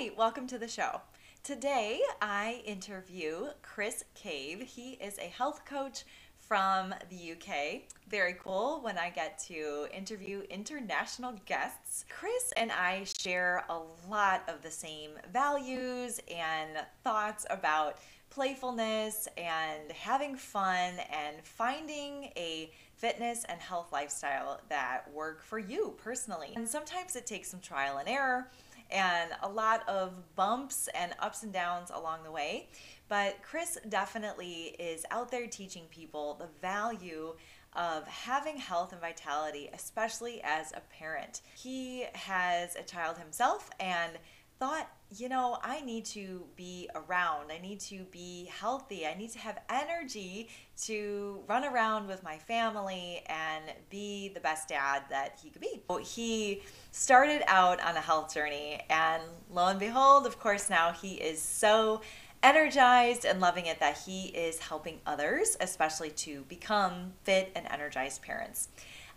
Hi, 0.00 0.10
welcome 0.16 0.46
to 0.46 0.56
the 0.56 0.66
show. 0.66 1.02
Today 1.42 2.00
I 2.22 2.62
interview 2.64 3.48
Chris 3.60 4.02
Cave. 4.14 4.62
He 4.62 4.92
is 4.92 5.18
a 5.18 5.28
health 5.28 5.66
coach 5.66 6.04
from 6.38 6.94
the 7.10 7.32
UK. 7.32 7.82
Very 8.08 8.32
cool 8.42 8.80
when 8.80 8.96
I 8.96 9.10
get 9.10 9.38
to 9.48 9.88
interview 9.94 10.40
international 10.48 11.34
guests. 11.44 12.06
Chris 12.08 12.50
and 12.56 12.72
I 12.72 13.04
share 13.04 13.62
a 13.68 13.78
lot 14.08 14.42
of 14.48 14.62
the 14.62 14.70
same 14.70 15.10
values 15.34 16.18
and 16.34 16.78
thoughts 17.04 17.44
about 17.50 17.98
playfulness 18.30 19.28
and 19.36 19.92
having 19.92 20.34
fun 20.34 20.94
and 21.12 21.36
finding 21.42 22.32
a 22.36 22.70
fitness 22.96 23.44
and 23.50 23.60
health 23.60 23.92
lifestyle 23.92 24.62
that 24.70 25.12
work 25.12 25.42
for 25.42 25.58
you 25.58 25.94
personally. 26.02 26.52
And 26.56 26.66
sometimes 26.66 27.16
it 27.16 27.26
takes 27.26 27.50
some 27.50 27.60
trial 27.60 27.98
and 27.98 28.08
error 28.08 28.48
and 28.90 29.30
a 29.42 29.48
lot 29.48 29.88
of 29.88 30.34
bumps 30.34 30.88
and 30.94 31.14
ups 31.20 31.42
and 31.42 31.52
downs 31.52 31.90
along 31.94 32.22
the 32.24 32.30
way. 32.30 32.68
But 33.08 33.42
Chris 33.42 33.78
definitely 33.88 34.76
is 34.78 35.04
out 35.10 35.30
there 35.30 35.46
teaching 35.46 35.84
people 35.90 36.34
the 36.34 36.48
value 36.60 37.34
of 37.74 38.06
having 38.06 38.56
health 38.56 38.92
and 38.92 39.00
vitality, 39.00 39.70
especially 39.72 40.40
as 40.42 40.72
a 40.72 40.80
parent. 40.80 41.42
He 41.56 42.04
has 42.14 42.76
a 42.76 42.82
child 42.82 43.18
himself 43.18 43.70
and 43.78 44.12
thought, 44.58 44.88
you 45.16 45.28
know, 45.28 45.58
I 45.62 45.80
need 45.80 46.04
to 46.06 46.44
be 46.54 46.88
around. 46.94 47.50
I 47.50 47.58
need 47.58 47.80
to 47.80 48.04
be 48.12 48.48
healthy. 48.60 49.06
I 49.06 49.14
need 49.14 49.32
to 49.32 49.38
have 49.40 49.58
energy 49.68 50.48
to 50.82 51.40
run 51.48 51.64
around 51.64 52.06
with 52.06 52.22
my 52.22 52.38
family 52.38 53.22
and 53.26 53.64
be 53.90 54.28
the 54.28 54.40
best 54.40 54.68
dad 54.68 55.02
that 55.10 55.38
he 55.42 55.50
could 55.50 55.62
be. 55.62 55.82
He 56.02 56.62
started 56.92 57.42
out 57.48 57.80
on 57.84 57.96
a 57.96 58.00
health 58.00 58.32
journey, 58.32 58.80
and 58.88 59.22
lo 59.50 59.66
and 59.66 59.80
behold, 59.80 60.26
of 60.26 60.38
course, 60.38 60.70
now 60.70 60.92
he 60.92 61.14
is 61.14 61.42
so 61.42 62.00
energized 62.42 63.24
and 63.24 63.40
loving 63.40 63.66
it 63.66 63.80
that 63.80 63.98
he 63.98 64.26
is 64.28 64.58
helping 64.60 65.00
others, 65.06 65.56
especially 65.60 66.10
to 66.10 66.42
become 66.48 67.12
fit 67.24 67.50
and 67.54 67.66
energized 67.70 68.22
parents. 68.22 68.68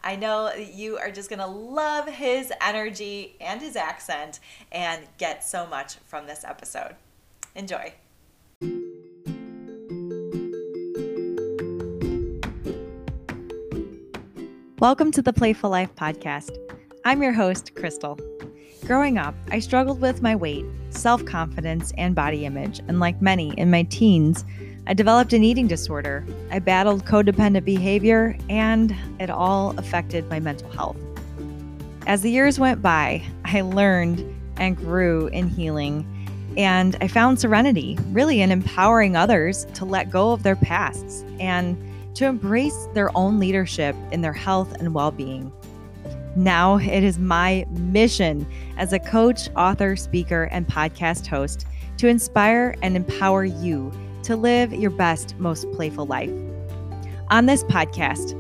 I 0.06 0.18
know 0.18 0.54
you 0.54 0.98
are 0.98 1.12
just 1.12 1.30
going 1.30 1.40
to 1.40 1.48
love 1.48 2.10
his 2.10 2.52
energy 2.60 3.38
and 3.40 3.62
his 3.62 3.78
accent 3.78 4.42
and 4.70 5.02
get 5.18 5.46
so 5.46 5.66
much 5.66 5.96
from 6.06 6.28
this 6.28 6.44
episode. 6.44 6.98
Enjoy. 7.56 7.94
Welcome 14.80 15.12
to 15.12 15.22
the 15.22 15.32
Playful 15.32 15.70
Life 15.70 15.96
Podcast. 15.96 16.52
I'm 17.06 17.24
your 17.24 17.32
host, 17.32 17.74
Crystal. 17.76 18.20
Growing 18.86 19.18
up, 19.18 19.36
I 19.52 19.60
struggled 19.60 20.02
with 20.02 20.22
my 20.22 20.36
weight, 20.36 20.66
self 20.90 21.24
confidence, 21.24 21.94
and 21.98 22.14
body 22.14 22.44
image, 22.46 22.82
and 22.90 23.00
like 23.00 23.22
many 23.22 23.54
in 23.58 23.72
my 23.72 23.84
teens, 23.84 24.44
I 24.86 24.94
developed 24.94 25.32
an 25.32 25.46
eating 25.46 25.68
disorder. 25.68 26.26
I 26.52 26.60
battled 26.60 27.06
codependent 27.06 27.64
behavior, 27.64 28.38
and 28.50 28.94
it 29.18 29.30
all 29.30 29.74
affected 29.78 30.30
my 30.30 30.42
mental 30.42 30.70
health. 30.72 30.98
As 32.06 32.22
the 32.22 32.30
years 32.30 32.60
went 32.60 32.82
by, 32.82 33.24
I 33.46 33.62
learned 33.62 34.26
and 34.58 34.76
grew 34.76 35.28
in 35.28 35.48
healing, 35.48 36.06
and 36.58 36.98
I 37.00 37.08
found 37.08 37.40
serenity, 37.40 37.98
really, 38.12 38.42
in 38.42 38.52
empowering 38.52 39.16
others 39.16 39.66
to 39.76 39.86
let 39.86 40.10
go 40.10 40.34
of 40.34 40.44
their 40.44 40.58
pasts 40.58 41.24
and 41.40 41.78
to 42.16 42.26
embrace 42.26 42.88
their 42.94 43.10
own 43.18 43.40
leadership 43.40 43.96
in 44.12 44.20
their 44.20 44.34
health 44.34 44.74
and 44.74 44.94
well 44.94 45.12
being. 45.12 45.52
Now 46.36 46.78
it 46.78 47.04
is 47.04 47.18
my 47.18 47.66
mission 47.70 48.46
as 48.78 48.92
a 48.92 49.00
coach, 49.00 49.50
author, 49.56 49.96
speaker, 49.96 50.44
and 50.52 50.68
podcast 50.68 51.26
host 51.26 51.66
to 51.98 52.08
inspire 52.08 52.76
and 52.82 52.98
empower 52.98 53.46
you 53.46 53.92
to 54.24 54.36
live 54.36 54.74
your 54.74 54.92
best, 54.92 55.38
most 55.38 55.72
playful 55.72 56.06
life. 56.06 56.32
On 57.30 57.46
this 57.46 57.64
podcast, 57.66 58.40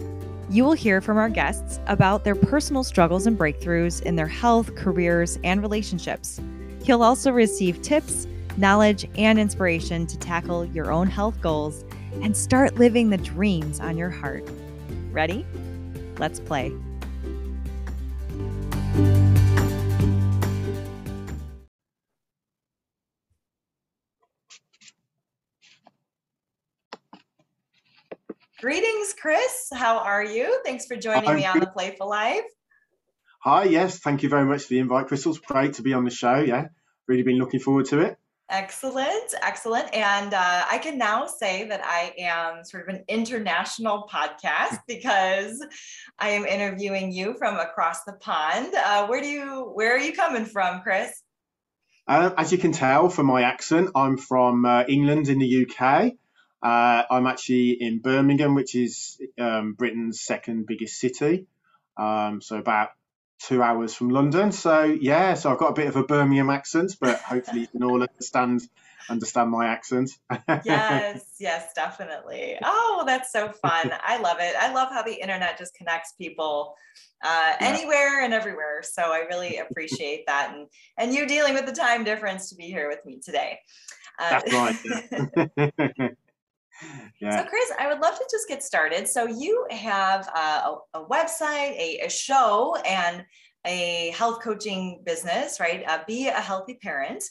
you 0.49 0.63
will 0.63 0.73
hear 0.73 1.01
from 1.01 1.17
our 1.17 1.29
guests 1.29 1.79
about 1.87 2.23
their 2.23 2.35
personal 2.35 2.83
struggles 2.83 3.25
and 3.25 3.37
breakthroughs 3.37 4.01
in 4.03 4.15
their 4.15 4.27
health, 4.27 4.75
careers, 4.75 5.39
and 5.43 5.61
relationships. 5.61 6.39
You'll 6.83 7.03
also 7.03 7.31
receive 7.31 7.81
tips, 7.81 8.27
knowledge, 8.57 9.09
and 9.17 9.39
inspiration 9.39 10.05
to 10.07 10.17
tackle 10.17 10.65
your 10.65 10.91
own 10.91 11.07
health 11.07 11.39
goals 11.41 11.83
and 12.21 12.35
start 12.35 12.75
living 12.75 13.09
the 13.09 13.17
dreams 13.17 13.79
on 13.79 13.97
your 13.97 14.09
heart. 14.09 14.47
Ready? 15.11 15.45
Let's 16.19 16.39
play. 16.39 16.71
Greetings, 28.63 29.13
Chris. 29.19 29.67
How 29.73 29.97
are 29.97 30.23
you? 30.23 30.61
Thanks 30.63 30.85
for 30.85 30.95
joining 30.95 31.27
I'm 31.27 31.35
me 31.35 31.45
on 31.45 31.59
the 31.59 31.67
Playful 31.67 32.07
Life. 32.07 32.45
Hi, 33.41 33.65
yes, 33.65 33.99
thank 33.99 34.23
you 34.23 34.29
very 34.29 34.45
much 34.45 34.61
for 34.61 34.69
the 34.69 34.79
invite, 34.79 35.07
Crystal. 35.07 35.37
Great 35.45 35.73
to 35.73 35.81
be 35.81 35.91
on 35.91 36.05
the 36.05 36.09
show. 36.09 36.35
Yeah, 36.35 36.67
really 37.05 37.23
been 37.23 37.35
looking 37.35 37.59
forward 37.59 37.87
to 37.87 37.99
it. 37.99 38.17
Excellent, 38.49 39.33
excellent. 39.41 39.93
And 39.93 40.33
uh, 40.33 40.63
I 40.71 40.77
can 40.77 40.97
now 40.97 41.27
say 41.27 41.67
that 41.67 41.81
I 41.83 42.13
am 42.17 42.63
sort 42.63 42.87
of 42.87 42.95
an 42.95 43.03
international 43.09 44.09
podcast 44.09 44.77
because 44.87 45.61
I 46.17 46.29
am 46.29 46.45
interviewing 46.45 47.11
you 47.11 47.35
from 47.37 47.59
across 47.59 48.05
the 48.05 48.13
pond. 48.13 48.73
Uh, 48.73 49.07
where 49.07 49.19
do 49.19 49.27
you, 49.27 49.71
where 49.73 49.93
are 49.93 49.99
you 49.99 50.13
coming 50.13 50.45
from, 50.45 50.83
Chris? 50.83 51.11
Uh, 52.07 52.31
as 52.37 52.53
you 52.53 52.57
can 52.57 52.71
tell 52.71 53.09
from 53.09 53.25
my 53.25 53.41
accent, 53.41 53.89
I'm 53.93 54.17
from 54.17 54.63
uh, 54.63 54.85
England 54.87 55.27
in 55.27 55.39
the 55.39 55.67
UK. 55.67 56.13
Uh, 56.63 57.03
I'm 57.09 57.27
actually 57.27 57.71
in 57.71 57.99
Birmingham, 57.99 58.55
which 58.55 58.73
is 58.73 59.19
um, 59.37 59.73
Britain's 59.73 60.21
second 60.21 60.65
biggest 60.65 60.97
city. 60.97 61.47
Um, 61.97 62.41
so 62.41 62.57
about 62.57 62.89
two 63.39 63.61
hours 63.61 63.93
from 63.93 64.09
London. 64.09 64.51
So 64.51 64.83
yeah, 64.83 65.33
so 65.33 65.51
I've 65.51 65.59
got 65.59 65.71
a 65.71 65.73
bit 65.73 65.87
of 65.87 65.95
a 65.97 66.03
Birmingham 66.03 66.49
accent, 66.49 66.95
but 67.01 67.19
hopefully 67.19 67.61
you 67.61 67.67
can 67.67 67.83
all 67.83 68.01
understand 68.01 68.61
understand 69.09 69.51
my 69.51 69.67
accent. 69.67 70.11
yes, 70.63 71.25
yes, 71.39 71.73
definitely. 71.75 72.57
Oh, 72.63 73.03
that's 73.05 73.33
so 73.33 73.49
fun. 73.49 73.91
I 74.01 74.17
love 74.19 74.37
it. 74.39 74.55
I 74.57 74.71
love 74.71 74.89
how 74.89 75.03
the 75.03 75.13
internet 75.13 75.57
just 75.57 75.73
connects 75.73 76.13
people 76.13 76.75
uh, 77.23 77.27
yeah. 77.27 77.67
anywhere 77.67 78.23
and 78.23 78.33
everywhere. 78.33 78.81
So 78.83 79.01
I 79.01 79.25
really 79.29 79.57
appreciate 79.57 80.25
that, 80.27 80.53
and 80.55 80.67
and 80.97 81.13
you 81.13 81.27
dealing 81.27 81.53
with 81.53 81.65
the 81.65 81.73
time 81.73 82.05
difference 82.05 82.49
to 82.49 82.55
be 82.55 82.65
here 82.65 82.87
with 82.87 83.05
me 83.05 83.19
today. 83.23 83.59
Uh, 84.17 84.39
that's 84.39 84.53
right. 84.53 86.11
Yeah. 87.21 87.37
So, 87.37 87.49
Chris, 87.49 87.71
I 87.79 87.87
would 87.87 87.99
love 87.99 88.15
to 88.15 88.25
just 88.29 88.47
get 88.49 88.63
started. 88.63 89.07
So, 89.07 89.27
you 89.27 89.65
have 89.69 90.27
a, 90.27 90.75
a 90.93 91.05
website, 91.05 91.71
a, 91.77 92.01
a, 92.05 92.09
show, 92.09 92.75
and 92.85 93.23
a 93.65 94.11
health 94.17 94.41
coaching 94.41 95.01
business, 95.05 95.59
right? 95.59 95.83
Uh, 95.87 95.99
be 96.05 96.27
a 96.27 96.33
healthy 96.33 96.77
parent, 96.81 97.23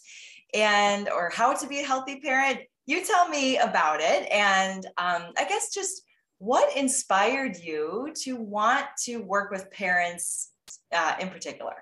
and 0.54 1.08
or 1.08 1.30
how 1.34 1.54
to 1.54 1.66
be 1.66 1.80
a 1.80 1.84
healthy 1.84 2.20
parent. 2.20 2.60
You 2.86 3.04
tell 3.04 3.28
me 3.28 3.58
about 3.58 4.00
it, 4.00 4.30
and 4.30 4.86
um, 4.96 5.32
I 5.36 5.44
guess 5.48 5.74
just 5.74 6.02
what 6.38 6.76
inspired 6.76 7.56
you 7.56 8.12
to 8.22 8.36
want 8.36 8.86
to 9.04 9.18
work 9.18 9.50
with 9.50 9.70
parents 9.70 10.50
uh, 10.92 11.14
in 11.20 11.28
particular. 11.28 11.74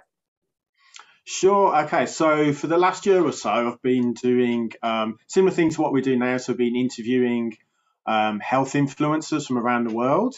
Sure. 1.32 1.84
Okay. 1.84 2.06
So 2.06 2.52
for 2.52 2.66
the 2.66 2.76
last 2.76 3.06
year 3.06 3.24
or 3.24 3.30
so, 3.30 3.50
I've 3.50 3.80
been 3.82 4.14
doing 4.14 4.72
um, 4.82 5.16
similar 5.28 5.52
things 5.52 5.76
to 5.76 5.80
what 5.80 5.92
we 5.92 6.00
do 6.02 6.16
now. 6.16 6.38
So 6.38 6.52
I've 6.52 6.58
been 6.58 6.74
interviewing 6.74 7.56
um, 8.04 8.40
health 8.40 8.72
influencers 8.72 9.46
from 9.46 9.56
around 9.56 9.84
the 9.84 9.94
world. 9.94 10.34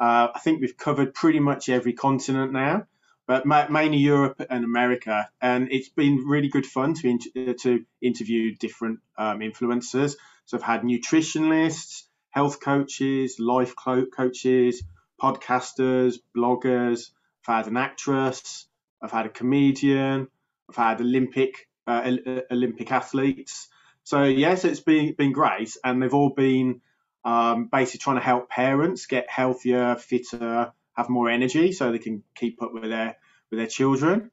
Uh, 0.00 0.30
I 0.34 0.40
think 0.40 0.60
we've 0.60 0.76
covered 0.76 1.14
pretty 1.14 1.38
much 1.38 1.68
every 1.68 1.92
continent 1.92 2.52
now, 2.52 2.88
but 3.28 3.46
ma- 3.46 3.68
mainly 3.68 3.98
Europe 3.98 4.42
and 4.50 4.64
America. 4.64 5.30
And 5.40 5.70
it's 5.70 5.90
been 5.90 6.24
really 6.26 6.48
good 6.48 6.66
fun 6.66 6.94
to 6.94 7.08
in- 7.08 7.56
to 7.58 7.84
interview 8.00 8.56
different 8.56 8.98
um, 9.16 9.38
influencers. 9.38 10.16
So 10.46 10.56
I've 10.56 10.64
had 10.64 10.82
nutritionalists, 10.82 12.02
health 12.30 12.58
coaches, 12.58 13.36
life 13.38 13.74
co- 13.76 14.06
coaches, 14.06 14.82
podcasters, 15.22 16.16
bloggers. 16.36 17.10
I've 17.46 17.54
had 17.58 17.66
an 17.68 17.76
actress. 17.76 18.66
I've 19.02 19.12
had 19.12 19.26
a 19.26 19.30
comedian, 19.30 20.28
I've 20.68 20.76
had 20.76 21.00
Olympic 21.00 21.68
uh, 21.86 22.16
Olympic 22.50 22.92
athletes. 22.92 23.68
So 24.04 24.24
yes, 24.24 24.64
it's 24.64 24.80
been 24.80 25.14
been 25.14 25.32
great, 25.32 25.76
and 25.84 26.02
they've 26.02 26.14
all 26.14 26.30
been 26.30 26.80
um, 27.24 27.68
basically 27.70 27.98
trying 27.98 28.16
to 28.16 28.22
help 28.22 28.48
parents 28.48 29.06
get 29.06 29.28
healthier, 29.30 29.96
fitter, 29.96 30.72
have 30.96 31.08
more 31.08 31.28
energy, 31.28 31.72
so 31.72 31.90
they 31.90 31.98
can 31.98 32.22
keep 32.34 32.62
up 32.62 32.72
with 32.72 32.90
their 32.90 33.16
with 33.50 33.58
their 33.58 33.66
children. 33.66 34.30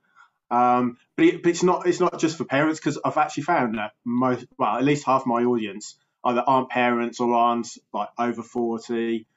Um, 0.52 0.98
but, 1.16 1.26
it, 1.26 1.44
but, 1.44 1.50
it's 1.50 1.64
not 1.64 1.88
it's 1.88 2.00
not 2.00 2.20
just 2.20 2.38
for 2.38 2.46
parents 2.46 2.80
because 2.80 3.00
I've 3.04 3.18
actually 3.18 3.44
found 3.44 3.78
that 3.78 3.92
most 4.04 4.46
well 4.58 4.78
at 4.78 4.84
least 4.84 5.06
half 5.06 5.26
my 5.26 5.44
audience 5.44 5.96
either 6.24 6.42
aren't 6.42 6.70
parents 6.70 7.20
or 7.20 7.34
aren't 7.34 7.68
like 7.94 8.10
over 8.18 8.42
forty 8.42 9.28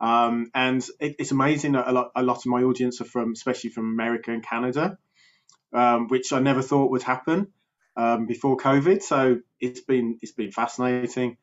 um, 0.00 0.50
and 0.54 0.84
it, 1.00 1.16
it's 1.18 1.32
amazing 1.32 1.72
that 1.72 1.88
a 1.88 1.92
lot, 1.92 2.12
a 2.16 2.22
lot 2.22 2.38
of 2.38 2.46
my 2.46 2.62
audience 2.62 3.00
are 3.00 3.04
from, 3.06 3.32
especially 3.32 3.70
from 3.70 3.86
America 3.90 4.32
and 4.32 4.44
Canada, 4.44 4.98
um, 5.72 6.08
which 6.08 6.32
I 6.32 6.40
never 6.40 6.62
thought 6.62 6.90
would 6.90 7.02
happen. 7.04 7.48
um, 7.96 8.26
before 8.26 8.56
COVID. 8.56 9.02
So 9.02 9.40
it's 9.60 9.80
been 9.80 10.18
it's 10.22 10.32
been 10.32 10.52
fascinating, 10.52 11.36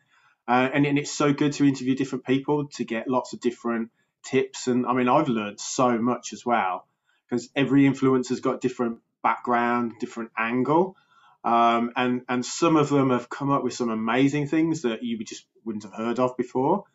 uh, 0.47 0.69
and, 0.73 0.85
and 0.85 0.97
it's 0.97 1.11
so 1.11 1.33
good 1.33 1.53
to 1.53 1.65
interview 1.67 1.95
different 1.95 2.25
people 2.25 2.67
to 2.75 2.85
get 2.85 3.07
lots 3.07 3.33
of 3.33 3.41
different 3.41 3.91
tips. 4.25 4.67
And 4.67 4.85
I 4.87 4.93
mean, 4.93 5.09
I've 5.09 5.27
learned 5.29 5.59
so 5.59 5.97
much 5.99 6.33
as 6.33 6.45
well 6.45 6.87
because 7.29 7.49
every 7.55 7.83
influencer's 7.83 8.39
got 8.39 8.61
different 8.61 8.99
background, 9.23 9.93
different 9.99 10.31
angle. 10.37 10.95
Um, 11.43 11.91
and 11.95 12.23
and 12.29 12.45
some 12.45 12.77
of 12.77 12.89
them 12.89 13.11
have 13.11 13.29
come 13.29 13.51
up 13.51 13.63
with 13.63 13.73
some 13.73 13.89
amazing 13.89 14.47
things 14.47 14.83
that 14.83 15.03
you 15.03 15.23
just 15.23 15.45
wouldn't 15.65 15.83
have 15.83 15.93
heard 15.93 16.19
of 16.19 16.37
before. 16.37 16.85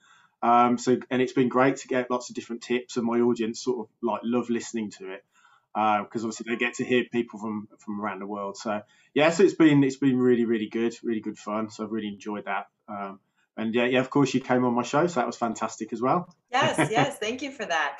Um, 0.43 0.79
so 0.79 0.99
and 1.11 1.21
it's 1.21 1.33
been 1.33 1.49
great 1.49 1.77
to 1.79 1.89
get 1.89 2.11
lots 2.11 2.31
of 2.31 2.37
different 2.37 2.63
tips, 2.63 2.97
and 2.97 3.07
my 3.07 3.21
audience 3.21 3.63
sort 3.63 3.81
of 3.81 3.87
like 4.03 4.21
love 4.25 4.51
listening 4.51 4.91
to 4.93 5.13
it 5.13 5.25
because 5.73 6.25
uh, 6.25 6.27
obviously 6.27 6.47
they 6.49 6.57
get 6.57 6.75
to 6.75 6.85
hear 6.85 7.05
people 7.13 7.39
from 7.39 7.69
from 7.79 8.01
around 8.01 8.21
the 8.21 8.27
world. 8.27 8.57
So 8.57 8.83
yeah, 9.15 9.31
so 9.31 9.45
it's 9.45 9.55
been 9.55 9.85
it's 9.85 9.97
been 9.97 10.19
really 10.19 10.45
really 10.45 10.69
good, 10.69 10.95
really 11.03 11.21
good 11.21 11.39
fun. 11.39 11.71
So 11.71 11.85
I've 11.85 11.93
really 11.93 12.09
enjoyed 12.09 12.47
that. 12.47 12.67
Um, 12.89 13.21
and 13.57 13.75
yeah, 13.75 13.85
yeah, 13.85 14.01
of 14.01 14.11
course 14.11 14.33
you 14.33 14.41
came 14.41 14.65
on 14.65 14.75
my 14.75 14.83
show, 14.83 15.07
so 15.07 15.21
that 15.21 15.27
was 15.27 15.37
fantastic 15.37 15.93
as 15.93 16.01
well. 16.01 16.35
Yes, 16.53 16.91
yes, 16.91 17.19
thank 17.19 17.43
you 17.43 17.53
for 17.53 17.65
that. 17.65 17.99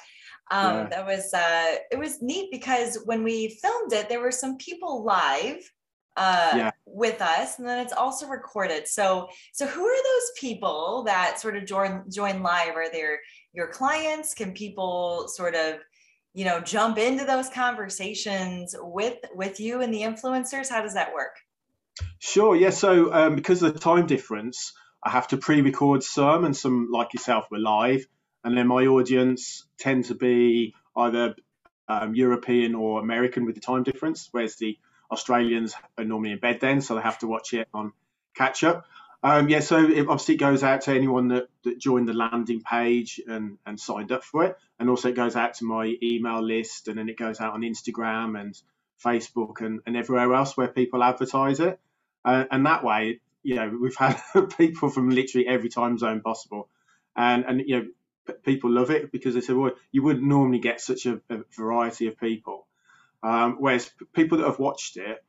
Um, 0.51 0.75
yeah. 0.75 0.87
That 0.89 1.07
was 1.07 1.33
uh, 1.33 1.77
it 1.93 1.99
was 1.99 2.21
neat 2.21 2.51
because 2.51 2.99
when 3.05 3.23
we 3.23 3.49
filmed 3.49 3.93
it, 3.93 4.09
there 4.09 4.21
were 4.21 4.33
some 4.33 4.57
people 4.57 5.05
live 5.05 5.71
uh, 6.17 6.53
yeah. 6.55 6.71
with 6.87 7.21
us, 7.21 7.59
and 7.59 7.67
then 7.67 7.79
it's 7.79 7.93
also 7.93 8.27
recorded. 8.27 8.89
So, 8.89 9.29
so 9.53 9.67
who 9.67 9.85
are 9.85 9.97
those 9.97 10.31
people 10.39 11.05
that 11.07 11.41
sort 11.41 11.57
of 11.57 11.65
join 11.67 12.05
join 12.11 12.43
live? 12.43 12.77
Are 12.77 12.91
they 12.91 13.05
your 13.53 13.69
clients? 13.69 14.35
Can 14.35 14.53
people 14.53 15.29
sort 15.29 15.55
of 15.55 15.77
you 16.35 16.45
know 16.45 16.61
jump 16.61 16.99
into 16.99 17.25
those 17.25 17.49
conversations 17.49 18.75
with 18.79 19.19
with 19.35 19.61
you 19.61 19.81
and 19.81 19.93
the 19.93 20.03
influencers? 20.03 20.69
How 20.69 20.83
does 20.83 20.95
that 20.95 21.15
work? 21.15 21.37
Sure. 22.19 22.57
Yeah. 22.57 22.71
So 22.71 23.13
um, 23.13 23.37
because 23.37 23.63
of 23.63 23.73
the 23.73 23.81
time 23.81 24.07
difference, 24.07 24.73
I 25.03 25.11
have 25.11 25.29
to 25.29 25.37
pre-record 25.37 26.03
some, 26.03 26.45
and 26.45 26.57
some 26.57 26.89
like 26.91 27.15
yourself 27.15 27.51
were 27.51 27.59
live, 27.59 28.07
and 28.45 28.57
then 28.57 28.67
my 28.67 28.87
audience 28.87 29.65
tend 29.79 30.07
to 30.07 30.15
be 30.15 30.75
either 30.97 31.35
um, 31.89 32.15
European 32.15 32.75
or 32.75 33.01
American 33.01 33.47
with 33.47 33.55
the 33.55 33.61
time 33.61 33.83
difference, 33.83 34.29
whereas 34.31 34.57
the 34.57 34.79
Australians 35.11 35.75
are 35.99 36.05
normally 36.05 36.33
in 36.33 36.39
bed 36.39 36.61
then, 36.61 36.81
so 36.81 36.95
they 36.95 37.01
have 37.03 37.19
to 37.19 37.27
watch 37.27 37.53
it 37.55 37.69
on 37.75 37.93
catch 38.35 38.65
up. 38.65 38.87
Um, 39.23 39.49
yeah, 39.51 39.61
so 39.61 39.79
it 39.79 40.01
obviously 40.09 40.37
goes 40.37 40.63
out 40.63 40.83
to 40.83 40.93
anyone 40.93 41.29
that, 41.29 41.49
that 41.65 41.79
joined 41.79 42.09
the 42.09 42.15
landing 42.15 42.63
page 42.63 43.21
and, 43.27 43.59
and 43.67 43.79
signed 43.79 44.13
up 44.13 44.25
for 44.25 44.45
it. 44.45 44.57
And 44.79 44.89
also 44.89 45.11
it 45.11 45.15
goes 45.15 45.37
out 45.37 45.55
to 45.55 45.65
my 45.65 45.95
email 46.03 46.43
list 46.43 46.89
and 46.89 46.97
then 46.97 47.09
it 47.11 47.19
goes 47.19 47.39
out 47.41 47.53
on 47.53 47.61
Instagram 47.61 48.41
and 48.41 48.59
Facebook 49.05 49.61
and, 49.61 49.81
and 49.87 49.97
everywhere 49.97 50.33
else 50.33 50.57
where 50.57 50.69
people 50.69 51.03
advertise 51.03 51.61
it. 51.61 51.79
Uh, 52.25 52.45
and 52.51 52.65
that 52.65 52.83
way, 52.83 53.21
you 53.43 53.57
know, 53.57 53.69
we've 53.81 53.97
had 53.97 54.19
people 54.59 54.89
from 54.89 55.11
literally 55.11 55.47
every 55.47 55.69
time 55.69 55.99
zone 55.99 56.23
possible. 56.23 56.69
And, 57.15 57.45
and 57.47 57.61
you 57.67 57.77
know, 57.77 58.35
people 58.45 58.71
love 58.71 58.91
it 58.91 59.13
because 59.13 59.35
they 59.35 59.43
say, 59.43 59.53
well, 59.53 59.73
you 59.93 60.03
wouldn't 60.03 60.25
normally 60.25 60.61
get 60.61 60.81
such 60.81 61.05
a, 61.05 61.21
a 61.29 61.39
variety 61.55 62.07
of 62.07 62.19
people. 62.19 62.67
Um, 63.23 63.57
whereas 63.59 63.91
people 64.13 64.39
that 64.39 64.47
have 64.47 64.59
watched 64.59 64.97
it, 64.97 65.23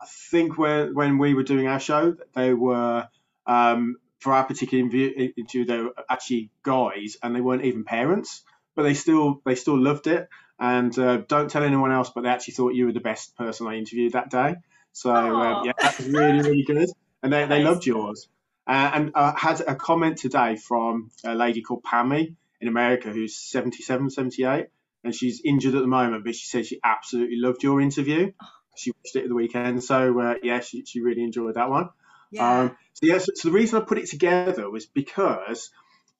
I 0.00 0.06
think 0.30 0.58
when 0.58 0.94
when 0.94 1.18
we 1.18 1.34
were 1.34 1.44
doing 1.44 1.66
our 1.66 1.80
show, 1.80 2.16
they 2.34 2.52
were 2.52 3.08
um, 3.46 3.96
for 4.20 4.32
our 4.32 4.44
particular 4.44 4.84
interview, 4.84 5.64
they 5.64 5.78
were 5.78 5.94
actually 6.08 6.50
guys, 6.62 7.16
and 7.22 7.34
they 7.34 7.40
weren't 7.40 7.64
even 7.64 7.84
parents, 7.84 8.42
but 8.74 8.82
they 8.82 8.94
still 8.94 9.40
they 9.44 9.54
still 9.54 9.78
loved 9.78 10.06
it. 10.06 10.28
And 10.58 10.96
uh, 10.98 11.18
don't 11.28 11.50
tell 11.50 11.64
anyone 11.64 11.90
else, 11.90 12.10
but 12.14 12.22
they 12.22 12.28
actually 12.28 12.54
thought 12.54 12.74
you 12.74 12.86
were 12.86 12.92
the 12.92 13.00
best 13.00 13.36
person 13.36 13.66
I 13.66 13.76
interviewed 13.76 14.12
that 14.12 14.30
day. 14.30 14.56
So 14.92 15.12
um, 15.12 15.64
yeah, 15.64 15.72
that 15.80 15.98
was 15.98 16.08
really 16.08 16.40
really 16.40 16.64
good, 16.64 16.88
and 17.22 17.32
they, 17.32 17.46
they 17.46 17.62
loved 17.62 17.86
yours. 17.86 18.28
Uh, 18.66 18.90
and 18.94 19.12
I 19.14 19.34
had 19.36 19.60
a 19.60 19.74
comment 19.74 20.18
today 20.18 20.56
from 20.56 21.10
a 21.24 21.34
lady 21.34 21.62
called 21.62 21.82
Pammy 21.82 22.36
in 22.60 22.68
America 22.68 23.10
who's 23.10 23.36
77, 23.36 24.10
78 24.10 24.66
and 25.04 25.14
she's 25.14 25.40
injured 25.44 25.74
at 25.74 25.80
the 25.80 25.86
moment, 25.86 26.24
but 26.24 26.34
she 26.34 26.46
said 26.46 26.66
she 26.66 26.80
absolutely 26.82 27.36
loved 27.36 27.62
your 27.62 27.80
interview. 27.80 28.32
She 28.76 28.92
watched 28.92 29.16
it 29.16 29.24
at 29.24 29.28
the 29.28 29.34
weekend, 29.34 29.82
so 29.82 30.18
uh, 30.20 30.34
yeah, 30.42 30.60
she, 30.60 30.84
she 30.84 31.00
really 31.00 31.22
enjoyed 31.22 31.54
that 31.54 31.68
one. 31.68 31.90
Yeah. 32.30 32.60
Um, 32.60 32.76
so 32.94 33.06
yeah, 33.06 33.18
so, 33.18 33.32
so, 33.34 33.48
the 33.48 33.54
reason 33.54 33.80
I 33.80 33.84
put 33.84 33.98
it 33.98 34.08
together 34.08 34.70
was 34.70 34.86
because 34.86 35.70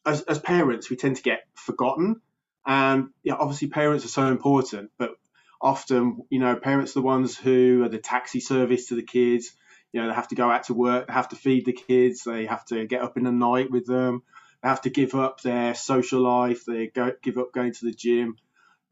as, 0.05 0.23
as 0.23 0.39
parents 0.39 0.91
we 0.91 0.97
tend 0.97 1.17
to 1.17 1.23
get 1.23 1.45
forgotten, 1.55 2.21
and 2.67 3.09
yeah, 3.23 3.35
obviously 3.35 3.69
parents 3.69 4.05
are 4.05 4.09
so 4.09 4.27
important, 4.27 4.91
but 4.99 5.13
often 5.61 6.23
you 6.29 6.41
know 6.41 6.57
parents 6.57 6.93
are 6.93 7.01
the 7.01 7.07
ones 7.07 7.37
who 7.37 7.83
are 7.85 7.89
the 7.89 7.99
taxi 7.99 8.41
service 8.41 8.89
to 8.89 8.95
the 8.95 9.03
kids. 9.03 9.53
You 9.93 10.03
know 10.03 10.09
they 10.09 10.15
have 10.15 10.29
to 10.29 10.35
go 10.35 10.51
out 10.51 10.65
to 10.65 10.75
work, 10.75 11.07
they 11.07 11.13
have 11.13 11.29
to 11.31 11.37
feed 11.37 11.65
the 11.65 11.73
kids, 11.73 12.25
they 12.25 12.47
have 12.47 12.65
to 12.67 12.87
get 12.87 13.03
up 13.03 13.17
in 13.17 13.25
the 13.25 13.33
night 13.33 13.71
with 13.71 13.87
them, 13.87 14.23
they 14.63 14.69
have 14.69 14.83
to 14.83 14.91
give 14.91 15.15
up 15.15 15.41
their 15.41 15.75
social 15.75 16.21
life, 16.21 16.65
they 16.67 16.89
go 16.89 17.13
give 17.23 17.39
up 17.39 17.53
going 17.53 17.73
to 17.73 17.85
the 17.87 17.95
gym 17.95 18.37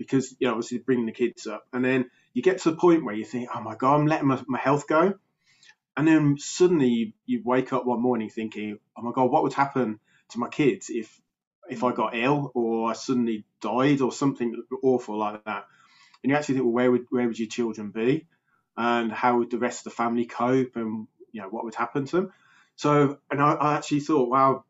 because 0.01 0.35
you 0.39 0.47
know 0.49 0.55
obviously 0.55 0.79
bringing 0.79 1.05
the 1.05 1.13
kids 1.13 1.47
up, 1.47 1.67
and 1.75 1.85
then 1.85 2.11
you 2.33 2.43
get 2.43 2.59
to 2.59 2.71
the 2.71 2.77
point 2.77 3.05
where 3.05 3.15
you 3.15 3.25
think, 3.25 3.51
oh 3.55 3.61
my 3.61 3.77
god, 3.77 3.97
I'm 3.97 4.07
letting 4.07 4.29
my, 4.29 4.43
my 4.49 4.59
health 4.59 4.89
go, 4.89 5.15
and 5.95 6.09
then 6.09 6.37
suddenly 6.39 6.89
you, 6.89 7.13
you 7.27 7.43
wake 7.45 7.75
up 7.75 7.85
one 7.85 8.01
morning 8.01 8.31
thinking, 8.31 8.79
oh 8.97 9.03
my 9.03 9.13
god, 9.13 9.31
what 9.31 9.43
would 9.43 9.53
happen 9.53 10.01
to 10.31 10.39
my 10.39 10.49
kids 10.49 10.89
if 10.89 11.21
if 11.69 11.85
I 11.85 11.93
got 11.93 12.17
ill 12.17 12.51
or 12.55 12.91
I 12.91 12.95
suddenly 12.95 13.45
died 13.61 14.01
or 14.01 14.11
something 14.11 14.63
awful 14.83 15.19
like 15.19 15.45
that, 15.45 15.67
and 16.23 16.31
you 16.31 16.37
actually 16.37 16.55
think, 16.55 16.65
well, 16.65 16.75
where 16.75 16.91
would 16.91 17.07
where 17.11 17.27
would 17.27 17.39
your 17.39 17.49
children 17.49 17.91
be, 17.91 18.27
and 18.79 19.13
how 19.13 19.37
would 19.39 19.51
the 19.51 19.59
rest 19.59 19.81
of 19.81 19.93
the 19.93 19.97
family 19.97 20.25
cope, 20.25 20.77
and 20.77 21.07
you 21.31 21.43
know 21.43 21.49
what 21.49 21.65
would 21.65 21.75
happen 21.75 22.07
to 22.07 22.17
them. 22.17 22.33
So, 22.77 23.19
and 23.31 23.43
I, 23.43 23.53
I 23.53 23.77
actually 23.77 24.01
thought, 24.01 24.31
wow, 24.31 24.65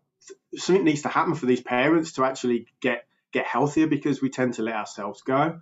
something 0.57 0.85
needs 0.85 1.03
to 1.03 1.09
happen 1.09 1.37
for 1.37 1.47
these 1.47 1.61
parents 1.63 2.15
to 2.15 2.25
actually 2.25 2.67
get 2.81 3.05
get 3.33 3.47
healthier 3.47 3.87
because 3.87 4.21
we 4.21 4.31
tend 4.31 4.55
to 4.55 4.63
let 4.63 4.75
ourselves 4.75 5.23
go. 5.23 5.61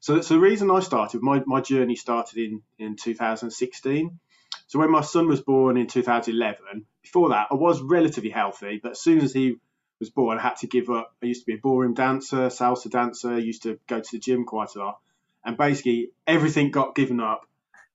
So, 0.00 0.20
so 0.20 0.34
the 0.34 0.40
reason 0.40 0.70
I 0.70 0.80
started, 0.80 1.22
my, 1.22 1.42
my 1.46 1.60
journey 1.60 1.96
started 1.96 2.38
in, 2.38 2.62
in 2.78 2.96
2016. 2.96 4.18
So 4.66 4.78
when 4.78 4.90
my 4.90 5.00
son 5.00 5.28
was 5.28 5.40
born 5.40 5.76
in 5.76 5.86
2011, 5.86 6.84
before 7.02 7.30
that, 7.30 7.48
I 7.50 7.54
was 7.54 7.80
relatively 7.80 8.30
healthy, 8.30 8.80
but 8.82 8.92
as 8.92 9.00
soon 9.00 9.20
as 9.20 9.32
he 9.32 9.56
was 10.00 10.10
born, 10.10 10.38
I 10.38 10.42
had 10.42 10.56
to 10.56 10.66
give 10.66 10.90
up. 10.90 11.14
I 11.22 11.26
used 11.26 11.42
to 11.42 11.46
be 11.46 11.54
a 11.54 11.60
ballroom 11.60 11.94
dancer, 11.94 12.48
salsa 12.48 12.90
dancer, 12.90 13.38
used 13.38 13.62
to 13.62 13.78
go 13.86 14.00
to 14.00 14.08
the 14.12 14.18
gym 14.18 14.44
quite 14.44 14.74
a 14.74 14.78
lot. 14.78 14.98
And 15.44 15.56
basically 15.56 16.10
everything 16.26 16.70
got 16.70 16.94
given 16.94 17.20
up. 17.20 17.46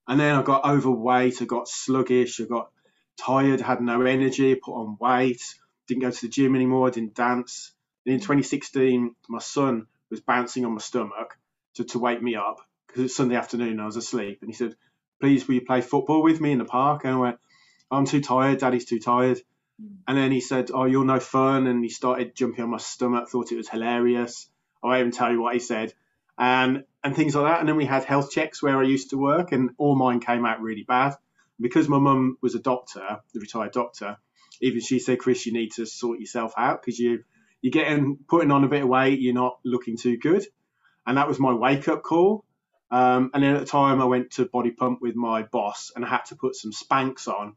And 0.08 0.18
then 0.18 0.34
I 0.34 0.42
got 0.42 0.64
overweight, 0.64 1.40
I 1.40 1.44
got 1.44 1.68
sluggish, 1.68 2.40
I 2.40 2.44
got 2.44 2.70
tired, 3.16 3.60
had 3.60 3.80
no 3.80 4.02
energy, 4.02 4.54
put 4.56 4.72
on 4.72 4.96
weight, 5.00 5.42
didn't 5.86 6.02
go 6.02 6.10
to 6.10 6.20
the 6.22 6.28
gym 6.28 6.56
anymore, 6.56 6.90
didn't 6.90 7.14
dance 7.14 7.72
in 8.06 8.18
2016, 8.18 9.14
my 9.28 9.38
son 9.38 9.86
was 10.10 10.20
bouncing 10.20 10.64
on 10.64 10.72
my 10.72 10.80
stomach 10.80 11.38
to, 11.74 11.84
to 11.84 11.98
wake 11.98 12.22
me 12.22 12.34
up 12.36 12.60
because 12.86 13.04
it's 13.04 13.16
Sunday 13.16 13.36
afternoon 13.36 13.70
and 13.70 13.80
I 13.80 13.86
was 13.86 13.96
asleep. 13.96 14.38
And 14.40 14.50
he 14.50 14.54
said, 14.54 14.74
Please, 15.20 15.46
will 15.46 15.56
you 15.56 15.60
play 15.60 15.82
football 15.82 16.22
with 16.22 16.40
me 16.40 16.52
in 16.52 16.58
the 16.58 16.64
park? 16.64 17.04
And 17.04 17.14
I 17.14 17.18
went, 17.18 17.38
I'm 17.90 18.06
too 18.06 18.20
tired. 18.20 18.58
Daddy's 18.58 18.86
too 18.86 19.00
tired. 19.00 19.38
Mm. 19.80 19.96
And 20.08 20.18
then 20.18 20.32
he 20.32 20.40
said, 20.40 20.70
Oh, 20.72 20.86
you're 20.86 21.04
no 21.04 21.20
fun. 21.20 21.66
And 21.66 21.84
he 21.84 21.90
started 21.90 22.34
jumping 22.34 22.64
on 22.64 22.70
my 22.70 22.78
stomach, 22.78 23.28
thought 23.28 23.52
it 23.52 23.56
was 23.56 23.68
hilarious. 23.68 24.48
I 24.82 24.88
won't 24.88 25.00
even 25.00 25.12
tell 25.12 25.30
you 25.30 25.42
what 25.42 25.54
he 25.54 25.60
said. 25.60 25.92
And, 26.38 26.84
and 27.04 27.14
things 27.14 27.34
like 27.34 27.52
that. 27.52 27.60
And 27.60 27.68
then 27.68 27.76
we 27.76 27.84
had 27.84 28.04
health 28.04 28.30
checks 28.30 28.62
where 28.62 28.78
I 28.78 28.84
used 28.84 29.10
to 29.10 29.18
work, 29.18 29.52
and 29.52 29.70
all 29.76 29.94
mine 29.94 30.20
came 30.20 30.46
out 30.46 30.62
really 30.62 30.84
bad. 30.84 31.14
Because 31.60 31.86
my 31.86 31.98
mum 31.98 32.38
was 32.40 32.54
a 32.54 32.58
doctor, 32.58 33.20
the 33.34 33.40
retired 33.40 33.72
doctor, 33.72 34.16
even 34.62 34.80
she 34.80 34.98
said, 34.98 35.18
Chris, 35.18 35.44
you 35.44 35.52
need 35.52 35.72
to 35.72 35.84
sort 35.84 36.18
yourself 36.18 36.54
out 36.56 36.80
because 36.80 36.98
you 36.98 37.24
you're 37.62 37.70
getting 37.70 38.18
putting 38.28 38.50
on 38.50 38.64
a 38.64 38.68
bit 38.68 38.82
of 38.82 38.88
weight, 38.88 39.20
you're 39.20 39.34
not 39.34 39.58
looking 39.64 39.96
too 39.96 40.16
good. 40.16 40.44
And 41.06 41.16
that 41.16 41.28
was 41.28 41.38
my 41.38 41.52
wake 41.52 41.88
up 41.88 42.02
call. 42.02 42.44
Um, 42.90 43.30
and 43.34 43.42
then 43.42 43.54
at 43.54 43.60
the 43.60 43.66
time, 43.66 44.00
I 44.00 44.04
went 44.06 44.32
to 44.32 44.46
Body 44.46 44.70
Pump 44.70 45.00
with 45.00 45.14
my 45.14 45.42
boss 45.42 45.92
and 45.94 46.04
I 46.04 46.08
had 46.08 46.24
to 46.26 46.36
put 46.36 46.56
some 46.56 46.72
spanx 46.72 47.28
on. 47.28 47.54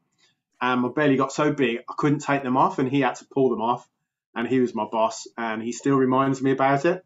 And 0.62 0.82
my 0.82 0.90
belly 0.90 1.18
got 1.18 1.34
so 1.34 1.52
big, 1.52 1.80
I 1.90 1.94
couldn't 1.98 2.20
take 2.20 2.44
them 2.44 2.56
off, 2.56 2.80
and 2.80 2.88
he 2.88 3.02
had 3.02 3.16
to 3.16 3.26
pull 3.26 3.50
them 3.50 3.62
off. 3.62 3.88
And 4.36 4.48
he 4.48 4.60
was 4.60 4.74
my 4.74 4.86
boss, 4.90 5.28
and 5.38 5.62
he 5.62 5.74
still 5.74 5.98
reminds 5.98 6.42
me 6.42 6.52
about 6.52 6.86
it. 6.86 7.04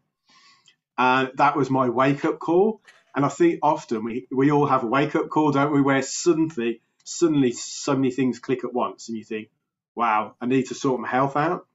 And 0.96 1.30
that 1.34 1.56
was 1.56 1.68
my 1.68 1.88
wake 1.88 2.24
up 2.24 2.38
call. 2.38 2.80
And 3.16 3.24
I 3.24 3.28
think 3.28 3.58
often 3.62 4.04
we, 4.04 4.28
we 4.30 4.52
all 4.52 4.66
have 4.66 4.84
a 4.84 4.86
wake 4.86 5.16
up 5.16 5.28
call, 5.28 5.50
don't 5.50 5.72
we, 5.72 5.82
where 5.82 6.02
suddenly, 6.02 6.80
suddenly 7.04 7.52
so 7.52 7.96
many 7.96 8.12
things 8.12 8.38
click 8.38 8.64
at 8.64 8.72
once, 8.72 9.08
and 9.08 9.18
you 9.18 9.24
think, 9.24 9.50
wow, 9.94 10.36
I 10.40 10.46
need 10.46 10.68
to 10.68 10.74
sort 10.74 11.00
my 11.00 11.08
health 11.08 11.36
out. 11.36 11.66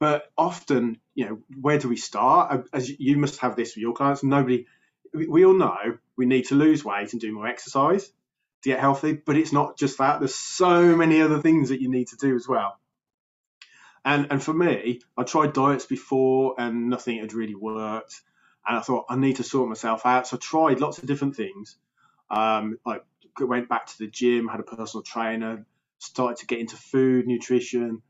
But 0.00 0.30
often, 0.36 1.00
you 1.14 1.26
know, 1.26 1.38
where 1.60 1.78
do 1.78 1.88
we 1.88 1.96
start? 1.96 2.68
As 2.72 2.88
you 2.88 3.16
must 3.16 3.40
have 3.40 3.56
this 3.56 3.74
with 3.74 3.82
your 3.82 3.94
clients. 3.94 4.22
Nobody, 4.22 4.66
we 5.12 5.44
all 5.44 5.54
know 5.54 5.98
we 6.16 6.26
need 6.26 6.46
to 6.46 6.54
lose 6.54 6.84
weight 6.84 7.12
and 7.12 7.20
do 7.20 7.32
more 7.32 7.46
exercise 7.46 8.06
to 8.62 8.68
get 8.68 8.80
healthy, 8.80 9.12
but 9.12 9.36
it's 9.36 9.52
not 9.52 9.76
just 9.76 9.98
that. 9.98 10.20
There's 10.20 10.34
so 10.34 10.96
many 10.96 11.20
other 11.20 11.40
things 11.40 11.70
that 11.70 11.80
you 11.80 11.90
need 11.90 12.08
to 12.08 12.16
do 12.16 12.34
as 12.36 12.46
well. 12.46 12.78
And 14.04 14.28
and 14.30 14.42
for 14.42 14.54
me, 14.54 15.00
I 15.16 15.22
tried 15.24 15.52
diets 15.52 15.86
before 15.86 16.54
and 16.58 16.88
nothing 16.88 17.18
had 17.18 17.32
really 17.32 17.54
worked. 17.54 18.20
And 18.66 18.76
I 18.76 18.80
thought 18.80 19.06
I 19.08 19.16
need 19.16 19.36
to 19.36 19.42
sort 19.42 19.68
myself 19.68 20.04
out. 20.04 20.26
So 20.26 20.36
I 20.36 20.40
tried 20.40 20.80
lots 20.80 20.98
of 20.98 21.06
different 21.06 21.36
things, 21.36 21.76
um, 22.30 22.78
like 22.84 23.04
went 23.40 23.68
back 23.68 23.86
to 23.86 23.98
the 23.98 24.06
gym, 24.06 24.48
had 24.48 24.60
a 24.60 24.64
personal 24.64 25.02
trainer, 25.02 25.64
started 25.98 26.38
to 26.38 26.46
get 26.46 26.58
into 26.58 26.76
food, 26.76 27.26
nutrition, 27.26 28.02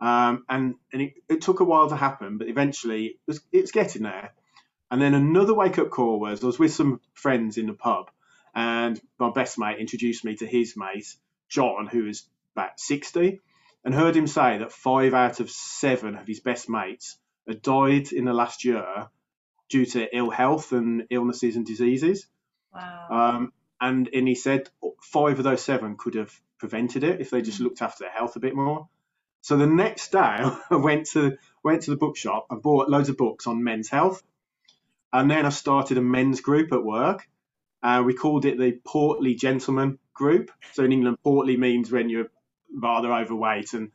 um, 0.00 0.44
and 0.48 0.74
and 0.92 1.02
it, 1.02 1.14
it, 1.28 1.40
took 1.40 1.60
a 1.60 1.64
while 1.64 1.88
to 1.88 1.96
happen, 1.96 2.38
but 2.38 2.48
eventually 2.48 3.06
it 3.06 3.16
was, 3.26 3.40
it's 3.52 3.70
getting 3.70 4.02
there. 4.02 4.32
And 4.90 5.00
then 5.00 5.14
another 5.14 5.54
wake 5.54 5.78
up 5.78 5.90
call 5.90 6.20
was 6.20 6.42
I 6.42 6.46
was 6.46 6.58
with 6.58 6.72
some 6.72 7.00
friends 7.14 7.56
in 7.56 7.66
the 7.66 7.72
pub, 7.72 8.10
and 8.54 9.00
my 9.18 9.30
best 9.30 9.58
mate 9.58 9.78
introduced 9.78 10.24
me 10.24 10.36
to 10.36 10.46
his 10.46 10.74
mate 10.76 11.14
John, 11.48 11.86
who 11.86 12.06
is 12.06 12.24
about 12.54 12.78
sixty, 12.78 13.40
and 13.84 13.94
heard 13.94 14.16
him 14.16 14.26
say 14.26 14.58
that 14.58 14.72
five 14.72 15.14
out 15.14 15.40
of 15.40 15.50
seven 15.50 16.16
of 16.16 16.26
his 16.26 16.40
best 16.40 16.68
mates 16.68 17.16
had 17.48 17.62
died 17.62 18.12
in 18.12 18.24
the 18.24 18.34
last 18.34 18.64
year 18.64 19.08
due 19.68 19.86
to 19.86 20.16
ill 20.16 20.30
health 20.30 20.72
and 20.72 21.04
illnesses 21.10 21.56
and 21.56 21.66
diseases. 21.66 22.26
Wow. 22.74 23.08
Um, 23.10 23.52
and 23.80 24.08
and 24.12 24.28
he 24.28 24.34
said 24.34 24.68
five 25.02 25.38
of 25.38 25.44
those 25.44 25.62
seven 25.62 25.96
could 25.96 26.14
have 26.14 26.32
prevented 26.58 27.04
it 27.04 27.20
if 27.20 27.30
they 27.30 27.42
just 27.42 27.60
mm. 27.60 27.64
looked 27.64 27.82
after 27.82 28.04
their 28.04 28.12
health 28.12 28.36
a 28.36 28.40
bit 28.40 28.54
more. 28.54 28.88
So 29.46 29.56
the 29.56 29.68
next 29.68 30.10
day, 30.10 30.18
I 30.70 30.74
went 30.74 31.06
to 31.10 31.38
went 31.62 31.82
to 31.82 31.92
the 31.92 31.96
bookshop 31.96 32.48
and 32.50 32.60
bought 32.60 32.90
loads 32.90 33.10
of 33.10 33.16
books 33.16 33.46
on 33.46 33.62
men's 33.62 33.88
health, 33.88 34.20
and 35.12 35.30
then 35.30 35.46
I 35.46 35.50
started 35.50 35.98
a 35.98 36.00
men's 36.00 36.40
group 36.40 36.72
at 36.72 36.82
work. 36.82 37.28
Uh, 37.80 38.02
we 38.04 38.12
called 38.12 38.44
it 38.44 38.58
the 38.58 38.72
Portly 38.84 39.36
Gentleman 39.36 40.00
Group. 40.14 40.50
So 40.72 40.82
in 40.82 40.90
England, 40.90 41.18
portly 41.22 41.56
means 41.56 41.92
when 41.92 42.08
you're 42.08 42.26
rather 42.76 43.12
overweight, 43.12 43.72
and 43.72 43.92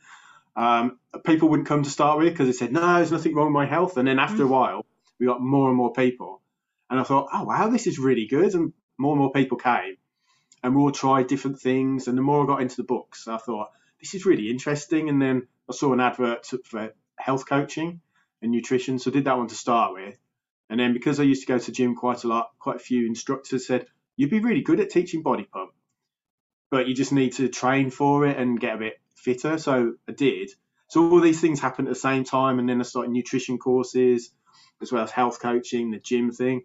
um, 0.56 0.98
people 1.26 1.50
wouldn't 1.50 1.68
come 1.68 1.84
to 1.84 1.90
start 1.90 2.18
with 2.20 2.32
because 2.32 2.48
they 2.48 2.54
said 2.54 2.72
no, 2.72 2.96
there's 2.96 3.12
nothing 3.12 3.36
wrong 3.36 3.48
with 3.48 3.54
my 3.54 3.66
health. 3.66 3.98
And 3.98 4.08
then 4.08 4.20
after 4.20 4.44
a 4.44 4.48
mm. 4.48 4.52
while, 4.52 4.86
we 5.20 5.26
got 5.26 5.42
more 5.42 5.68
and 5.68 5.76
more 5.76 5.92
people, 5.92 6.42
and 6.90 6.98
I 6.98 7.04
thought, 7.04 7.28
oh 7.34 7.44
wow, 7.44 7.68
this 7.68 7.88
is 7.88 8.00
really 8.00 8.26
good, 8.26 8.56
and 8.56 8.72
more 8.98 9.12
and 9.12 9.20
more 9.20 9.34
people 9.34 9.58
came 9.58 9.98
and 10.64 10.76
we 10.76 10.82
all 10.82 10.92
tried 10.92 11.28
different 11.28 11.60
things. 11.60 12.08
And 12.08 12.18
the 12.18 12.22
more 12.22 12.44
I 12.44 12.48
got 12.48 12.62
into 12.62 12.78
the 12.78 12.84
books, 12.84 13.28
I 13.28 13.38
thought 13.38 13.72
this 14.02 14.14
is 14.14 14.26
really 14.26 14.50
interesting. 14.50 15.10
And 15.10 15.22
then 15.22 15.48
I 15.70 15.74
saw 15.74 15.94
an 15.94 16.00
advert 16.00 16.46
for 16.66 16.94
health 17.18 17.48
coaching 17.48 18.02
and 18.42 18.52
nutrition, 18.52 19.00
so 19.00 19.12
I 19.12 19.14
did 19.14 19.26
that 19.26 19.38
one 19.38 19.48
to 19.48 19.56
start 19.56 19.94
with. 19.94 20.18
And 20.70 20.80
then 20.80 20.94
because 20.94 21.20
I 21.20 21.24
used 21.24 21.42
to 21.42 21.48
go 21.48 21.60
to 21.60 21.72
gym 21.72 21.96
quite 21.96 22.24
a 22.24 22.28
lot, 22.28 22.50
quite 22.60 22.78
a 22.78 22.80
few 22.80 23.06
instructors 23.06 23.68
said 23.68 23.86
you'd 24.16 24.30
be 24.30 24.40
really 24.40 24.62
good 24.62 24.80
at 24.80 24.90
teaching 24.90 25.22
body 25.22 25.44
pump, 25.44 25.72
but 26.70 26.88
you 26.88 26.96
just 26.96 27.12
need 27.12 27.34
to 27.34 27.50
train 27.50 27.92
for 27.92 28.26
it 28.26 28.38
and 28.38 28.60
get 28.60 28.76
a 28.76 28.80
bit 28.80 29.02
fitter. 29.16 29.58
So 29.58 29.94
I 30.08 30.12
did. 30.14 30.52
So 30.88 31.10
all 31.10 31.22
these 31.22 31.42
things 31.42 31.60
happened 31.60 31.88
at 31.88 31.94
the 31.94 32.00
same 32.00 32.24
time, 32.24 32.60
and 32.60 32.68
then 32.68 32.80
I 32.80 32.84
started 32.84 33.12
nutrition 33.12 33.58
courses 33.58 34.32
as 34.82 34.92
well 34.92 35.04
as 35.04 35.12
health 35.12 35.40
coaching, 35.40 35.92
the 35.92 36.00
gym 36.00 36.32
thing 36.32 36.64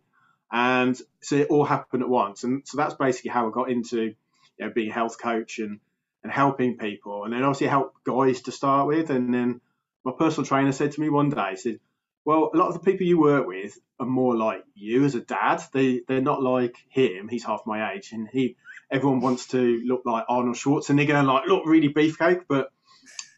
and 0.51 0.97
so 1.21 1.37
it 1.37 1.49
all 1.51 1.65
happened 1.65 2.03
at 2.03 2.09
once. 2.09 2.45
And 2.45 2.63
so 2.67 2.77
that's 2.77 2.95
basically 2.95 3.31
how 3.31 3.49
I 3.49 3.51
got 3.51 3.71
into 3.71 4.03
you 4.03 4.15
know, 4.61 4.71
being 4.71 4.91
a 4.91 4.95
health 4.95 5.21
coach 5.21 5.59
and 5.59 5.81
and 6.27 6.33
helping 6.33 6.77
people. 6.77 7.23
And 7.23 7.33
then 7.33 7.45
obviously 7.45 7.69
help 7.69 7.95
guys 8.03 8.41
to 8.43 8.53
start 8.53 8.89
with. 8.89 9.11
And 9.11 9.33
then 9.33 9.61
my 10.05 10.11
personal 10.11 10.45
trainer 10.45 10.73
said 10.73 10.91
to 10.91 11.01
me 11.01 11.09
one 11.09 11.31
day, 11.31 11.51
he 11.51 11.57
said, 11.57 11.81
"Well, 12.25 12.51
a 12.53 12.57
lot 12.57 12.67
of 12.67 12.75
the 12.75 12.81
people 12.81 13.07
you 13.07 13.21
work 13.21 13.47
with 13.47 13.79
are 14.01 14.07
more 14.07 14.37
like 14.37 14.65
you 14.75 15.05
as 15.05 15.15
a 15.15 15.21
dad. 15.21 15.63
They 15.73 16.01
they're 16.09 16.21
not 16.21 16.43
like 16.43 16.75
him. 16.89 17.29
He's 17.29 17.45
half 17.45 17.63
my 17.65 17.93
age, 17.93 18.11
and 18.11 18.29
he." 18.29 18.57
Everyone 18.91 19.21
wants 19.21 19.47
to 19.49 19.83
look 19.85 20.03
like 20.05 20.27
Arnold 20.29 20.57
Schwarzenegger 20.57 21.15
and 21.15 21.29
like 21.29 21.49
look 21.49 21.65
really 21.67 21.93
beefcake, 21.93 22.43
but 22.49 22.71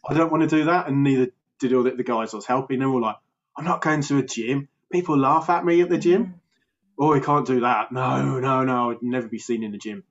I 0.07 0.13
don't 0.15 0.31
want 0.31 0.43
to 0.43 0.57
do 0.57 0.65
that, 0.65 0.89
and 0.89 1.05
neither 1.05 1.29
did 1.59 1.73
all 1.73 1.83
the, 1.83 1.93
the 1.93 2.03
guys 2.03 2.33
I 2.33 2.37
was 2.37 2.47
helping. 2.47 2.79
They 2.79 2.87
were 2.87 3.01
like, 3.01 3.17
"I'm 3.55 3.65
not 3.65 3.83
going 3.83 4.03
to 4.03 4.19
a 4.19 4.23
gym. 4.23 4.69
People 4.91 5.19
laugh 5.19 5.51
at 5.51 5.65
me 5.65 5.83
at 5.83 5.91
the 5.91 5.99
gym." 5.99 6.25
Mm 6.25 6.35
oh, 6.99 7.15
he 7.15 7.21
can't 7.21 7.47
do 7.47 7.61
that. 7.61 7.93
No, 7.93 8.41
no, 8.41 8.65
no, 8.65 8.91
I'd 8.91 9.03
never 9.03 9.29
be 9.29 9.39
seen 9.39 9.63
in 9.63 9.73
the 9.73 9.79
gym. 9.79 10.05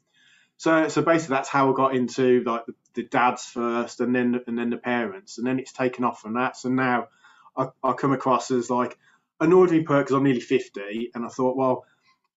So, 0.58 0.88
so 0.88 1.02
basically, 1.02 1.36
that's 1.36 1.50
how 1.50 1.72
I 1.72 1.76
got 1.76 1.96
into 1.96 2.44
like 2.44 2.66
the, 2.66 2.74
the 2.96 3.04
dads 3.04 3.46
first, 3.46 4.02
and 4.02 4.14
then 4.16 4.42
and 4.48 4.58
then 4.58 4.70
the 4.70 4.78
parents, 4.78 5.38
and 5.38 5.46
then 5.46 5.60
it's 5.60 5.72
taken 5.72 6.04
off 6.04 6.22
from 6.22 6.34
that. 6.34 6.58
So 6.58 6.70
now 6.70 7.08
I, 7.56 7.68
I 7.84 7.94
come 7.94 8.12
across 8.12 8.50
as 8.52 8.70
like 8.70 8.98
an 9.40 9.54
ordinary 9.54 9.84
perk 9.84 10.06
because 10.06 10.16
I'm 10.16 10.24
nearly 10.24 10.42
50, 10.42 11.12
and 11.14 11.26
I 11.26 11.30
thought, 11.30 11.56
well, 11.56 11.86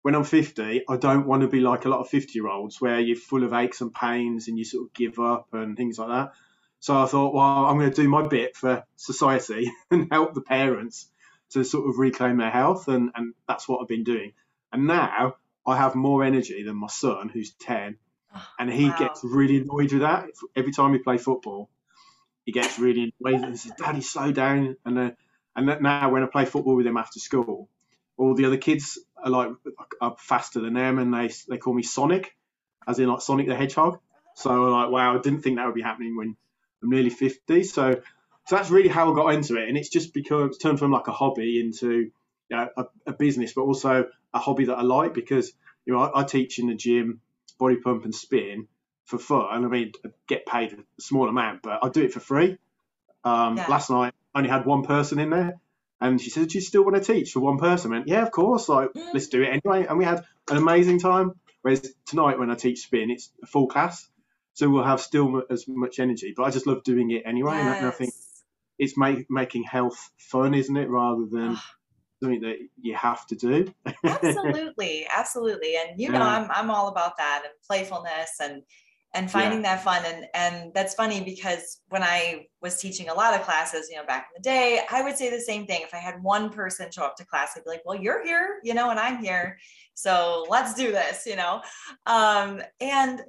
when 0.02 0.16
I'm 0.16 0.24
50, 0.24 0.84
I 0.88 0.98
don't 0.98 1.28
want 1.28 1.42
to 1.42 1.48
be 1.48 1.60
like 1.60 1.86
a 1.86 1.90
lot 1.90 2.00
of 2.00 2.10
50 2.10 2.32
year 2.34 2.48
olds 2.48 2.80
where 2.80 3.00
you're 3.00 3.18
full 3.18 3.44
of 3.44 3.54
aches 3.54 3.82
and 3.82 3.94
pains 3.94 4.48
and 4.48 4.58
you 4.58 4.64
sort 4.64 4.86
of 4.88 4.94
give 4.94 5.20
up 5.20 5.48
and 5.54 5.76
things 5.76 6.00
like 6.00 6.10
that. 6.10 6.34
So 6.80 6.98
I 6.98 7.06
thought, 7.08 7.34
well, 7.34 7.66
I'm 7.66 7.78
going 7.78 7.92
to 7.92 8.02
do 8.02 8.08
my 8.08 8.26
bit 8.26 8.56
for 8.56 8.84
society 8.96 9.72
and 9.92 10.08
help 10.12 10.34
the 10.34 10.42
parents 10.42 11.10
to 11.52 11.64
sort 11.64 11.90
of 11.90 11.98
reclaim 11.98 12.38
their 12.38 12.52
health, 12.52 12.88
and, 12.88 13.12
and 13.16 13.34
that's 13.48 13.68
what 13.68 13.82
I've 13.82 13.88
been 13.88 14.04
doing. 14.04 14.34
And 14.72 14.88
now 14.88 15.36
I 15.66 15.78
have 15.78 15.96
more 15.96 16.24
energy 16.24 16.64
than 16.64 16.76
my 16.76 16.88
son, 16.88 17.30
who's 17.30 17.52
10, 17.54 17.98
and 18.58 18.72
he 18.72 18.90
wow. 18.90 18.98
gets 18.98 19.22
really 19.24 19.58
annoyed 19.58 19.92
with 19.92 20.02
that. 20.02 20.30
Every 20.56 20.72
time 20.72 20.92
we 20.92 21.00
play 21.00 21.18
football, 21.18 21.70
he 22.46 22.52
gets 22.52 22.80
really 22.80 23.14
annoyed 23.22 23.44
and 23.44 23.60
says, 23.60 23.74
Daddy, 23.78 24.02
slow 24.02 24.32
down. 24.32 24.76
And, 24.86 25.00
uh, 25.00 25.12
and 25.56 25.82
now 25.82 26.10
when 26.12 26.24
I 26.24 26.28
play 26.28 26.46
football 26.46 26.76
with 26.76 26.88
him 26.88 26.98
after 26.98 27.20
school, 27.20 27.70
all 28.18 28.36
the 28.36 28.46
other 28.46 28.58
kids 28.58 29.00
are 29.24 29.30
like 29.30 29.52
are 30.02 30.16
faster 30.20 30.60
than 30.60 30.74
them, 30.74 31.00
and 31.00 31.14
they 31.14 31.32
they 31.48 31.58
call 31.58 31.74
me 31.74 31.84
Sonic, 31.84 32.36
as 32.88 33.00
in 33.00 33.08
like 33.08 33.22
Sonic 33.22 33.48
the 33.48 33.56
Hedgehog. 33.56 34.00
So 34.36 34.50
I'm 34.50 34.72
like, 34.72 34.92
wow, 34.92 35.18
I 35.18 35.22
didn't 35.22 35.42
think 35.42 35.58
that 35.58 35.66
would 35.66 35.76
be 35.76 35.82
happening 35.82 36.16
when 36.16 36.36
I'm 36.84 36.90
nearly 36.90 37.10
50. 37.10 37.64
So 37.64 38.02
so 38.46 38.56
that's 38.56 38.70
really 38.70 38.90
how 38.90 39.12
I 39.12 39.16
got 39.16 39.34
into 39.34 39.58
it, 39.58 39.70
and 39.70 39.78
it's 39.78 39.90
just 39.90 40.14
because 40.14 40.50
it's 40.50 40.58
turned 40.58 40.80
from 40.80 40.92
like 40.92 41.08
a 41.08 41.12
hobby 41.12 41.60
into 41.60 42.12
you 42.50 42.58
know, 42.58 42.68
a, 42.76 42.86
a, 43.06 43.14
business, 43.14 43.54
but 43.54 43.62
also 43.62 44.08
a 44.34 44.40
hobby 44.40 44.66
that 44.66 44.78
I 44.78 44.82
like 44.82 45.14
because 45.14 45.54
you 45.86 45.94
know 45.94 46.00
I, 46.00 46.22
I, 46.22 46.24
teach 46.24 46.58
in 46.58 46.68
the 46.68 46.74
gym, 46.74 47.22
body 47.60 47.76
pump 47.76 48.06
and 48.06 48.16
spin 48.16 48.68
for 49.06 49.20
fun. 49.20 49.48
And 49.52 49.66
I 49.66 49.68
mean, 49.68 49.92
I 50.06 50.10
get 50.28 50.46
paid 50.46 50.74
a 50.74 51.02
small 51.02 51.30
amount, 51.30 51.62
but 51.62 51.80
I 51.84 51.90
do 51.90 52.04
it 52.04 52.14
for 52.14 52.20
free. 52.20 52.58
Um, 53.24 53.58
yeah. 53.58 53.68
Last 53.68 53.90
night, 53.90 54.14
I 54.34 54.40
only 54.40 54.50
had 54.50 54.66
one 54.66 54.84
person 54.84 55.20
in 55.20 55.30
there, 55.30 55.60
and 56.00 56.20
she 56.22 56.30
said, 56.30 56.48
"Do 56.48 56.58
you 56.58 56.62
still 56.62 56.84
want 56.84 56.96
to 56.96 57.14
teach 57.14 57.32
for 57.32 57.42
one 57.42 57.58
person?" 57.58 57.92
I 57.92 57.98
went, 57.98 58.08
"Yeah, 58.08 58.24
of 58.24 58.32
course. 58.32 58.70
Like, 58.70 58.94
mm. 58.94 59.14
let's 59.14 59.28
do 59.28 59.44
it 59.44 59.48
anyway." 59.48 59.86
And 59.88 59.98
we 59.98 60.06
had 60.06 60.24
an 60.50 60.58
amazing 60.58 61.00
time. 61.00 61.34
Whereas 61.62 61.94
tonight, 62.06 62.40
when 62.40 62.50
I 62.50 62.56
teach 62.56 62.80
spin, 62.80 63.12
it's 63.12 63.30
a 63.44 63.46
full 63.46 63.68
class, 63.68 64.08
so 64.54 64.70
we'll 64.70 64.86
have 64.86 65.02
still 65.02 65.44
as 65.50 65.68
much 65.68 66.00
energy. 66.00 66.34
But 66.36 66.44
I 66.44 66.52
just 66.52 66.66
love 66.68 66.84
doing 66.84 67.12
it 67.12 67.24
anyway, 67.26 67.56
yes. 67.56 67.78
and 67.80 67.88
I 67.88 67.92
think 67.92 68.14
it's 68.78 68.98
make, 68.98 69.30
making 69.30 69.64
health 69.64 70.10
fun, 70.18 70.54
isn't 70.54 70.78
it, 70.78 70.90
rather 70.90 71.26
than 71.26 71.58
ah. 71.58 71.66
Something 72.22 72.42
that 72.42 72.58
you 72.82 72.96
have 72.96 73.26
to 73.28 73.36
do. 73.36 73.74
absolutely, 74.04 75.08
absolutely, 75.16 75.76
and 75.76 76.00
you 76.00 76.12
know, 76.12 76.22
I'm 76.22 76.50
I'm 76.52 76.72
all 76.72 76.88
about 76.90 77.18
that 77.18 77.44
and 77.46 77.54
playfulness 77.68 78.38
and 78.42 78.62
and 79.16 79.32
finding 79.32 79.64
yeah. 79.64 79.76
that 79.76 79.84
fun 79.84 80.04
and 80.06 80.26
and 80.36 80.72
that's 80.76 80.94
funny 80.94 81.20
because 81.24 81.82
when 81.90 82.04
I 82.04 82.46
was 82.62 82.80
teaching 82.80 83.10
a 83.10 83.14
lot 83.14 83.34
of 83.34 83.42
classes, 83.42 83.90
you 83.90 83.98
know, 83.98 84.06
back 84.06 84.28
in 84.30 84.42
the 84.42 84.48
day, 84.48 84.82
I 84.92 85.02
would 85.02 85.18
say 85.18 85.30
the 85.30 85.42
same 85.42 85.66
thing. 85.66 85.82
If 85.82 85.94
I 85.94 85.98
had 85.98 86.22
one 86.22 86.52
person 86.52 86.92
show 86.92 87.04
up 87.04 87.16
to 87.18 87.26
class, 87.26 87.54
I'd 87.56 87.64
be 87.64 87.70
like, 87.72 87.82
"Well, 87.86 88.00
you're 88.00 88.24
here, 88.24 88.60
you 88.64 88.74
know, 88.74 88.92
and 88.92 89.00
I'm 89.00 89.24
here, 89.24 89.58
so 89.96 90.46
let's 90.50 90.74
do 90.74 90.92
this," 90.92 91.26
you 91.26 91.36
know. 91.36 91.62
Um, 92.06 92.62
and 92.80 93.22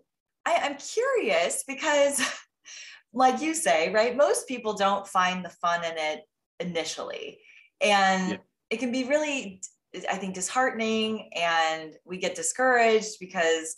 I, 0.44 0.56
I'm 0.62 0.76
curious 0.76 1.64
because 1.66 2.20
like 3.12 3.40
you 3.40 3.54
say, 3.54 3.92
right? 3.92 4.16
Most 4.16 4.46
people 4.46 4.74
don't 4.74 5.06
find 5.06 5.44
the 5.44 5.50
fun 5.50 5.84
in 5.84 5.94
it 5.96 6.20
initially. 6.60 7.38
And 7.80 8.32
yeah. 8.32 8.36
It 8.70 8.78
can 8.78 8.92
be 8.92 9.04
really, 9.04 9.60
I 10.08 10.16
think, 10.16 10.34
disheartening 10.34 11.30
and 11.36 11.94
we 12.04 12.18
get 12.18 12.34
discouraged 12.34 13.16
because 13.20 13.76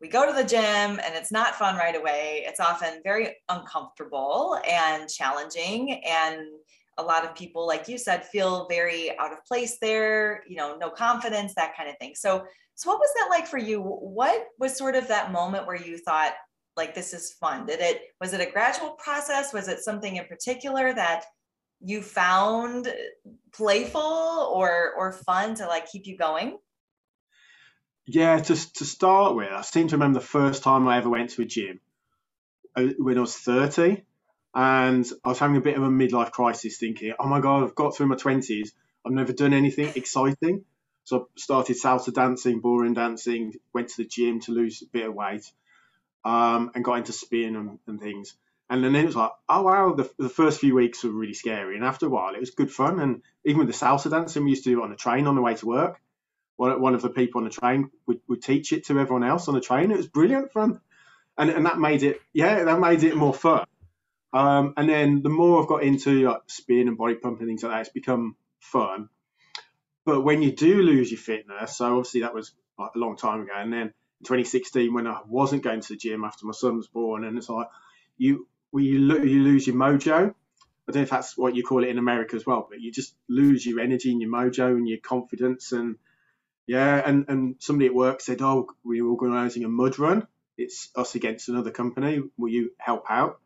we 0.00 0.08
go 0.08 0.26
to 0.26 0.32
the 0.32 0.48
gym 0.48 0.62
and 0.64 1.14
it's 1.14 1.30
not 1.30 1.56
fun 1.56 1.76
right 1.76 1.96
away. 1.96 2.44
It's 2.46 2.60
often 2.60 3.00
very 3.04 3.36
uncomfortable 3.48 4.58
and 4.68 5.08
challenging. 5.08 6.02
And 6.04 6.40
a 6.98 7.02
lot 7.02 7.24
of 7.24 7.34
people, 7.34 7.66
like 7.66 7.88
you 7.88 7.98
said, 7.98 8.24
feel 8.26 8.66
very 8.68 9.16
out 9.18 9.32
of 9.32 9.44
place 9.44 9.78
there, 9.80 10.42
you 10.48 10.56
know, 10.56 10.76
no 10.76 10.90
confidence, 10.90 11.54
that 11.54 11.76
kind 11.76 11.88
of 11.88 11.96
thing. 11.98 12.14
So, 12.14 12.44
so 12.74 12.90
what 12.90 12.98
was 12.98 13.10
that 13.14 13.28
like 13.30 13.46
for 13.46 13.58
you? 13.58 13.80
What 13.80 14.46
was 14.58 14.76
sort 14.76 14.96
of 14.96 15.08
that 15.08 15.32
moment 15.32 15.66
where 15.66 15.76
you 15.76 15.98
thought, 15.98 16.32
like 16.76 16.94
this 16.94 17.12
is 17.12 17.34
fun 17.34 17.66
did 17.66 17.80
it 17.80 18.00
was 18.20 18.32
it 18.32 18.40
a 18.40 18.50
gradual 18.50 18.92
process 18.92 19.52
was 19.52 19.68
it 19.68 19.80
something 19.80 20.16
in 20.16 20.24
particular 20.24 20.94
that 20.94 21.24
you 21.84 22.02
found 22.02 22.92
playful 23.52 24.00
or 24.00 24.92
or 24.96 25.12
fun 25.12 25.54
to 25.56 25.66
like 25.66 25.90
keep 25.90 26.06
you 26.06 26.16
going? 26.16 26.58
Yeah 28.06 28.38
to, 28.38 28.72
to 28.74 28.84
start 28.84 29.36
with 29.36 29.50
i 29.52 29.62
seem 29.62 29.88
to 29.88 29.96
remember 29.96 30.18
the 30.18 30.26
first 30.26 30.64
time 30.64 30.88
i 30.88 30.98
ever 30.98 31.08
went 31.08 31.30
to 31.30 31.42
a 31.42 31.44
gym 31.44 31.80
uh, 32.74 32.88
when 32.98 33.16
i 33.16 33.20
was 33.20 33.36
30 33.36 34.02
and 34.54 35.08
i 35.24 35.28
was 35.28 35.38
having 35.38 35.56
a 35.56 35.60
bit 35.60 35.76
of 35.76 35.84
a 35.84 35.88
midlife 35.88 36.32
crisis 36.32 36.78
thinking 36.78 37.12
oh 37.18 37.28
my 37.28 37.40
god 37.40 37.62
i've 37.62 37.76
got 37.76 37.96
through 37.96 38.06
my 38.06 38.16
20s 38.16 38.70
i've 39.06 39.12
never 39.12 39.32
done 39.32 39.52
anything 39.52 39.92
exciting. 39.94 40.64
So 41.04 41.20
i 41.20 41.24
started 41.36 41.76
salsa 41.76 42.12
dancing 42.12 42.60
ballroom 42.60 42.94
dancing 42.94 43.54
went 43.72 43.88
to 43.90 43.98
the 43.98 44.08
gym 44.08 44.40
to 44.40 44.52
lose 44.52 44.82
a 44.82 44.86
bit 44.86 45.06
of 45.06 45.14
weight 45.14 45.44
um, 46.24 46.70
and 46.74 46.84
got 46.84 46.98
into 46.98 47.12
spin 47.12 47.56
and, 47.56 47.78
and, 47.86 48.00
things. 48.00 48.34
And 48.72 48.82
then 48.82 48.96
it 48.96 49.04
was 49.04 49.16
like, 49.16 49.32
oh 49.50 49.64
wow, 49.64 49.92
the, 49.94 50.10
the 50.18 50.30
first 50.30 50.60
few 50.60 50.74
weeks 50.74 51.04
were 51.04 51.10
really 51.10 51.34
scary, 51.34 51.76
and 51.76 51.84
after 51.84 52.06
a 52.06 52.08
while, 52.08 52.34
it 52.34 52.40
was 52.40 52.52
good 52.52 52.72
fun. 52.72 53.00
And 53.00 53.22
even 53.44 53.58
with 53.58 53.68
the 53.68 53.74
salsa 53.74 54.10
dancing, 54.10 54.44
we 54.44 54.50
used 54.52 54.64
to 54.64 54.70
do 54.70 54.80
it 54.80 54.84
on 54.84 54.90
the 54.90 54.96
train 54.96 55.26
on 55.28 55.36
the 55.36 55.42
way 55.42 55.54
to 55.56 55.66
work. 55.66 56.00
one, 56.56 56.80
one 56.80 56.94
of 56.94 57.02
the 57.02 57.10
people 57.10 57.40
on 57.40 57.44
the 57.44 57.50
train 57.50 57.90
would, 58.06 58.20
would 58.28 58.42
teach 58.42 58.72
it 58.72 58.86
to 58.86 58.98
everyone 58.98 59.24
else 59.24 59.48
on 59.48 59.54
the 59.54 59.60
train. 59.60 59.90
It 59.90 59.98
was 59.98 60.06
brilliant 60.08 60.52
fun, 60.52 60.80
and 61.38 61.50
and 61.50 61.66
that 61.66 61.78
made 61.78 62.02
it 62.02 62.20
yeah 62.32 62.64
that 62.64 62.80
made 62.80 63.04
it 63.04 63.16
more 63.16 63.34
fun. 63.34 63.66
Um, 64.32 64.74
and 64.78 64.88
then 64.88 65.22
the 65.22 65.28
more 65.28 65.62
I've 65.62 65.68
got 65.68 65.82
into 65.82 66.28
like 66.30 66.42
spin 66.48 66.88
and 66.88 66.98
body 66.98 67.16
pump 67.16 67.40
and 67.40 67.48
things 67.48 67.62
like 67.62 67.72
that, 67.72 67.80
it's 67.82 67.90
become 67.90 68.36
fun. 68.60 69.10
But 70.06 70.22
when 70.22 70.42
you 70.42 70.52
do 70.52 70.82
lose 70.82 71.10
your 71.10 71.20
fitness, 71.20 71.78
so 71.78 71.98
obviously 71.98 72.22
that 72.22 72.34
was 72.34 72.52
like 72.78 72.92
a 72.96 72.98
long 72.98 73.16
time 73.16 73.42
ago, 73.42 73.52
and 73.56 73.72
then 73.72 73.82
in 73.88 74.24
2016 74.24 74.94
when 74.94 75.06
I 75.06 75.20
wasn't 75.28 75.62
going 75.62 75.82
to 75.82 75.88
the 75.90 75.96
gym 75.96 76.24
after 76.24 76.46
my 76.46 76.52
son 76.52 76.76
was 76.78 76.88
born, 76.88 77.24
and 77.24 77.36
it's 77.36 77.50
like 77.50 77.68
you 78.16 78.48
you, 78.80 79.00
lo- 79.00 79.22
you 79.22 79.42
lose 79.42 79.66
your 79.66 79.76
mojo. 79.76 80.34
I 80.88 80.92
don't 80.92 80.96
know 80.96 81.02
if 81.02 81.10
that's 81.10 81.36
what 81.38 81.54
you 81.54 81.62
call 81.62 81.84
it 81.84 81.90
in 81.90 81.98
America 81.98 82.36
as 82.36 82.46
well, 82.46 82.66
but 82.68 82.80
you 82.80 82.90
just 82.92 83.14
lose 83.28 83.64
your 83.64 83.80
energy 83.80 84.10
and 84.10 84.20
your 84.20 84.30
mojo 84.30 84.68
and 84.76 84.88
your 84.88 84.98
confidence 84.98 85.72
and 85.72 85.96
yeah, 86.66 87.02
and, 87.04 87.26
and 87.28 87.56
somebody 87.58 87.86
at 87.88 87.94
work 87.94 88.20
said, 88.20 88.40
"Oh, 88.40 88.68
we're 88.84 89.06
organising 89.06 89.64
a 89.64 89.68
mud 89.68 89.98
run. 89.98 90.26
It's 90.56 90.90
us 90.96 91.14
against 91.14 91.48
another 91.48 91.70
company. 91.70 92.22
Will 92.38 92.50
you 92.50 92.70
help 92.78 93.04
out?" 93.10 93.40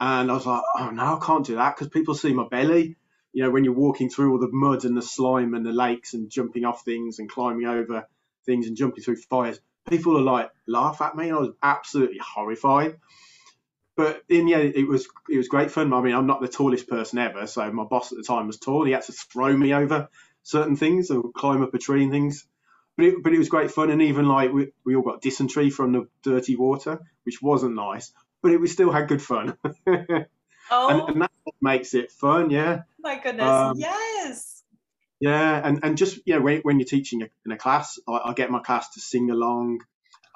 And 0.00 0.30
I 0.30 0.34
was 0.34 0.46
like, 0.46 0.62
"Oh 0.76 0.90
no, 0.90 1.16
I 1.16 1.24
can't 1.24 1.46
do 1.46 1.56
that 1.56 1.76
because 1.76 1.88
people 1.88 2.14
see 2.14 2.32
my 2.34 2.48
belly. 2.48 2.96
You 3.32 3.44
know, 3.44 3.50
when 3.50 3.64
you're 3.64 3.74
walking 3.74 4.10
through 4.10 4.32
all 4.32 4.40
the 4.40 4.50
mud 4.52 4.84
and 4.84 4.96
the 4.96 5.02
slime 5.02 5.54
and 5.54 5.64
the 5.64 5.72
lakes 5.72 6.14
and 6.14 6.30
jumping 6.30 6.64
off 6.64 6.84
things 6.84 7.18
and 7.18 7.30
climbing 7.30 7.66
over 7.66 8.06
things 8.46 8.66
and 8.66 8.76
jumping 8.76 9.04
through 9.04 9.16
fires, 9.16 9.60
people 9.88 10.18
are 10.18 10.22
like 10.22 10.50
laugh 10.66 11.00
at 11.00 11.16
me. 11.16 11.28
And 11.28 11.36
I 11.36 11.40
was 11.40 11.54
absolutely 11.62 12.18
horrified. 12.18 12.98
But 14.00 14.22
in 14.30 14.46
the 14.46 14.54
end, 14.54 14.72
it 14.76 14.88
was 14.88 15.06
it 15.28 15.36
was 15.36 15.48
great 15.48 15.70
fun. 15.70 15.92
I 15.92 16.00
mean, 16.00 16.14
I'm 16.14 16.26
not 16.26 16.40
the 16.40 16.48
tallest 16.48 16.88
person 16.88 17.18
ever, 17.18 17.46
so 17.46 17.70
my 17.70 17.84
boss 17.84 18.10
at 18.10 18.16
the 18.16 18.24
time 18.24 18.46
was 18.46 18.56
tall. 18.56 18.86
He 18.86 18.92
had 18.92 19.02
to 19.02 19.12
throw 19.12 19.54
me 19.54 19.74
over 19.74 20.08
certain 20.42 20.74
things 20.74 21.10
or 21.10 21.30
climb 21.32 21.62
up 21.62 21.74
a 21.74 21.78
tree 21.78 22.04
and 22.04 22.10
things. 22.10 22.46
But 22.96 23.04
it, 23.04 23.22
but 23.22 23.34
it 23.34 23.38
was 23.38 23.50
great 23.50 23.70
fun, 23.70 23.90
and 23.90 24.00
even 24.00 24.26
like 24.26 24.54
we, 24.54 24.72
we 24.86 24.96
all 24.96 25.02
got 25.02 25.20
dysentery 25.20 25.68
from 25.68 25.92
the 25.92 26.08
dirty 26.22 26.56
water, 26.56 27.02
which 27.24 27.42
wasn't 27.42 27.74
nice, 27.74 28.10
but 28.40 28.52
it 28.52 28.60
we 28.62 28.68
still 28.68 28.90
had 28.90 29.06
good 29.06 29.20
fun. 29.20 29.58
Oh, 30.72 30.88
and, 30.88 31.08
and 31.08 31.22
that's 31.22 31.34
what 31.42 31.56
makes 31.60 31.94
it 31.94 32.12
fun, 32.12 32.50
yeah. 32.50 32.82
my 33.00 33.18
goodness. 33.18 33.44
um, 33.44 33.76
yes. 33.76 34.62
Yeah, 35.18 35.60
and, 35.66 35.80
and 35.82 35.98
just 35.98 36.20
yeah, 36.24 36.38
when, 36.38 36.60
when 36.60 36.78
you're 36.78 36.86
teaching 36.86 37.28
in 37.44 37.50
a 37.50 37.56
class, 37.56 37.98
I, 38.08 38.20
I 38.26 38.34
get 38.34 38.52
my 38.52 38.60
class 38.60 38.88
to 38.90 39.00
sing 39.00 39.30
along. 39.32 39.80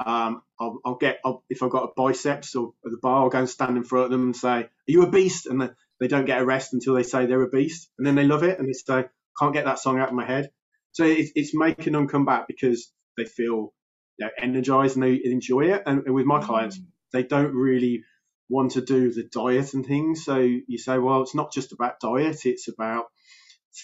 Um, 0.04 0.42
I'll, 0.60 0.80
I'll 0.84 0.96
get 0.96 1.20
I'll, 1.24 1.44
if 1.50 1.62
I've 1.62 1.70
got 1.70 1.84
a 1.84 1.92
biceps 1.96 2.54
or 2.56 2.74
the 2.84 2.98
bar, 3.02 3.24
I'll 3.24 3.30
go 3.30 3.40
and 3.40 3.48
stand 3.48 3.76
in 3.76 3.84
front 3.84 4.06
of 4.06 4.10
them 4.12 4.22
and 4.24 4.36
say, 4.36 4.48
"Are 4.64 4.68
you 4.86 5.02
a 5.02 5.10
beast?" 5.10 5.46
And 5.46 5.60
they, 5.60 5.70
they 6.00 6.08
don't 6.08 6.26
get 6.26 6.40
a 6.42 6.44
rest 6.46 6.74
until 6.74 6.94
they 6.94 7.02
say 7.04 7.26
they're 7.26 7.42
a 7.42 7.48
beast, 7.50 7.90
and 7.98 8.06
then 8.06 8.14
they 8.16 8.24
love 8.26 8.42
it 8.44 8.58
and 8.58 8.68
they 8.68 8.72
say, 8.72 9.06
"Can't 9.38 9.54
get 9.54 9.66
that 9.66 9.78
song 9.80 9.98
out 10.00 10.08
of 10.08 10.14
my 10.14 10.26
head." 10.26 10.50
So 10.92 11.04
it's, 11.04 11.32
it's 11.34 11.54
making 11.54 11.92
them 11.94 12.08
come 12.08 12.24
back 12.24 12.48
because 12.48 12.92
they 13.16 13.24
feel 13.26 13.72
you 14.18 14.26
know, 14.26 14.30
energized 14.38 14.96
and 14.96 15.04
they 15.04 15.20
enjoy 15.24 15.72
it. 15.72 15.82
And, 15.86 16.04
and 16.06 16.14
with 16.14 16.26
my 16.26 16.40
clients, 16.40 16.78
Mm. 16.78 16.84
they 17.12 17.22
don't 17.24 17.54
really 17.54 18.04
want 18.48 18.72
to 18.72 18.82
do 18.82 19.12
the 19.12 19.24
diet 19.32 19.74
and 19.74 19.86
things. 19.86 20.24
So 20.24 20.38
you 20.38 20.78
say, 20.78 20.98
well, 20.98 21.22
it's 21.22 21.34
not 21.34 21.52
just 21.52 21.72
about 21.72 22.00
diet; 22.00 22.46
it's 22.46 22.68
about 22.68 23.06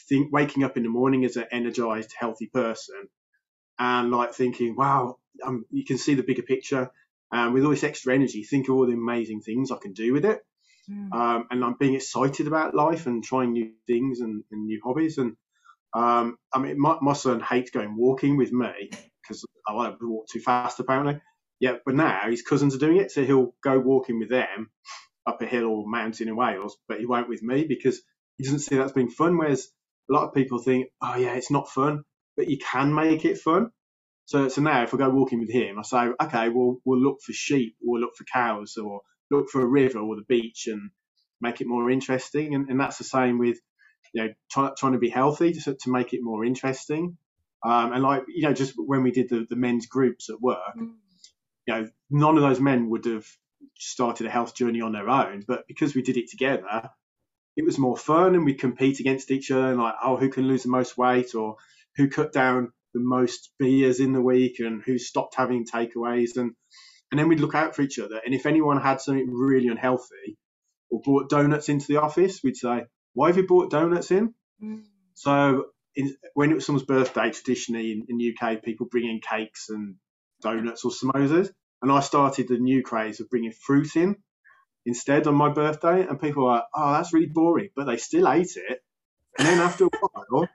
think 0.08 0.32
waking 0.32 0.64
up 0.64 0.76
in 0.76 0.84
the 0.84 0.88
morning 0.90 1.24
as 1.24 1.36
an 1.36 1.46
energized, 1.52 2.14
healthy 2.18 2.48
person, 2.48 3.08
and 3.78 4.12
like 4.12 4.34
thinking, 4.34 4.76
wow, 4.76 5.18
um, 5.44 5.64
you 5.70 5.84
can 5.84 5.98
see 5.98 6.14
the 6.14 6.22
bigger 6.22 6.42
picture. 6.42 6.90
And 7.32 7.54
with 7.54 7.64
all 7.64 7.70
this 7.70 7.84
extra 7.84 8.14
energy, 8.14 8.42
think 8.42 8.68
of 8.68 8.74
all 8.74 8.86
the 8.86 8.92
amazing 8.92 9.40
things 9.42 9.70
I 9.70 9.76
can 9.76 9.92
do 9.92 10.12
with 10.12 10.24
it. 10.24 10.40
Mm. 10.90 11.12
Um, 11.12 11.46
and 11.50 11.64
I'm 11.64 11.76
being 11.78 11.94
excited 11.94 12.46
about 12.46 12.74
life 12.74 13.06
and 13.06 13.22
trying 13.22 13.52
new 13.52 13.72
things 13.86 14.20
and, 14.20 14.42
and 14.50 14.66
new 14.66 14.80
hobbies. 14.82 15.18
And 15.18 15.36
um, 15.94 16.36
I 16.52 16.58
mean, 16.58 16.80
my, 16.80 16.96
my 17.00 17.12
son 17.12 17.40
hates 17.40 17.70
going 17.70 17.96
walking 17.96 18.36
with 18.36 18.52
me 18.52 18.90
because 19.22 19.44
I 19.66 19.72
like 19.72 19.98
to 19.98 20.08
walk 20.08 20.26
too 20.28 20.40
fast, 20.40 20.80
apparently. 20.80 21.20
Yeah, 21.60 21.76
but 21.84 21.94
now 21.94 22.22
his 22.28 22.42
cousins 22.42 22.74
are 22.74 22.78
doing 22.78 22.96
it, 22.96 23.12
so 23.12 23.24
he'll 23.24 23.54
go 23.62 23.78
walking 23.78 24.18
with 24.18 24.30
them 24.30 24.70
up 25.26 25.42
a 25.42 25.46
hill 25.46 25.66
or 25.66 25.86
mountain 25.86 26.28
in 26.28 26.36
Wales, 26.36 26.76
but 26.88 26.98
he 26.98 27.06
won't 27.06 27.28
with 27.28 27.42
me 27.42 27.64
because 27.64 28.00
he 28.38 28.44
doesn't 28.44 28.60
see 28.60 28.76
that's 28.76 28.92
being 28.92 29.10
fun. 29.10 29.36
Whereas 29.36 29.68
a 30.08 30.12
lot 30.12 30.26
of 30.26 30.34
people 30.34 30.58
think, 30.58 30.88
oh 31.02 31.16
yeah, 31.16 31.34
it's 31.34 31.50
not 31.50 31.68
fun, 31.68 32.04
but 32.36 32.48
you 32.48 32.58
can 32.58 32.94
make 32.94 33.24
it 33.24 33.38
fun. 33.38 33.70
So, 34.30 34.48
so 34.48 34.62
now 34.62 34.84
if 34.84 34.94
I 34.94 34.98
go 34.98 35.10
walking 35.10 35.40
with 35.40 35.50
him, 35.50 35.80
I 35.80 35.82
say, 35.82 36.10
okay, 36.22 36.50
we'll 36.50 36.78
we'll 36.84 37.00
look 37.02 37.20
for 37.20 37.32
sheep, 37.34 37.76
we'll 37.82 38.00
look 38.00 38.14
for 38.16 38.26
cows, 38.32 38.76
or 38.78 39.00
look 39.32 39.50
for 39.50 39.60
a 39.60 39.66
river 39.66 39.98
or 39.98 40.16
the 40.16 40.22
beach, 40.22 40.68
and 40.68 40.92
make 41.40 41.60
it 41.60 41.66
more 41.66 41.90
interesting. 41.90 42.54
And, 42.54 42.70
and 42.70 42.78
that's 42.80 42.98
the 42.98 43.04
same 43.04 43.40
with 43.40 43.58
you 44.14 44.22
know 44.24 44.30
try, 44.52 44.70
trying 44.78 44.92
to 44.92 45.00
be 45.00 45.10
healthy 45.10 45.54
to, 45.54 45.74
to 45.74 45.90
make 45.90 46.14
it 46.14 46.20
more 46.22 46.44
interesting. 46.46 47.18
Um, 47.64 47.92
and 47.92 48.04
like 48.04 48.24
you 48.28 48.44
know, 48.44 48.54
just 48.54 48.74
when 48.76 49.02
we 49.02 49.10
did 49.10 49.30
the, 49.30 49.48
the 49.50 49.56
men's 49.56 49.86
groups 49.88 50.30
at 50.30 50.40
work, 50.40 50.58
Mm. 50.78 50.94
you 51.66 51.74
know, 51.74 51.90
none 52.10 52.36
of 52.36 52.44
those 52.44 52.60
men 52.60 52.90
would 52.90 53.06
have 53.06 53.26
started 53.78 54.26
a 54.28 54.30
health 54.30 54.54
journey 54.54 54.82
on 54.82 54.92
their 54.92 55.10
own, 55.10 55.44
but 55.48 55.66
because 55.68 55.94
we 55.96 56.02
did 56.02 56.18
it 56.18 56.30
together, 56.30 56.90
it 57.56 57.64
was 57.64 57.78
more 57.78 57.96
fun 57.96 58.34
and 58.34 58.44
we 58.44 58.54
compete 58.54 59.00
against 59.00 59.30
each 59.30 59.50
other 59.50 59.70
and 59.72 59.80
like, 59.80 59.94
oh, 60.02 60.16
who 60.16 60.30
can 60.30 60.48
lose 60.48 60.62
the 60.64 60.70
most 60.70 60.96
weight 60.98 61.34
or 61.34 61.56
who 61.96 62.08
cut 62.08 62.32
down 62.32 62.72
the 62.94 63.00
most 63.00 63.50
beers 63.58 64.00
in 64.00 64.12
the 64.12 64.20
week 64.20 64.58
and 64.58 64.82
who 64.82 64.98
stopped 64.98 65.34
having 65.36 65.66
takeaways 65.66 66.36
and 66.36 66.52
and 67.10 67.18
then 67.18 67.28
we'd 67.28 67.40
look 67.40 67.54
out 67.54 67.74
for 67.74 67.82
each 67.82 67.98
other. 67.98 68.20
And 68.24 68.34
if 68.34 68.46
anyone 68.46 68.80
had 68.80 69.00
something 69.00 69.32
really 69.32 69.68
unhealthy 69.68 70.38
or 70.90 71.00
brought 71.00 71.28
donuts 71.28 71.68
into 71.68 71.86
the 71.88 72.00
office, 72.00 72.40
we'd 72.42 72.56
say, 72.56 72.84
why 73.14 73.28
have 73.28 73.36
you 73.36 73.46
brought 73.46 73.70
donuts 73.70 74.10
in? 74.10 74.34
Mm. 74.62 74.84
So 75.14 75.66
in, 75.96 76.14
when 76.34 76.50
it 76.50 76.54
was 76.54 76.66
someone's 76.66 76.86
birthday, 76.86 77.30
traditionally 77.30 77.92
in, 77.92 78.06
in 78.08 78.18
the 78.18 78.36
UK, 78.36 78.62
people 78.62 78.86
bring 78.90 79.08
in 79.08 79.20
cakes 79.20 79.70
and 79.70 79.96
donuts 80.40 80.84
or 80.84 80.92
samosas. 80.92 81.50
And 81.82 81.90
I 81.90 82.00
started 82.00 82.48
the 82.48 82.58
new 82.58 82.82
craze 82.82 83.20
of 83.20 83.30
bringing 83.30 83.52
fruit 83.52 83.96
in 83.96 84.16
instead 84.86 85.26
on 85.26 85.34
my 85.34 85.48
birthday. 85.48 86.06
And 86.06 86.20
people 86.20 86.44
were 86.44 86.52
like, 86.52 86.64
oh, 86.74 86.92
that's 86.92 87.12
really 87.12 87.26
boring. 87.26 87.70
But 87.74 87.86
they 87.86 87.96
still 87.96 88.28
ate 88.28 88.56
it. 88.56 88.80
And 89.38 89.48
then 89.48 89.58
after 89.58 89.86
a 89.86 89.88
while, 89.88 90.48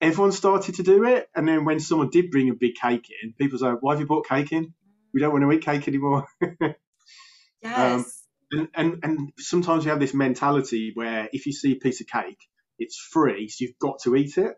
everyone 0.00 0.32
started 0.32 0.76
to 0.76 0.82
do 0.82 1.04
it. 1.04 1.28
And 1.34 1.48
then 1.48 1.64
when 1.64 1.80
someone 1.80 2.10
did 2.10 2.30
bring 2.30 2.50
a 2.50 2.54
big 2.54 2.74
cake 2.74 3.08
in, 3.22 3.32
people 3.32 3.58
say, 3.58 3.68
why 3.68 3.92
have 3.94 4.00
you 4.00 4.06
brought 4.06 4.28
cake 4.28 4.52
in? 4.52 4.74
We 5.12 5.20
don't 5.20 5.32
want 5.32 5.44
to 5.44 5.52
eat 5.52 5.64
cake 5.64 5.88
anymore. 5.88 6.26
Um, 7.74 8.04
yes. 8.04 8.22
and, 8.52 8.68
and 8.74 8.98
and 9.02 9.32
sometimes 9.38 9.84
we 9.84 9.90
have 9.90 9.98
this 9.98 10.14
mentality 10.14 10.92
where 10.94 11.28
if 11.32 11.46
you 11.46 11.52
see 11.52 11.72
a 11.72 11.76
piece 11.76 12.00
of 12.00 12.06
cake, 12.06 12.38
it's 12.78 12.96
free, 12.96 13.48
so 13.48 13.64
you've 13.64 13.78
got 13.78 13.98
to 14.04 14.14
eat 14.14 14.38
it. 14.38 14.54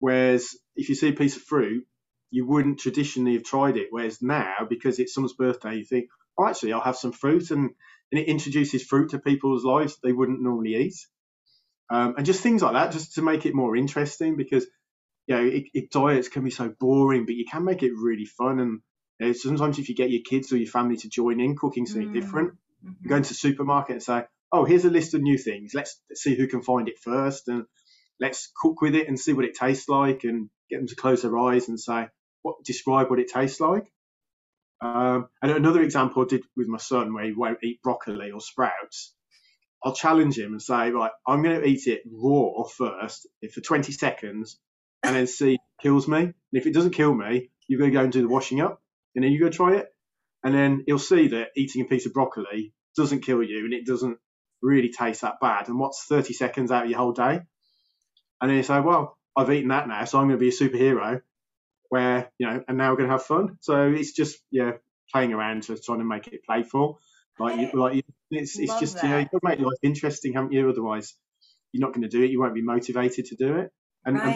Whereas 0.00 0.56
if 0.74 0.88
you 0.88 0.94
see 0.94 1.10
a 1.10 1.12
piece 1.12 1.36
of 1.36 1.42
fruit, 1.42 1.84
you 2.30 2.46
wouldn't 2.46 2.80
traditionally 2.80 3.34
have 3.34 3.44
tried 3.44 3.76
it. 3.76 3.88
Whereas 3.90 4.20
now, 4.20 4.66
because 4.68 4.98
it's 4.98 5.14
someone's 5.14 5.34
birthday, 5.34 5.76
you 5.76 5.84
think, 5.84 6.08
oh, 6.36 6.46
actually, 6.46 6.72
I'll 6.72 6.80
have 6.80 6.96
some 6.96 7.12
fruit, 7.12 7.50
and, 7.52 7.70
and 8.10 8.20
it 8.20 8.26
introduces 8.26 8.82
fruit 8.82 9.10
to 9.10 9.18
people's 9.18 9.64
lives 9.64 9.98
they 10.02 10.12
wouldn't 10.12 10.42
normally 10.42 10.74
eat. 10.74 10.96
Um, 11.90 12.14
and 12.16 12.26
just 12.26 12.40
things 12.42 12.62
like 12.62 12.72
that, 12.72 12.92
just 12.92 13.14
to 13.14 13.22
make 13.22 13.46
it 13.46 13.54
more 13.54 13.76
interesting, 13.76 14.36
because 14.36 14.66
you 15.26 15.36
know, 15.36 15.44
it, 15.44 15.64
it, 15.72 15.90
diets 15.90 16.28
can 16.28 16.44
be 16.44 16.50
so 16.50 16.74
boring, 16.80 17.24
but 17.24 17.34
you 17.34 17.44
can 17.50 17.64
make 17.64 17.82
it 17.82 17.92
really 17.96 18.26
fun. 18.26 18.60
And 18.60 18.80
you 19.20 19.26
know, 19.26 19.32
sometimes 19.32 19.78
if 19.78 19.88
you 19.88 19.94
get 19.94 20.10
your 20.10 20.22
kids 20.22 20.52
or 20.52 20.56
your 20.56 20.70
family 20.70 20.96
to 20.98 21.08
join 21.08 21.40
in 21.40 21.56
cooking 21.56 21.86
something 21.86 22.10
Mm. 22.10 22.14
different, 22.14 22.54
Mhm. 22.84 23.08
go 23.08 23.16
into 23.16 23.30
the 23.30 23.34
supermarket 23.34 23.92
and 23.92 24.02
say, 24.02 24.24
"Oh, 24.52 24.64
here's 24.64 24.84
a 24.84 24.90
list 24.90 25.14
of 25.14 25.22
new 25.22 25.38
things. 25.38 25.72
Let's, 25.74 26.00
let's 26.10 26.22
see 26.22 26.34
who 26.34 26.46
can 26.46 26.62
find 26.62 26.88
it 26.88 26.98
first, 26.98 27.48
and 27.48 27.64
let's 28.20 28.50
cook 28.60 28.80
with 28.82 28.94
it 28.94 29.08
and 29.08 29.18
see 29.18 29.32
what 29.32 29.44
it 29.44 29.54
tastes 29.54 29.88
like, 29.88 30.24
and 30.24 30.50
get 30.68 30.78
them 30.78 30.86
to 30.88 30.96
close 30.96 31.22
their 31.22 31.38
eyes 31.38 31.68
and 31.68 31.78
say, 31.80 32.08
what 32.42 32.62
describe 32.64 33.08
what 33.10 33.18
it 33.20 33.28
tastes 33.28 33.60
like." 33.60 33.90
Um, 34.80 35.28
and 35.40 35.50
another 35.52 35.82
example 35.82 36.22
I 36.22 36.26
did 36.26 36.44
with 36.56 36.66
my 36.68 36.78
son, 36.78 37.14
where 37.14 37.24
he 37.24 37.32
won't 37.32 37.62
eat 37.62 37.80
broccoli 37.82 38.30
or 38.32 38.40
sprouts. 38.40 39.14
I'll 39.84 39.94
challenge 39.94 40.38
him 40.38 40.52
and 40.52 40.62
say, 40.62 40.90
"Right, 40.90 41.12
I'm 41.26 41.42
going 41.42 41.60
to 41.60 41.66
eat 41.66 41.86
it 41.86 42.02
raw 42.10 42.64
first, 42.64 43.26
for 43.52 43.60
20 43.60 43.92
seconds, 43.92 44.58
and 45.02 45.14
then 45.14 45.26
see 45.26 45.54
if 45.54 45.60
it 45.60 45.82
kills 45.82 46.08
me. 46.08 46.20
And 46.20 46.34
if 46.52 46.66
it 46.66 46.74
doesn't 46.74 46.92
kill 46.92 47.14
me, 47.14 47.50
you're 47.68 47.78
going 47.78 47.90
to 47.90 47.96
go 47.98 48.04
and 48.04 48.12
do 48.12 48.22
the 48.22 48.28
washing 48.28 48.60
up, 48.60 48.82
and 49.14 49.24
then 49.24 49.32
you 49.32 49.40
go 49.40 49.50
try 49.50 49.76
it." 49.76 49.88
and 50.44 50.54
then 50.54 50.84
he'll 50.86 50.98
see 50.98 51.28
that 51.28 51.48
eating 51.56 51.82
a 51.82 51.86
piece 51.86 52.06
of 52.06 52.12
broccoli 52.12 52.72
doesn't 52.96 53.22
kill 53.22 53.42
you 53.42 53.64
and 53.64 53.72
it 53.72 53.86
doesn't 53.86 54.18
really 54.62 54.90
taste 54.90 55.22
that 55.22 55.40
bad. 55.40 55.68
And 55.68 55.78
what's 55.78 56.04
30 56.04 56.34
seconds 56.34 56.70
out 56.70 56.84
of 56.84 56.90
your 56.90 56.98
whole 56.98 57.12
day? 57.12 57.40
And 58.40 58.50
then 58.50 58.56
you 58.58 58.62
say, 58.62 58.78
well, 58.80 59.18
I've 59.36 59.50
eaten 59.50 59.70
that 59.70 59.88
now, 59.88 60.04
so 60.04 60.18
I'm 60.18 60.28
going 60.28 60.38
to 60.38 60.40
be 60.40 60.48
a 60.48 60.52
superhero. 60.52 61.22
Where 61.88 62.30
you 62.38 62.46
know, 62.46 62.64
and 62.66 62.76
now 62.78 62.90
we're 62.90 62.96
going 62.96 63.08
to 63.08 63.14
have 63.14 63.24
fun. 63.24 63.58
So 63.60 63.92
it's 63.92 64.12
just 64.12 64.38
yeah, 64.50 64.72
playing 65.12 65.32
around, 65.32 65.64
to 65.64 65.78
trying 65.78 66.00
to 66.00 66.04
make 66.04 66.26
it 66.26 66.44
playful. 66.44 66.98
Like 67.38 67.56
you, 67.60 67.78
like 67.78 67.94
you, 67.96 68.02
it's 68.36 68.58
it's 68.58 68.70
Love 68.70 68.80
just 68.80 69.02
you 69.02 69.08
know, 69.10 69.18
you've 69.18 69.30
got 69.30 69.40
to 69.40 69.48
make 69.48 69.58
life 69.60 69.78
interesting, 69.82 70.34
haven't 70.34 70.52
you? 70.52 70.68
Otherwise, 70.70 71.14
you're 71.72 71.82
not 71.86 71.94
going 71.94 72.02
to 72.02 72.08
do 72.08 72.22
it. 72.22 72.30
You 72.30 72.40
won't 72.40 72.54
be 72.54 72.62
motivated 72.62 73.26
to 73.26 73.36
do 73.36 73.56
it. 73.58 73.70
And, 74.04 74.16
and. 74.18 74.34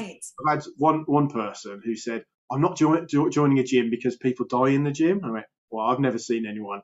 I've 0.49 0.59
had 0.65 0.65
one 0.79 1.05
one 1.07 1.29
person 1.29 1.83
who 1.85 1.97
said, 1.97 2.25
"I'm 2.53 2.61
not 2.63 2.77
join, 2.77 3.07
jo- 3.09 3.31
joining 3.31 3.59
a 3.61 3.65
gym 3.65 3.91
because 3.91 4.17
people 4.17 4.47
die 4.47 4.71
in 4.71 4.85
the 4.85 4.93
gym." 4.93 5.23
I 5.25 5.31
went, 5.31 5.47
"Well, 5.71 5.87
I've 5.87 6.01
never 6.01 6.19
seen 6.19 6.47
anyone 6.47 6.83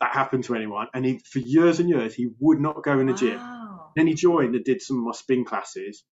that 0.00 0.12
happen 0.14 0.42
to 0.42 0.54
anyone." 0.54 0.88
And 0.94 1.04
he, 1.04 1.20
for 1.30 1.40
years 1.40 1.80
and 1.80 1.88
years, 1.90 2.14
he 2.14 2.28
would 2.40 2.60
not 2.60 2.82
go 2.84 3.00
in 3.00 3.06
the 3.06 3.14
gym. 3.14 3.40
Then 3.96 4.06
he 4.06 4.14
joined 4.14 4.54
and 4.54 4.64
did 4.64 4.82
some 4.82 4.98
of 4.98 5.04
my 5.04 5.12
spin 5.12 5.44
classes, 5.44 6.04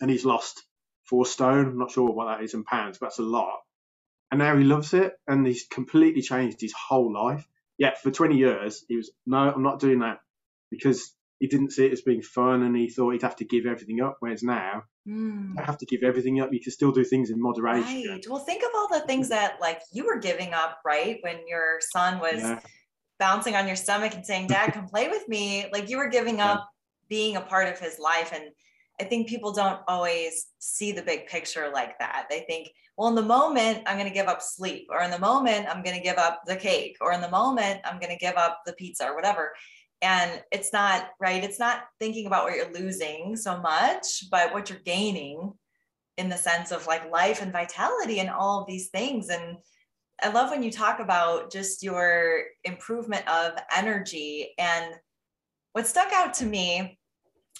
and 0.00 0.10
he's 0.10 0.24
lost 0.24 0.64
four 1.04 1.26
stone. 1.26 1.66
I'm 1.66 1.78
not 1.78 1.92
sure 1.92 2.10
what 2.10 2.26
that 2.26 2.44
is 2.44 2.54
in 2.54 2.64
pounds, 2.64 2.98
but 2.98 3.06
that's 3.06 3.20
a 3.20 3.22
lot. 3.22 3.60
And 4.30 4.38
now 4.40 4.56
he 4.56 4.64
loves 4.64 4.94
it, 4.94 5.14
and 5.28 5.46
he's 5.46 5.66
completely 5.66 6.22
changed 6.22 6.60
his 6.60 6.74
whole 6.74 7.12
life. 7.12 7.46
Yet 7.78 8.00
for 8.00 8.10
20 8.10 8.36
years, 8.36 8.84
he 8.88 8.96
was 8.96 9.10
no, 9.26 9.38
I'm 9.38 9.62
not 9.62 9.80
doing 9.80 10.00
that 10.00 10.18
because 10.70 11.14
he 11.38 11.46
didn't 11.46 11.72
see 11.72 11.86
it 11.86 11.92
as 11.92 12.00
being 12.00 12.22
fun, 12.22 12.62
and 12.62 12.74
he 12.74 12.88
thought 12.88 13.10
he'd 13.10 13.22
have 13.22 13.36
to 13.36 13.44
give 13.44 13.66
everything 13.66 14.00
up. 14.00 14.16
Whereas 14.20 14.42
now, 14.42 14.84
mm. 15.06 15.52
I 15.58 15.62
have 15.62 15.78
to 15.78 15.86
give 15.86 16.02
everything 16.02 16.40
up. 16.40 16.52
You 16.52 16.60
can 16.60 16.72
still 16.72 16.92
do 16.92 17.04
things 17.04 17.30
in 17.30 17.40
moderation. 17.40 18.10
Right. 18.10 18.24
Well, 18.28 18.38
think 18.38 18.62
of 18.62 18.70
all 18.74 18.88
the 18.88 19.06
things 19.06 19.28
that 19.28 19.58
like 19.60 19.82
you 19.92 20.06
were 20.06 20.18
giving 20.18 20.54
up, 20.54 20.78
right? 20.84 21.18
When 21.20 21.46
your 21.46 21.80
son 21.92 22.18
was 22.18 22.40
yeah. 22.40 22.60
bouncing 23.18 23.54
on 23.54 23.66
your 23.66 23.76
stomach 23.76 24.14
and 24.14 24.24
saying, 24.24 24.46
"Dad, 24.46 24.72
come 24.72 24.86
play 24.86 25.08
with 25.08 25.28
me," 25.28 25.66
like 25.72 25.90
you 25.90 25.98
were 25.98 26.08
giving 26.08 26.40
up 26.40 26.60
yeah. 26.60 26.64
being 27.08 27.36
a 27.36 27.42
part 27.42 27.68
of 27.68 27.78
his 27.78 27.98
life, 27.98 28.32
and 28.34 28.44
I 29.00 29.04
think 29.04 29.28
people 29.28 29.52
don't 29.52 29.80
always 29.88 30.46
see 30.58 30.92
the 30.92 31.02
big 31.02 31.26
picture 31.26 31.70
like 31.72 31.98
that. 31.98 32.26
They 32.30 32.40
think, 32.40 32.70
well, 32.96 33.08
in 33.08 33.14
the 33.14 33.22
moment, 33.22 33.82
I'm 33.86 33.98
going 33.98 34.08
to 34.08 34.14
give 34.14 34.26
up 34.26 34.40
sleep, 34.40 34.86
or 34.90 35.02
in 35.02 35.10
the 35.10 35.18
moment, 35.18 35.66
I'm 35.68 35.82
going 35.82 35.96
to 35.96 36.02
give 36.02 36.16
up 36.16 36.42
the 36.46 36.56
cake, 36.56 36.96
or 37.00 37.12
in 37.12 37.20
the 37.20 37.30
moment, 37.30 37.80
I'm 37.84 38.00
going 38.00 38.12
to 38.12 38.24
give 38.24 38.36
up 38.36 38.62
the 38.64 38.72
pizza, 38.72 39.06
or 39.06 39.14
whatever. 39.14 39.52
And 40.02 40.42
it's 40.50 40.72
not 40.72 41.08
right. 41.20 41.44
It's 41.44 41.58
not 41.58 41.84
thinking 42.00 42.26
about 42.26 42.44
what 42.44 42.54
you're 42.54 42.72
losing 42.72 43.36
so 43.36 43.58
much, 43.58 44.30
but 44.30 44.52
what 44.52 44.70
you're 44.70 44.78
gaining 44.78 45.52
in 46.16 46.28
the 46.28 46.36
sense 46.36 46.70
of 46.70 46.86
like 46.86 47.10
life 47.10 47.42
and 47.42 47.52
vitality 47.52 48.20
and 48.20 48.30
all 48.30 48.60
of 48.60 48.66
these 48.66 48.88
things. 48.88 49.28
And 49.28 49.58
I 50.22 50.28
love 50.30 50.50
when 50.50 50.62
you 50.62 50.70
talk 50.70 51.00
about 51.00 51.52
just 51.52 51.82
your 51.82 52.44
improvement 52.64 53.28
of 53.28 53.52
energy. 53.74 54.54
And 54.58 54.94
what 55.72 55.86
stuck 55.86 56.10
out 56.12 56.32
to 56.34 56.46
me 56.46 56.98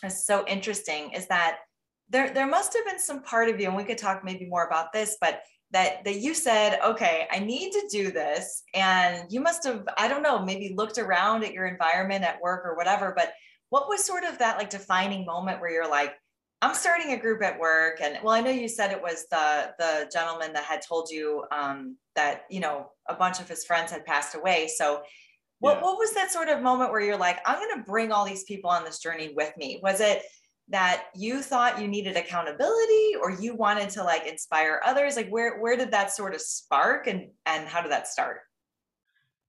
is 0.04 0.24
so 0.24 0.44
interesting 0.46 1.10
is 1.12 1.26
that 1.28 1.58
there 2.08 2.32
there 2.32 2.46
must 2.46 2.74
have 2.74 2.84
been 2.84 2.98
some 2.98 3.22
part 3.22 3.48
of 3.48 3.60
you 3.60 3.66
and 3.66 3.76
we 3.76 3.84
could 3.84 3.98
talk 3.98 4.24
maybe 4.24 4.46
more 4.46 4.66
about 4.66 4.92
this 4.92 5.16
but 5.20 5.42
that 5.72 6.04
that 6.04 6.16
you 6.20 6.34
said 6.34 6.78
okay 6.84 7.26
i 7.32 7.38
need 7.38 7.72
to 7.72 7.88
do 7.90 8.10
this 8.10 8.62
and 8.74 9.30
you 9.30 9.40
must 9.40 9.64
have 9.64 9.86
i 9.98 10.06
don't 10.06 10.22
know 10.22 10.38
maybe 10.38 10.74
looked 10.74 10.98
around 10.98 11.44
at 11.44 11.52
your 11.52 11.66
environment 11.66 12.24
at 12.24 12.40
work 12.40 12.64
or 12.64 12.76
whatever 12.76 13.12
but 13.16 13.32
what 13.70 13.88
was 13.88 14.04
sort 14.04 14.24
of 14.24 14.38
that 14.38 14.58
like 14.58 14.70
defining 14.70 15.24
moment 15.24 15.60
where 15.60 15.70
you're 15.70 15.90
like 15.90 16.14
i'm 16.62 16.74
starting 16.74 17.12
a 17.12 17.16
group 17.16 17.42
at 17.42 17.58
work 17.58 18.00
and 18.00 18.18
well 18.22 18.34
i 18.34 18.40
know 18.40 18.50
you 18.50 18.68
said 18.68 18.92
it 18.92 19.02
was 19.02 19.26
the 19.30 19.72
the 19.78 20.08
gentleman 20.12 20.52
that 20.52 20.64
had 20.64 20.80
told 20.86 21.10
you 21.10 21.44
um, 21.50 21.96
that 22.14 22.44
you 22.48 22.60
know 22.60 22.90
a 23.08 23.14
bunch 23.14 23.40
of 23.40 23.48
his 23.48 23.64
friends 23.64 23.90
had 23.90 24.04
passed 24.04 24.36
away 24.36 24.68
so 24.68 25.02
what, 25.58 25.76
yeah. 25.76 25.82
what 25.82 25.98
was 25.98 26.12
that 26.14 26.30
sort 26.30 26.48
of 26.48 26.62
moment 26.62 26.90
where 26.90 27.00
you're 27.00 27.16
like, 27.16 27.38
I'm 27.46 27.58
going 27.58 27.78
to 27.78 27.84
bring 27.84 28.12
all 28.12 28.24
these 28.24 28.44
people 28.44 28.70
on 28.70 28.84
this 28.84 28.98
journey 28.98 29.32
with 29.34 29.52
me? 29.56 29.80
Was 29.82 30.00
it 30.00 30.22
that 30.68 31.04
you 31.14 31.42
thought 31.42 31.80
you 31.80 31.88
needed 31.88 32.16
accountability 32.16 33.12
or 33.20 33.30
you 33.30 33.54
wanted 33.54 33.90
to 33.90 34.02
like 34.02 34.26
inspire 34.26 34.80
others? 34.84 35.16
Like 35.16 35.28
where, 35.28 35.58
where 35.60 35.76
did 35.76 35.92
that 35.92 36.12
sort 36.12 36.34
of 36.34 36.40
spark 36.40 37.06
and, 37.06 37.30
and 37.46 37.66
how 37.66 37.82
did 37.82 37.92
that 37.92 38.08
start? 38.08 38.40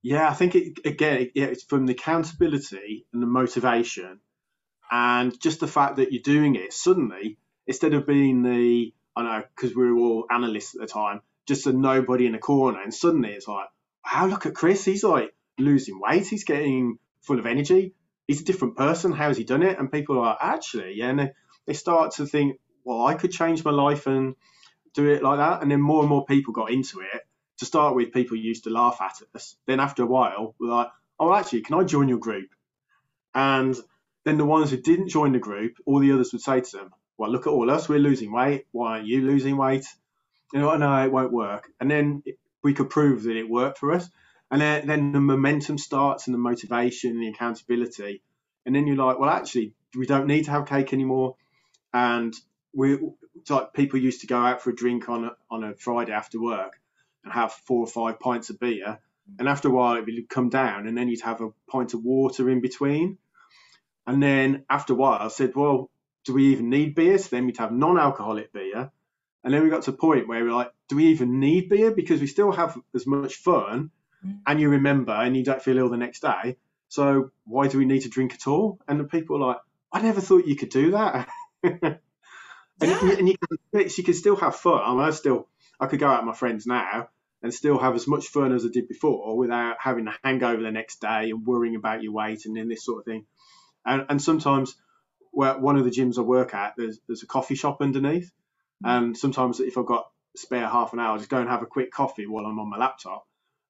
Yeah, 0.03 0.29
I 0.29 0.33
think 0.33 0.55
it, 0.55 0.79
again, 0.85 1.31
it's 1.35 1.63
from 1.63 1.85
the 1.85 1.93
accountability 1.93 3.07
and 3.11 3.21
the 3.21 3.27
motivation 3.27 4.19
and 4.91 5.37
just 5.41 5.59
the 5.59 5.67
fact 5.67 5.97
that 5.97 6.13
you're 6.13 6.21
doing 6.21 6.55
it 6.55 6.71
suddenly, 6.71 7.37
instead 7.65 7.93
of 7.93 8.07
being 8.07 8.43
the, 8.43 8.93
I 9.15 9.23
know, 9.23 9.43
because 9.55 9.75
we 9.75 9.91
were 9.91 9.99
all 9.99 10.25
analysts 10.31 10.75
at 10.75 10.81
the 10.81 10.87
time, 10.87 11.21
just 11.47 11.67
a 11.67 11.73
nobody 11.73 12.27
in 12.27 12.35
a 12.35 12.39
corner. 12.39 12.81
And 12.81 12.93
suddenly 12.93 13.31
it's 13.31 13.47
like, 13.47 13.67
wow, 14.05 14.27
look 14.27 14.45
at 14.45 14.55
Chris. 14.55 14.85
He's 14.85 15.03
like, 15.03 15.33
losing 15.57 15.99
weight. 15.99 16.27
He's 16.27 16.43
getting 16.43 16.99
full 17.21 17.39
of 17.39 17.45
energy. 17.45 17.93
He's 18.27 18.41
a 18.41 18.45
different 18.45 18.75
person. 18.75 19.11
How 19.11 19.27
has 19.27 19.37
he 19.37 19.43
done 19.43 19.63
it? 19.63 19.79
And 19.79 19.91
people 19.91 20.19
are 20.19 20.37
actually, 20.39 20.93
yeah, 20.95 21.09
and 21.09 21.19
they, 21.19 21.31
they 21.65 21.73
start 21.73 22.15
to 22.15 22.25
think, 22.25 22.59
well, 22.83 23.05
I 23.05 23.13
could 23.15 23.31
change 23.31 23.63
my 23.63 23.71
life 23.71 24.07
and 24.07 24.35
do 24.93 25.09
it 25.09 25.23
like 25.23 25.37
that. 25.37 25.61
And 25.61 25.71
then 25.71 25.81
more 25.81 26.01
and 26.01 26.09
more 26.09 26.25
people 26.25 26.53
got 26.53 26.71
into 26.71 27.01
it. 27.01 27.21
To 27.59 27.65
start 27.65 27.95
with, 27.95 28.11
people 28.13 28.37
used 28.37 28.65
to 28.65 28.69
laugh 28.69 28.97
at 29.01 29.15
us. 29.33 29.55
Then 29.65 29.79
after 29.79 30.03
a 30.03 30.07
while, 30.07 30.55
we're 30.59 30.69
like, 30.69 30.89
oh, 31.19 31.33
actually, 31.33 31.61
can 31.61 31.79
I 31.79 31.83
join 31.83 32.07
your 32.07 32.19
group? 32.19 32.49
And 33.33 33.75
then 34.25 34.37
the 34.37 34.45
ones 34.45 34.71
who 34.71 34.77
didn't 34.77 35.09
join 35.09 35.31
the 35.31 35.39
group, 35.39 35.77
all 35.85 35.99
the 35.99 36.11
others 36.11 36.33
would 36.33 36.41
say 36.41 36.61
to 36.61 36.77
them, 36.77 36.91
well, 37.17 37.31
look 37.31 37.47
at 37.47 37.49
all 37.49 37.71
us, 37.71 37.89
we're 37.89 37.99
losing 37.99 38.31
weight. 38.31 38.67
Why 38.71 38.97
aren't 38.97 39.07
you 39.07 39.21
losing 39.21 39.57
weight? 39.57 39.85
You 40.53 40.59
know, 40.59 40.75
no, 40.77 41.03
it 41.03 41.11
won't 41.11 41.31
work. 41.31 41.67
And 41.79 41.89
then 41.89 42.23
we 42.63 42.73
could 42.73 42.89
prove 42.89 43.23
that 43.23 43.35
it 43.35 43.49
worked 43.49 43.79
for 43.79 43.93
us. 43.93 44.09
And 44.49 44.61
then, 44.61 45.11
the 45.11 45.19
momentum 45.19 45.77
starts 45.77 46.27
and 46.27 46.33
the 46.33 46.39
motivation 46.39 47.11
and 47.11 47.21
the 47.21 47.27
accountability. 47.27 48.21
And 48.65 48.73
then 48.73 48.87
you're 48.87 48.95
like, 48.95 49.19
well, 49.19 49.29
actually, 49.29 49.73
we 49.95 50.05
don't 50.05 50.27
need 50.27 50.45
to 50.45 50.51
have 50.51 50.67
cake 50.67 50.93
anymore. 50.93 51.35
And 51.93 52.33
we 52.73 52.97
like 53.49 53.73
people 53.73 53.99
used 53.99 54.21
to 54.21 54.27
go 54.27 54.37
out 54.37 54.61
for 54.61 54.69
a 54.69 54.75
drink 54.75 55.09
on 55.09 55.25
a, 55.25 55.31
on 55.49 55.63
a 55.63 55.75
Friday 55.75 56.11
after 56.11 56.41
work 56.41 56.79
and 57.23 57.33
have 57.33 57.51
four 57.51 57.79
or 57.79 57.87
five 57.87 58.19
pints 58.19 58.49
of 58.49 58.59
beer. 58.59 58.99
And 59.37 59.49
after 59.49 59.67
a 59.67 59.71
while, 59.71 59.97
it 59.97 60.05
would 60.05 60.29
come 60.29 60.49
down, 60.49 60.87
and 60.87 60.97
then 60.97 61.09
you'd 61.09 61.21
have 61.21 61.41
a 61.41 61.49
pint 61.69 61.93
of 61.93 62.03
water 62.03 62.49
in 62.49 62.61
between. 62.61 63.17
And 64.05 64.23
then 64.23 64.63
after 64.69 64.93
a 64.93 64.95
while, 64.95 65.19
I 65.19 65.27
said, 65.27 65.53
well, 65.53 65.89
do 66.23 66.33
we 66.33 66.47
even 66.53 66.69
need 66.69 66.95
beer? 66.95 67.17
So 67.17 67.35
then 67.35 67.45
we'd 67.45 67.57
have 67.57 67.73
non-alcoholic 67.73 68.53
beer. 68.53 68.89
And 69.43 69.53
then 69.53 69.63
we 69.63 69.69
got 69.69 69.83
to 69.83 69.91
a 69.91 69.97
point 69.97 70.29
where 70.29 70.43
we're 70.43 70.53
like, 70.53 70.71
do 70.87 70.95
we 70.95 71.07
even 71.07 71.41
need 71.41 71.67
beer? 71.67 71.91
Because 71.91 72.21
we 72.21 72.27
still 72.27 72.53
have 72.53 72.77
as 72.95 73.05
much 73.05 73.35
fun 73.35 73.91
and 74.45 74.59
you 74.59 74.69
remember 74.69 75.11
and 75.11 75.35
you 75.35 75.43
don't 75.43 75.61
feel 75.61 75.77
ill 75.77 75.89
the 75.89 75.97
next 75.97 76.21
day. 76.21 76.57
So 76.89 77.31
why 77.45 77.67
do 77.67 77.77
we 77.77 77.85
need 77.85 78.01
to 78.01 78.09
drink 78.09 78.33
at 78.33 78.47
all? 78.47 78.79
And 78.87 78.99
the 78.99 79.03
people 79.03 79.37
are 79.37 79.47
like, 79.47 79.57
I 79.91 80.01
never 80.01 80.21
thought 80.21 80.47
you 80.47 80.55
could 80.55 80.69
do 80.69 80.91
that. 80.91 81.27
and, 81.63 81.99
yeah. 82.81 83.01
you, 83.01 83.17
and 83.17 83.27
you 83.27 83.35
can, 83.37 83.89
you 83.97 84.03
can 84.03 84.13
still 84.13 84.35
have 84.35 84.55
fun. 84.55 84.81
I 84.83 84.91
mean, 84.91 85.01
I 85.01 85.11
still, 85.11 85.47
I 85.79 85.87
could 85.87 85.99
go 85.99 86.07
out 86.07 86.21
with 86.23 86.27
my 86.27 86.35
friends 86.35 86.65
now 86.65 87.09
and 87.43 87.53
still 87.53 87.77
have 87.77 87.95
as 87.95 88.07
much 88.07 88.27
fun 88.27 88.53
as 88.53 88.65
I 88.65 88.69
did 88.69 88.87
before 88.87 89.37
without 89.37 89.77
having 89.79 90.07
a 90.07 90.15
hangover 90.23 90.61
the 90.61 90.71
next 90.71 91.01
day 91.01 91.29
and 91.29 91.45
worrying 91.45 91.75
about 91.75 92.03
your 92.03 92.13
weight 92.13 92.45
and 92.45 92.55
then 92.55 92.67
this 92.67 92.83
sort 92.85 92.99
of 92.99 93.05
thing. 93.05 93.25
And, 93.85 94.05
and 94.09 94.21
sometimes, 94.21 94.75
well, 95.31 95.59
one 95.59 95.77
of 95.77 95.85
the 95.85 95.91
gyms 95.91 96.17
I 96.17 96.21
work 96.21 96.53
at, 96.53 96.73
there's, 96.77 96.99
there's 97.07 97.23
a 97.23 97.27
coffee 97.27 97.55
shop 97.55 97.77
underneath. 97.81 98.31
Mm-hmm. 98.83 98.89
And 98.89 99.17
sometimes 99.17 99.59
if 99.59 99.77
I've 99.77 99.85
got 99.85 100.09
spare 100.35 100.67
half 100.67 100.93
an 100.93 100.99
hour, 100.99 101.13
I'll 101.13 101.17
just 101.17 101.29
go 101.29 101.37
and 101.37 101.49
have 101.49 101.61
a 101.61 101.67
quick 101.67 101.91
coffee 101.91 102.27
while 102.27 102.45
I'm 102.45 102.59
on 102.59 102.69
my 102.69 102.77
laptop. 102.77 103.26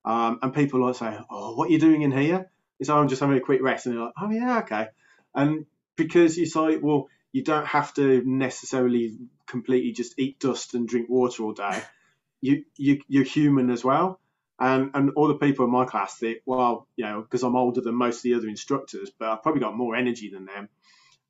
Um, 0.07 0.39
and 0.41 0.53
people 0.53 0.85
like 0.85 0.95
say, 0.95 1.17
"Oh, 1.29 1.55
what 1.55 1.69
are 1.69 1.71
you 1.73 1.79
doing 1.79 2.01
in 2.01 2.11
here?" 2.11 2.49
It's 2.79 2.89
oh, 2.89 2.97
I'm 2.97 3.09
just 3.09 3.19
having 3.19 3.37
a 3.37 3.41
quick 3.41 3.61
rest, 3.61 3.85
and 3.85 3.95
they're 3.95 4.05
like, 4.05 4.13
"Oh 4.21 4.31
yeah, 4.31 4.59
okay." 4.59 4.87
And 5.35 5.65
because 5.97 6.37
it's 6.37 6.55
like, 6.55 6.79
well, 6.81 7.09
you 7.33 7.43
don't 7.43 7.67
have 7.67 7.93
to 7.95 8.23
necessarily 8.25 9.17
completely 9.47 9.91
just 9.91 10.17
eat 10.17 10.39
dust 10.39 10.75
and 10.75 10.87
drink 10.87 11.09
water 11.09 11.43
all 11.43 11.53
day. 11.53 11.81
you, 12.41 12.63
you 12.77 13.01
you're 13.09 13.25
human 13.25 13.69
as 13.69 13.83
well. 13.83 14.21
And 14.59 14.91
and 14.93 15.11
all 15.17 15.27
the 15.27 15.35
people 15.37 15.65
in 15.65 15.71
my 15.71 15.83
class 15.85 16.17
think, 16.17 16.37
well, 16.45 16.87
you 16.95 17.03
know, 17.03 17.21
because 17.21 17.43
I'm 17.43 17.57
older 17.57 17.81
than 17.81 17.95
most 17.95 18.17
of 18.19 18.23
the 18.23 18.35
other 18.35 18.47
instructors, 18.47 19.11
but 19.19 19.27
I've 19.29 19.43
probably 19.43 19.61
got 19.61 19.75
more 19.75 19.95
energy 19.95 20.29
than 20.29 20.45
them, 20.45 20.69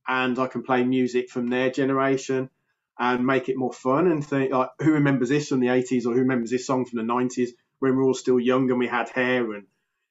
and 0.07 0.37
I 0.37 0.47
can 0.47 0.61
play 0.61 0.83
music 0.83 1.29
from 1.29 1.47
their 1.47 1.71
generation 1.71 2.49
and 2.99 3.25
make 3.25 3.49
it 3.49 3.57
more 3.57 3.73
fun 3.73 4.07
and 4.07 4.25
think 4.25 4.51
like, 4.51 4.69
who 4.79 4.93
remembers 4.93 5.29
this 5.29 5.49
from 5.49 5.59
the 5.59 5.67
80s 5.67 6.05
or 6.05 6.13
who 6.13 6.21
remembers 6.21 6.49
this 6.51 6.65
song 6.65 6.85
from 6.85 6.97
the 6.97 7.13
90s? 7.13 7.49
When 7.79 7.91
we 7.91 7.97
were 7.97 8.03
all 8.05 8.13
still 8.13 8.39
young 8.39 8.69
and 8.69 8.79
we 8.79 8.87
had 8.87 9.09
hair 9.09 9.53
and 9.53 9.65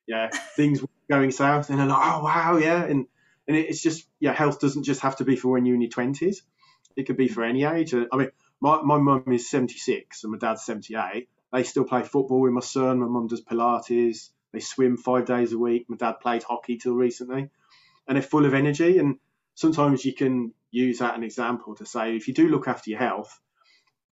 yeah, 0.07 0.29
things 0.57 0.83
were 0.83 0.89
going 1.11 1.31
south. 1.31 1.71
And 1.71 1.81
I'm 1.81 1.89
like, 1.89 1.99
oh 2.03 2.25
wow, 2.25 2.57
yeah, 2.59 2.83
and 2.85 3.07
and 3.49 3.57
it's 3.57 3.83
just 3.83 4.07
yeah, 4.21 4.33
health 4.33 4.61
doesn't 4.61 4.85
just 4.85 5.01
have 5.01 5.17
to 5.17 5.25
be 5.25 5.37
for 5.37 5.49
when 5.49 5.67
you're 5.67 5.75
in 5.75 5.83
your 5.83 5.91
twenties. 5.91 6.43
It 6.97 7.07
could 7.07 7.17
be 7.17 7.29
for 7.29 7.45
any 7.45 7.65
age. 7.65 7.95
Uh, 7.95 8.07
I 8.13 8.17
mean, 8.17 8.31
my 8.61 8.81
my 8.83 8.99
mum 8.99 9.25
is 9.33 9.51
76 9.51 10.25
and 10.25 10.33
my 10.33 10.39
dad's 10.39 10.65
78. 10.65 11.29
They 11.53 11.63
still 11.63 11.85
play 11.85 12.03
football 12.03 12.41
with 12.41 12.53
my 12.53 12.61
son. 12.61 13.01
My 13.01 13.07
mum 13.07 13.29
does 13.29 13.43
Pilates. 13.43 14.31
They 14.53 14.61
swim 14.61 14.97
five 14.97 15.27
days 15.27 15.53
a 15.53 15.59
week. 15.59 15.87
My 15.89 15.97
dad 15.97 16.21
played 16.21 16.43
hockey 16.43 16.79
till 16.79 16.95
recently, 16.95 17.51
and 18.09 18.17
they're 18.17 18.23
full 18.23 18.47
of 18.47 18.55
energy. 18.55 18.99
And 18.99 19.19
sometimes 19.55 20.05
you 20.05 20.15
can 20.15 20.53
use 20.71 20.99
that 20.99 21.17
an 21.17 21.23
example 21.23 21.75
to 21.77 21.87
say 21.87 22.17
if 22.17 22.29
you 22.29 22.35
do 22.35 22.49
look 22.49 22.69
after 22.69 22.91
your 22.91 22.99
health, 22.99 23.39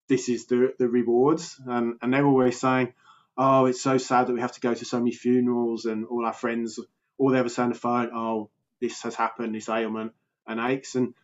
this 0.08 0.28
is 0.28 0.46
the 0.46 0.74
the 0.78 0.88
rewards. 0.88 1.60
And 1.66 1.96
and 2.02 2.12
they're 2.12 2.26
always 2.26 2.60
saying, 2.60 2.92
oh, 3.36 3.66
it's 3.66 3.82
so 3.82 3.98
sad 3.98 4.26
that 4.26 4.32
we 4.32 4.40
have 4.40 4.52
to 4.52 4.60
go 4.60 4.74
to 4.74 4.84
so 4.84 4.98
many 4.98 5.12
funerals 5.12 5.86
and 5.86 6.06
all 6.06 6.24
our 6.24 6.32
friends, 6.32 6.78
all 7.18 7.30
they 7.30 7.38
ever 7.38 7.48
say 7.48 7.62
on 7.62 7.70
the 7.70 7.74
phone, 7.74 8.10
oh, 8.14 8.50
this 8.80 9.02
has 9.02 9.14
happened, 9.14 9.54
this 9.54 9.68
ailment 9.68 10.12
and 10.46 10.60
aches. 10.60 10.94
And 10.94 11.14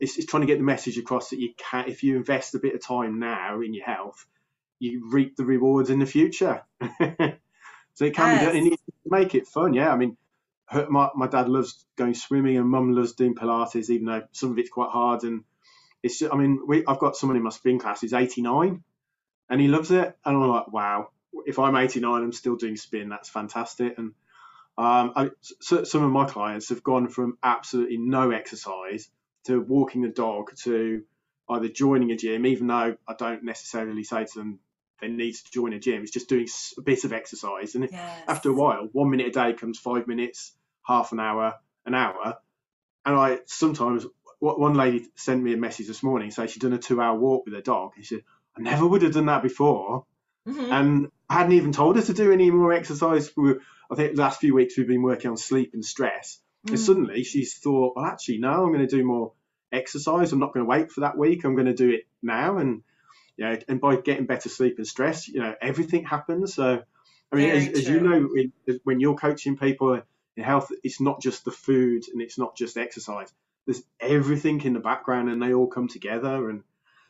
it's, 0.00 0.16
it's 0.16 0.26
trying 0.26 0.42
to 0.42 0.46
get 0.46 0.58
the 0.58 0.64
message 0.64 0.98
across 0.98 1.30
that 1.30 1.40
you 1.40 1.50
can, 1.56 1.88
if 1.88 2.02
you 2.02 2.16
invest 2.16 2.54
a 2.54 2.58
bit 2.60 2.74
of 2.74 2.82
time 2.82 3.18
now 3.18 3.60
in 3.60 3.74
your 3.74 3.84
health, 3.84 4.26
you 4.78 5.08
reap 5.10 5.36
the 5.36 5.44
rewards 5.44 5.90
in 5.90 5.98
the 5.98 6.06
future. 6.06 6.62
so 6.80 8.04
it 8.04 8.14
can 8.14 8.36
yes. 8.36 8.40
be 8.40 8.46
done. 8.46 8.56
And 8.56 8.78
make 9.10 9.34
it 9.34 9.48
fun. 9.48 9.74
Yeah. 9.74 9.92
I 9.92 9.96
mean, 9.96 10.16
her, 10.66 10.86
my, 10.88 11.08
my 11.14 11.26
dad 11.26 11.48
loves 11.48 11.84
going 11.96 12.14
swimming 12.14 12.56
and 12.56 12.68
mum 12.68 12.92
loves 12.92 13.14
doing 13.14 13.34
Pilates, 13.34 13.90
even 13.90 14.06
though 14.06 14.22
some 14.32 14.52
of 14.52 14.58
it's 14.58 14.70
quite 14.70 14.90
hard. 14.90 15.24
And 15.24 15.44
it's 16.02 16.18
just, 16.18 16.32
I 16.32 16.36
mean, 16.36 16.60
we, 16.66 16.84
I've 16.86 16.98
got 16.98 17.16
someone 17.16 17.36
in 17.36 17.42
my 17.42 17.50
spin 17.50 17.78
class 17.78 18.00
who's 18.00 18.12
89 18.12 18.82
and 19.50 19.60
he 19.60 19.68
loves 19.68 19.90
it. 19.90 20.16
And 20.24 20.36
I'm 20.36 20.48
like, 20.48 20.72
wow, 20.72 21.08
if 21.46 21.58
I'm 21.58 21.76
89, 21.76 22.22
I'm 22.22 22.32
still 22.32 22.56
doing 22.56 22.76
spin. 22.76 23.08
That's 23.08 23.28
fantastic. 23.28 23.98
And 23.98 24.12
um, 24.76 25.12
I, 25.16 25.30
so, 25.60 25.84
some 25.84 26.04
of 26.04 26.10
my 26.10 26.26
clients 26.26 26.68
have 26.68 26.82
gone 26.82 27.08
from 27.08 27.38
absolutely 27.42 27.98
no 27.98 28.30
exercise 28.30 29.08
to 29.44 29.60
walking 29.60 30.02
the 30.02 30.08
dog 30.08 30.54
to 30.64 31.02
either 31.48 31.68
joining 31.68 32.12
a 32.12 32.16
gym, 32.16 32.46
even 32.46 32.66
though 32.66 32.96
I 33.06 33.14
don't 33.14 33.42
necessarily 33.42 34.04
say 34.04 34.24
to 34.24 34.38
them 34.38 34.60
they 35.00 35.08
need 35.08 35.34
to 35.34 35.50
join 35.50 35.72
a 35.72 35.78
gym. 35.78 36.02
It's 36.02 36.12
just 36.12 36.28
doing 36.28 36.48
a 36.76 36.82
bit 36.82 37.04
of 37.04 37.12
exercise, 37.12 37.74
and 37.74 37.88
yes. 37.90 38.22
after 38.28 38.50
a 38.50 38.52
while, 38.52 38.88
one 38.92 39.10
minute 39.10 39.28
a 39.28 39.30
day 39.30 39.52
comes 39.52 39.78
five 39.78 40.06
minutes, 40.06 40.52
half 40.86 41.12
an 41.12 41.20
hour, 41.20 41.54
an 41.86 41.94
hour, 41.94 42.36
and 43.04 43.16
I 43.16 43.38
sometimes. 43.46 44.06
One 44.40 44.74
lady 44.74 45.04
sent 45.16 45.42
me 45.42 45.52
a 45.52 45.56
message 45.56 45.88
this 45.88 46.00
morning 46.00 46.30
saying 46.30 46.50
she'd 46.50 46.62
done 46.62 46.72
a 46.72 46.78
two-hour 46.78 47.18
walk 47.18 47.44
with 47.44 47.54
her 47.54 47.60
dog. 47.60 47.94
And 47.96 48.06
she 48.06 48.14
said, 48.14 48.24
"I 48.56 48.60
never 48.60 48.86
would 48.86 49.02
have 49.02 49.12
done 49.12 49.26
that 49.26 49.42
before." 49.42 50.04
Mm-hmm. 50.46 50.72
And 50.72 51.10
I 51.28 51.34
hadn't 51.34 51.52
even 51.52 51.72
told 51.72 51.96
her 51.96 52.02
to 52.02 52.14
do 52.14 52.32
any 52.32 52.50
more 52.50 52.72
exercise. 52.72 53.30
I 53.38 53.94
think 53.94 54.16
the 54.16 54.22
last 54.22 54.40
few 54.40 54.54
weeks 54.54 54.76
we've 54.76 54.88
been 54.88 55.02
working 55.02 55.30
on 55.30 55.36
sleep 55.36 55.72
and 55.74 55.84
stress. 55.84 56.40
Mm. 56.66 56.70
And 56.70 56.80
suddenly 56.80 57.24
she's 57.24 57.54
thought, 57.58 57.94
well, 57.96 58.06
actually, 58.06 58.38
no, 58.38 58.64
I'm 58.64 58.72
going 58.72 58.86
to 58.86 58.96
do 58.96 59.04
more 59.04 59.32
exercise. 59.72 60.32
I'm 60.32 60.38
not 60.38 60.54
going 60.54 60.64
to 60.64 60.70
wait 60.70 60.90
for 60.90 61.00
that 61.00 61.18
week. 61.18 61.44
I'm 61.44 61.54
going 61.54 61.66
to 61.66 61.74
do 61.74 61.90
it 61.90 62.06
now. 62.22 62.58
And 62.58 62.82
yeah, 63.36 63.56
and 63.68 63.80
by 63.80 63.96
getting 63.96 64.26
better 64.26 64.48
sleep 64.48 64.78
and 64.78 64.86
stress, 64.86 65.28
you 65.28 65.40
know, 65.40 65.54
everything 65.60 66.04
happens. 66.04 66.54
So, 66.54 66.82
I 67.30 67.36
mean, 67.36 67.50
as, 67.50 67.68
as, 67.68 67.88
you 67.88 68.00
know, 68.00 68.28
when 68.84 69.00
you're 69.00 69.14
coaching 69.14 69.56
people 69.56 70.02
in 70.36 70.42
health, 70.42 70.72
it's 70.82 71.00
not 71.00 71.20
just 71.20 71.44
the 71.44 71.50
food 71.50 72.04
and 72.12 72.22
it's 72.22 72.38
not 72.38 72.56
just 72.56 72.76
exercise. 72.76 73.32
There's 73.66 73.82
everything 74.00 74.62
in 74.62 74.72
the 74.72 74.80
background, 74.80 75.28
and 75.28 75.42
they 75.42 75.52
all 75.52 75.66
come 75.66 75.88
together. 75.88 76.48
And 76.48 76.62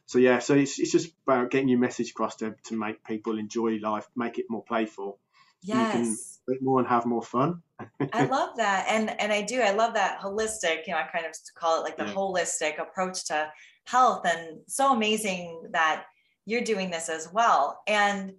so, 0.08 0.18
yeah, 0.18 0.38
so 0.40 0.54
it's, 0.54 0.78
it's 0.78 0.90
just 0.90 1.12
about 1.26 1.50
getting 1.50 1.68
your 1.68 1.78
message 1.78 2.10
across 2.10 2.36
to, 2.36 2.54
to 2.64 2.76
make 2.76 3.04
people 3.04 3.38
enjoy 3.38 3.78
life, 3.78 4.08
make 4.16 4.38
it 4.38 4.46
more 4.48 4.64
playful. 4.64 5.18
Yes. 5.62 6.40
You 6.46 6.54
can 6.54 6.64
more 6.64 6.78
and 6.80 6.88
have 6.88 7.04
more 7.04 7.22
fun. 7.22 7.62
I 8.12 8.24
love 8.24 8.56
that. 8.56 8.86
And 8.88 9.20
and 9.20 9.32
I 9.32 9.42
do. 9.42 9.60
I 9.60 9.72
love 9.72 9.94
that 9.94 10.18
holistic, 10.20 10.86
you 10.86 10.92
know, 10.92 10.98
I 10.98 11.08
kind 11.12 11.26
of 11.26 11.32
call 11.54 11.78
it 11.78 11.84
like 11.84 11.96
the 11.96 12.06
yeah. 12.06 12.14
holistic 12.14 12.80
approach 12.80 13.26
to 13.26 13.52
health 13.86 14.24
and 14.24 14.60
so 14.66 14.94
amazing 14.94 15.62
that 15.72 16.04
you're 16.46 16.62
doing 16.62 16.90
this 16.90 17.08
as 17.08 17.28
well. 17.32 17.82
And 17.86 18.32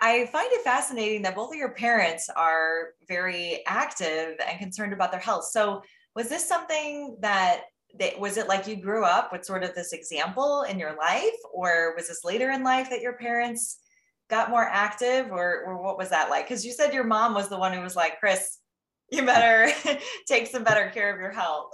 I 0.00 0.26
find 0.26 0.48
it 0.52 0.62
fascinating 0.62 1.22
that 1.22 1.34
both 1.34 1.50
of 1.50 1.56
your 1.56 1.72
parents 1.72 2.28
are 2.28 2.88
very 3.06 3.62
active 3.66 4.36
and 4.46 4.58
concerned 4.58 4.92
about 4.92 5.10
their 5.10 5.20
health. 5.20 5.44
So, 5.44 5.82
was 6.16 6.28
this 6.28 6.46
something 6.46 7.16
that, 7.20 7.62
that 7.98 8.18
was 8.18 8.36
it 8.36 8.48
like 8.48 8.66
you 8.66 8.76
grew 8.76 9.04
up 9.04 9.32
with 9.32 9.44
sort 9.44 9.62
of 9.62 9.74
this 9.74 9.92
example 9.92 10.62
in 10.62 10.78
your 10.78 10.96
life, 10.96 11.36
or 11.52 11.94
was 11.96 12.08
this 12.08 12.24
later 12.24 12.50
in 12.50 12.64
life 12.64 12.90
that 12.90 13.00
your 13.00 13.14
parents 13.14 13.78
got 14.28 14.50
more 14.50 14.66
active, 14.66 15.30
or, 15.30 15.64
or 15.66 15.82
what 15.82 15.98
was 15.98 16.10
that 16.10 16.30
like? 16.30 16.46
Because 16.46 16.64
you 16.64 16.72
said 16.72 16.94
your 16.94 17.04
mom 17.04 17.34
was 17.34 17.48
the 17.48 17.58
one 17.58 17.72
who 17.72 17.80
was 17.80 17.96
like, 17.96 18.18
Chris, 18.20 18.58
you 19.10 19.24
better 19.24 19.72
take 20.26 20.46
some 20.46 20.64
better 20.64 20.90
care 20.90 21.12
of 21.12 21.20
your 21.20 21.30
health. 21.30 21.70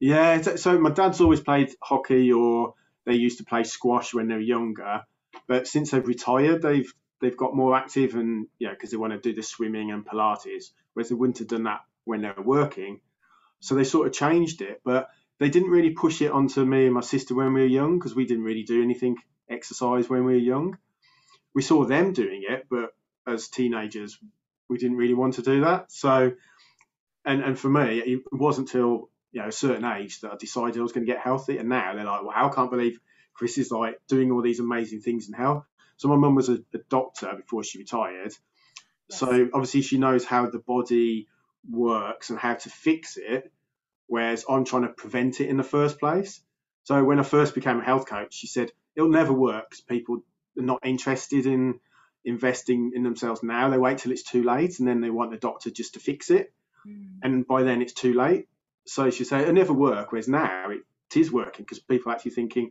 Yeah, 0.00 0.40
so 0.42 0.78
my 0.78 0.90
dad's 0.90 1.20
always 1.20 1.40
played 1.40 1.74
hockey 1.82 2.32
or 2.32 2.74
they 3.04 3.14
used 3.14 3.38
to 3.38 3.44
play 3.44 3.64
squash 3.64 4.14
when 4.14 4.28
they 4.28 4.34
were 4.34 4.40
younger, 4.40 5.02
but 5.46 5.66
since 5.66 5.90
they've 5.90 6.06
retired, 6.06 6.62
they've 6.62 6.92
they've 7.20 7.36
got 7.36 7.56
more 7.56 7.74
active 7.74 8.14
and 8.14 8.46
yeah, 8.58 8.70
because 8.70 8.90
they 8.90 8.96
want 8.96 9.12
to 9.12 9.18
do 9.18 9.34
the 9.34 9.42
swimming 9.42 9.90
and 9.90 10.06
Pilates, 10.06 10.66
whereas 10.92 11.08
they 11.08 11.14
wouldn't 11.14 11.38
have 11.38 11.48
done 11.48 11.64
that 11.64 11.80
when 12.04 12.22
they 12.22 12.30
were 12.36 12.44
working. 12.44 13.00
So 13.60 13.74
they 13.74 13.84
sort 13.84 14.06
of 14.06 14.12
changed 14.12 14.62
it, 14.62 14.80
but 14.84 15.08
they 15.38 15.50
didn't 15.50 15.70
really 15.70 15.90
push 15.90 16.20
it 16.20 16.32
onto 16.32 16.64
me 16.64 16.86
and 16.86 16.94
my 16.94 17.00
sister 17.00 17.34
when 17.34 17.52
we 17.54 17.60
were 17.60 17.66
young 17.66 17.98
because 17.98 18.14
we 18.14 18.26
didn't 18.26 18.44
really 18.44 18.64
do 18.64 18.82
anything 18.82 19.16
exercise 19.48 20.08
when 20.08 20.24
we 20.24 20.32
were 20.32 20.38
young. 20.38 20.78
We 21.54 21.62
saw 21.62 21.84
them 21.84 22.12
doing 22.12 22.44
it, 22.48 22.66
but 22.68 22.90
as 23.26 23.48
teenagers, 23.48 24.18
we 24.68 24.78
didn't 24.78 24.96
really 24.96 25.14
want 25.14 25.34
to 25.34 25.42
do 25.42 25.62
that. 25.62 25.90
So, 25.90 26.32
and 27.24 27.42
and 27.42 27.58
for 27.58 27.68
me, 27.68 27.98
it 27.98 28.22
wasn't 28.32 28.68
until 28.68 29.10
you 29.32 29.42
know 29.42 29.48
a 29.48 29.52
certain 29.52 29.84
age 29.84 30.20
that 30.20 30.32
I 30.32 30.36
decided 30.36 30.78
I 30.78 30.82
was 30.82 30.92
going 30.92 31.06
to 31.06 31.12
get 31.12 31.22
healthy. 31.22 31.58
And 31.58 31.68
now 31.68 31.94
they're 31.94 32.04
like, 32.04 32.24
"Wow, 32.24 32.50
I 32.50 32.54
can't 32.54 32.70
believe 32.70 32.98
Chris 33.34 33.58
is 33.58 33.70
like 33.70 34.00
doing 34.08 34.30
all 34.30 34.42
these 34.42 34.60
amazing 34.60 35.00
things 35.00 35.28
in 35.28 35.34
health." 35.34 35.64
So 35.96 36.08
my 36.08 36.16
mum 36.16 36.34
was 36.34 36.48
a, 36.48 36.58
a, 36.74 36.78
doctor 36.88 37.32
before 37.34 37.64
she 37.64 37.78
retired, 37.78 38.32
yes. 39.08 39.18
so 39.18 39.48
obviously 39.52 39.82
she 39.82 39.98
knows 39.98 40.24
how 40.24 40.48
the 40.48 40.60
body 40.60 41.26
works 41.68 42.30
and 42.30 42.38
how 42.38 42.54
to 42.54 42.70
fix 42.70 43.16
it. 43.16 43.50
Whereas 44.08 44.44
I'm 44.48 44.64
trying 44.64 44.82
to 44.82 44.88
prevent 44.88 45.40
it 45.40 45.48
in 45.48 45.56
the 45.56 45.62
first 45.62 46.00
place. 46.00 46.40
So 46.84 47.04
when 47.04 47.20
I 47.20 47.22
first 47.22 47.54
became 47.54 47.80
a 47.80 47.84
health 47.84 48.06
coach, 48.06 48.34
she 48.34 48.46
said 48.46 48.72
it'll 48.96 49.10
never 49.10 49.32
work 49.32 49.70
because 49.70 49.82
people 49.82 50.22
are 50.58 50.62
not 50.62 50.80
interested 50.84 51.46
in 51.46 51.78
investing 52.24 52.92
in 52.94 53.02
themselves 53.02 53.42
now. 53.42 53.68
They 53.68 53.78
wait 53.78 53.98
till 53.98 54.12
it's 54.12 54.22
too 54.22 54.42
late 54.42 54.78
and 54.78 54.88
then 54.88 55.00
they 55.00 55.10
want 55.10 55.30
the 55.30 55.36
doctor 55.36 55.70
just 55.70 55.94
to 55.94 56.00
fix 56.00 56.30
it. 56.30 56.52
Mm. 56.86 57.18
And 57.22 57.46
by 57.46 57.62
then 57.62 57.82
it's 57.82 57.92
too 57.92 58.14
late. 58.14 58.48
So 58.86 59.10
she 59.10 59.24
said, 59.24 59.42
it'll 59.42 59.54
never 59.54 59.72
work. 59.74 60.12
Whereas 60.12 60.28
now 60.28 60.70
it, 60.70 60.80
is 61.14 61.32
working 61.32 61.64
because 61.64 61.78
people 61.78 62.12
are 62.12 62.14
actually 62.14 62.32
thinking, 62.32 62.70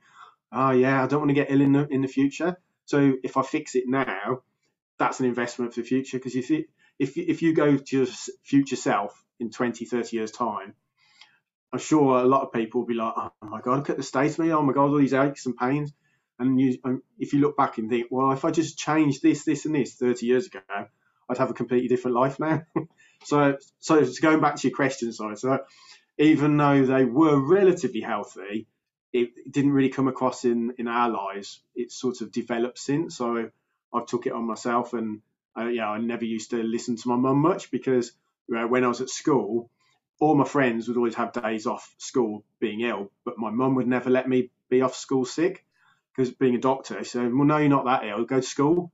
oh, 0.52 0.72
yeah, 0.72 1.04
I 1.04 1.08
don't 1.08 1.20
want 1.20 1.30
to 1.30 1.36
get 1.36 1.52
ill 1.52 1.62
in 1.62 1.74
the, 1.74 1.88
in 1.88 2.02
the 2.02 2.08
future. 2.08 2.56
So 2.86 3.16
if 3.24 3.36
I 3.36 3.42
fix 3.42 3.76
it 3.76 3.86
now, 3.88 4.42
that's 5.00 5.20
an 5.20 5.26
investment 5.26 5.74
for 5.74 5.82
the 5.82 5.88
future. 5.88 6.18
Because 6.18 6.36
if, 6.36 6.52
if, 6.52 7.18
if 7.18 7.42
you 7.42 7.54
go 7.54 7.78
to 7.78 7.98
your 7.98 8.06
future 8.44 8.76
self 8.76 9.24
in 9.40 9.50
20, 9.50 9.86
30 9.86 10.16
years' 10.16 10.32
time, 10.32 10.76
I'm 11.74 11.80
sure 11.80 12.20
a 12.20 12.26
lot 12.26 12.44
of 12.44 12.54
people 12.54 12.82
will 12.82 12.88
be 12.88 12.94
like, 12.94 13.14
oh 13.16 13.32
my 13.42 13.62
God, 13.62 13.78
look 13.78 13.90
at 13.90 13.98
the 13.98 14.04
state 14.04 14.32
of 14.32 14.40
me. 14.40 14.52
Oh 14.52 14.62
my 14.62 14.74
God, 14.74 14.90
all 14.90 14.98
these 14.98 15.14
aches 15.14 15.46
and 15.46 15.58
pains. 15.58 15.92
And 16.40 16.60
you, 16.60 16.78
um, 16.84 17.02
if 17.18 17.34
you 17.34 17.40
look 17.40 17.58
back 17.58 17.78
and 17.78 17.90
think, 17.90 18.08
well, 18.10 18.32
if 18.32 18.46
I 18.46 18.52
just 18.52 18.78
changed 18.78 19.22
this, 19.22 19.44
this, 19.44 19.66
and 19.66 19.76
this 19.76 19.96
30 19.96 20.26
years 20.26 20.48
ago, 20.48 20.60
I'd 21.30 21.38
have 21.38 21.50
a 21.50 21.54
completely 21.56 21.88
different 21.88 22.16
life 22.16 22.40
now. 22.40 22.64
so, 23.24 23.58
so 23.80 24.06
going 24.22 24.40
back 24.40 24.56
to 24.58 24.68
your 24.68 24.76
question, 24.76 25.12
sorry. 25.12 25.36
So, 25.38 25.60
even 26.18 26.58
though 26.58 26.86
they 26.86 27.06
were 27.06 27.40
relatively 27.40 28.02
healthy, 28.02 28.68
it 29.12 29.30
didn't 29.52 29.72
really 29.72 29.90
come 29.90 30.08
across 30.08 30.46
in 30.46 30.74
in 30.78 30.88
our 30.88 31.10
lives. 31.10 31.62
It's 31.76 32.00
sort 32.00 32.22
of 32.22 32.32
developed 32.32 32.80
since. 32.80 33.18
So, 33.18 33.50
I 33.94 34.02
took 34.08 34.26
it 34.26 34.34
on 34.34 34.46
myself, 34.46 34.94
and 34.94 35.22
uh, 35.58 35.68
yeah, 35.68 35.90
I 35.90 35.98
never 35.98 36.26
used 36.26 36.52
to 36.52 36.64
listen 36.64 36.96
to 36.98 37.10
my 37.10 37.16
mum 37.16 37.40
much 37.40 37.72
because 37.72 38.12
uh, 38.56 38.68
when 38.68 38.84
I 38.84 38.88
was 38.88 39.02
at 39.02 39.10
school, 39.10 39.70
all 40.20 40.36
my 40.36 40.46
friends 40.46 40.88
would 40.88 40.98
always 40.98 41.16
have 41.16 41.32
days 41.32 41.68
off 41.68 41.94
school 41.98 42.44
being 42.60 42.82
ill, 42.82 43.12
but 43.24 43.38
my 43.38 43.50
mum 43.50 43.76
would 43.76 43.88
never 43.88 44.10
let 44.10 44.28
me 44.28 44.50
be 44.70 44.82
off 44.82 44.96
school 44.96 45.26
sick 45.26 45.66
because 46.16 46.32
being 46.34 46.56
a 46.56 46.60
doctor, 46.60 46.98
she 47.04 47.10
said, 47.10 47.34
well, 47.34 47.46
no, 47.46 47.58
you're 47.58 47.70
not 47.70 47.86
that 47.86 48.04
ill. 48.06 48.26
Go 48.26 48.38
to 48.38 48.42
school. 48.42 48.92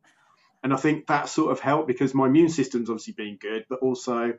And 0.62 0.74
I 0.74 0.78
think 0.78 1.08
that 1.08 1.30
sort 1.30 1.52
of 1.52 1.60
helped 1.60 1.88
because 1.88 2.14
my 2.14 2.28
immune 2.28 2.50
system's 2.50 2.90
obviously 2.90 3.14
been 3.14 3.38
good, 3.38 3.66
but 3.70 3.80
also 3.80 4.34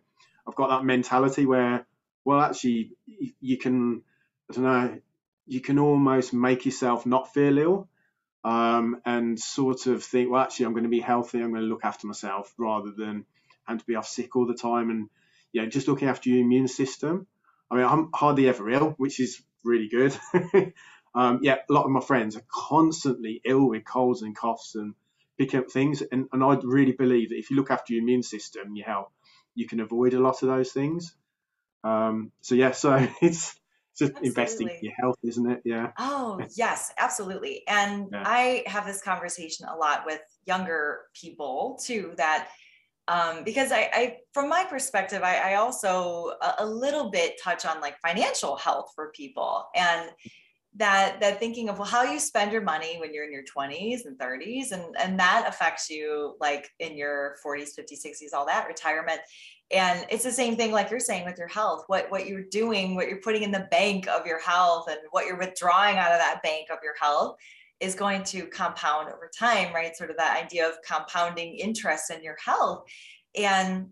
I've 0.46 0.54
got 0.54 0.68
that 0.68 0.84
mentality 0.84 1.46
where, 1.46 1.86
well, 2.24 2.40
actually, 2.40 2.92
you 3.40 3.56
can, 3.56 4.02
I 4.50 4.54
don't 4.54 4.64
know, 4.64 4.98
you 5.46 5.60
can 5.60 5.78
almost 5.78 6.32
make 6.32 6.64
yourself 6.64 7.06
not 7.06 7.32
feel 7.32 7.58
ill 7.58 7.88
um, 8.42 9.00
and 9.04 9.38
sort 9.38 9.86
of 9.86 10.02
think, 10.04 10.30
well, 10.30 10.42
actually, 10.42 10.66
I'm 10.66 10.72
going 10.72 10.84
to 10.84 10.90
be 10.90 11.00
healthy. 11.00 11.40
I'm 11.40 11.50
going 11.50 11.62
to 11.62 11.68
look 11.68 11.84
after 11.84 12.06
myself 12.06 12.52
rather 12.58 12.90
than 12.90 13.24
having 13.64 13.80
to 13.80 13.86
be 13.86 13.96
off 13.96 14.06
sick 14.06 14.36
all 14.36 14.46
the 14.46 14.54
time. 14.54 14.90
And, 14.90 15.08
yeah, 15.54 15.64
just 15.64 15.88
looking 15.88 16.08
after 16.08 16.28
your 16.28 16.40
immune 16.40 16.68
system. 16.68 17.26
I 17.70 17.76
mean, 17.76 17.86
I'm 17.86 18.10
hardly 18.14 18.48
ever 18.48 18.68
ill, 18.68 18.90
which 18.98 19.18
is 19.18 19.42
really 19.64 19.88
good. 19.88 20.14
Um, 21.14 21.40
yeah, 21.42 21.58
a 21.68 21.72
lot 21.72 21.84
of 21.84 21.90
my 21.90 22.00
friends 22.00 22.36
are 22.36 22.44
constantly 22.50 23.40
ill 23.44 23.68
with 23.68 23.84
colds 23.84 24.22
and 24.22 24.36
coughs 24.36 24.74
and 24.74 24.94
picking 25.38 25.60
up 25.60 25.70
things. 25.70 26.02
And, 26.02 26.26
and 26.32 26.42
I 26.42 26.58
really 26.62 26.92
believe 26.92 27.28
that 27.28 27.38
if 27.38 27.50
you 27.50 27.56
look 27.56 27.70
after 27.70 27.92
your 27.92 28.02
immune 28.02 28.22
system, 28.22 28.74
your 28.74 28.86
health, 28.86 29.12
you 29.54 29.66
can 29.68 29.80
avoid 29.80 30.14
a 30.14 30.20
lot 30.20 30.42
of 30.42 30.48
those 30.48 30.72
things. 30.72 31.14
Um, 31.84 32.32
so 32.40 32.54
yeah, 32.54 32.72
so 32.72 32.94
it's 33.22 33.54
just 33.96 34.10
absolutely. 34.10 34.28
investing 34.28 34.68
in 34.68 34.78
your 34.82 34.92
health, 34.98 35.18
isn't 35.22 35.48
it? 35.48 35.62
Yeah. 35.64 35.92
Oh 35.98 36.40
yes, 36.56 36.92
absolutely. 36.98 37.62
And 37.68 38.08
yeah. 38.10 38.24
I 38.26 38.64
have 38.66 38.84
this 38.84 39.00
conversation 39.00 39.66
a 39.68 39.76
lot 39.76 40.04
with 40.04 40.20
younger 40.46 41.02
people 41.14 41.78
too. 41.80 42.14
That 42.16 42.48
um, 43.06 43.44
because 43.44 43.70
I, 43.70 43.90
I, 43.92 44.16
from 44.32 44.48
my 44.48 44.64
perspective, 44.64 45.22
I, 45.22 45.52
I 45.52 45.54
also 45.56 46.32
a, 46.40 46.54
a 46.60 46.66
little 46.66 47.10
bit 47.10 47.40
touch 47.42 47.66
on 47.66 47.80
like 47.80 47.98
financial 48.00 48.56
health 48.56 48.92
for 48.94 49.10
people 49.10 49.66
and 49.74 50.10
that 50.76 51.20
that 51.20 51.38
thinking 51.38 51.68
of 51.68 51.78
well, 51.78 51.86
how 51.86 52.02
you 52.02 52.18
spend 52.18 52.50
your 52.50 52.62
money 52.62 52.96
when 52.98 53.14
you're 53.14 53.24
in 53.24 53.32
your 53.32 53.44
20s 53.44 54.06
and 54.06 54.18
30s 54.18 54.72
and 54.72 54.82
and 54.98 55.18
that 55.18 55.44
affects 55.46 55.88
you 55.88 56.34
like 56.40 56.68
in 56.80 56.96
your 56.96 57.36
40s 57.44 57.78
50s 57.78 58.04
60s 58.04 58.34
all 58.34 58.46
that 58.46 58.66
retirement. 58.66 59.20
And 59.70 60.04
it's 60.10 60.24
the 60.24 60.32
same 60.32 60.56
thing 60.56 60.72
like 60.72 60.90
you're 60.90 61.00
saying 61.00 61.24
with 61.24 61.38
your 61.38 61.48
health 61.48 61.84
what 61.86 62.10
what 62.10 62.26
you're 62.26 62.42
doing 62.42 62.96
what 62.96 63.08
you're 63.08 63.20
putting 63.20 63.42
in 63.42 63.52
the 63.52 63.68
bank 63.70 64.08
of 64.08 64.26
your 64.26 64.40
health 64.40 64.86
and 64.88 64.98
what 65.10 65.26
you're 65.26 65.38
withdrawing 65.38 65.96
out 65.96 66.12
of 66.12 66.18
that 66.18 66.42
bank 66.42 66.68
of 66.70 66.78
your 66.82 66.94
health 67.00 67.36
is 67.80 67.94
going 67.94 68.22
to 68.24 68.46
compound 68.46 69.08
over 69.08 69.30
time 69.36 69.74
right? 69.74 69.96
Sort 69.96 70.10
of 70.10 70.16
that 70.16 70.42
idea 70.42 70.68
of 70.68 70.74
compounding 70.86 71.54
interest 71.54 72.10
in 72.10 72.22
your 72.22 72.36
health. 72.44 72.84
And 73.36 73.88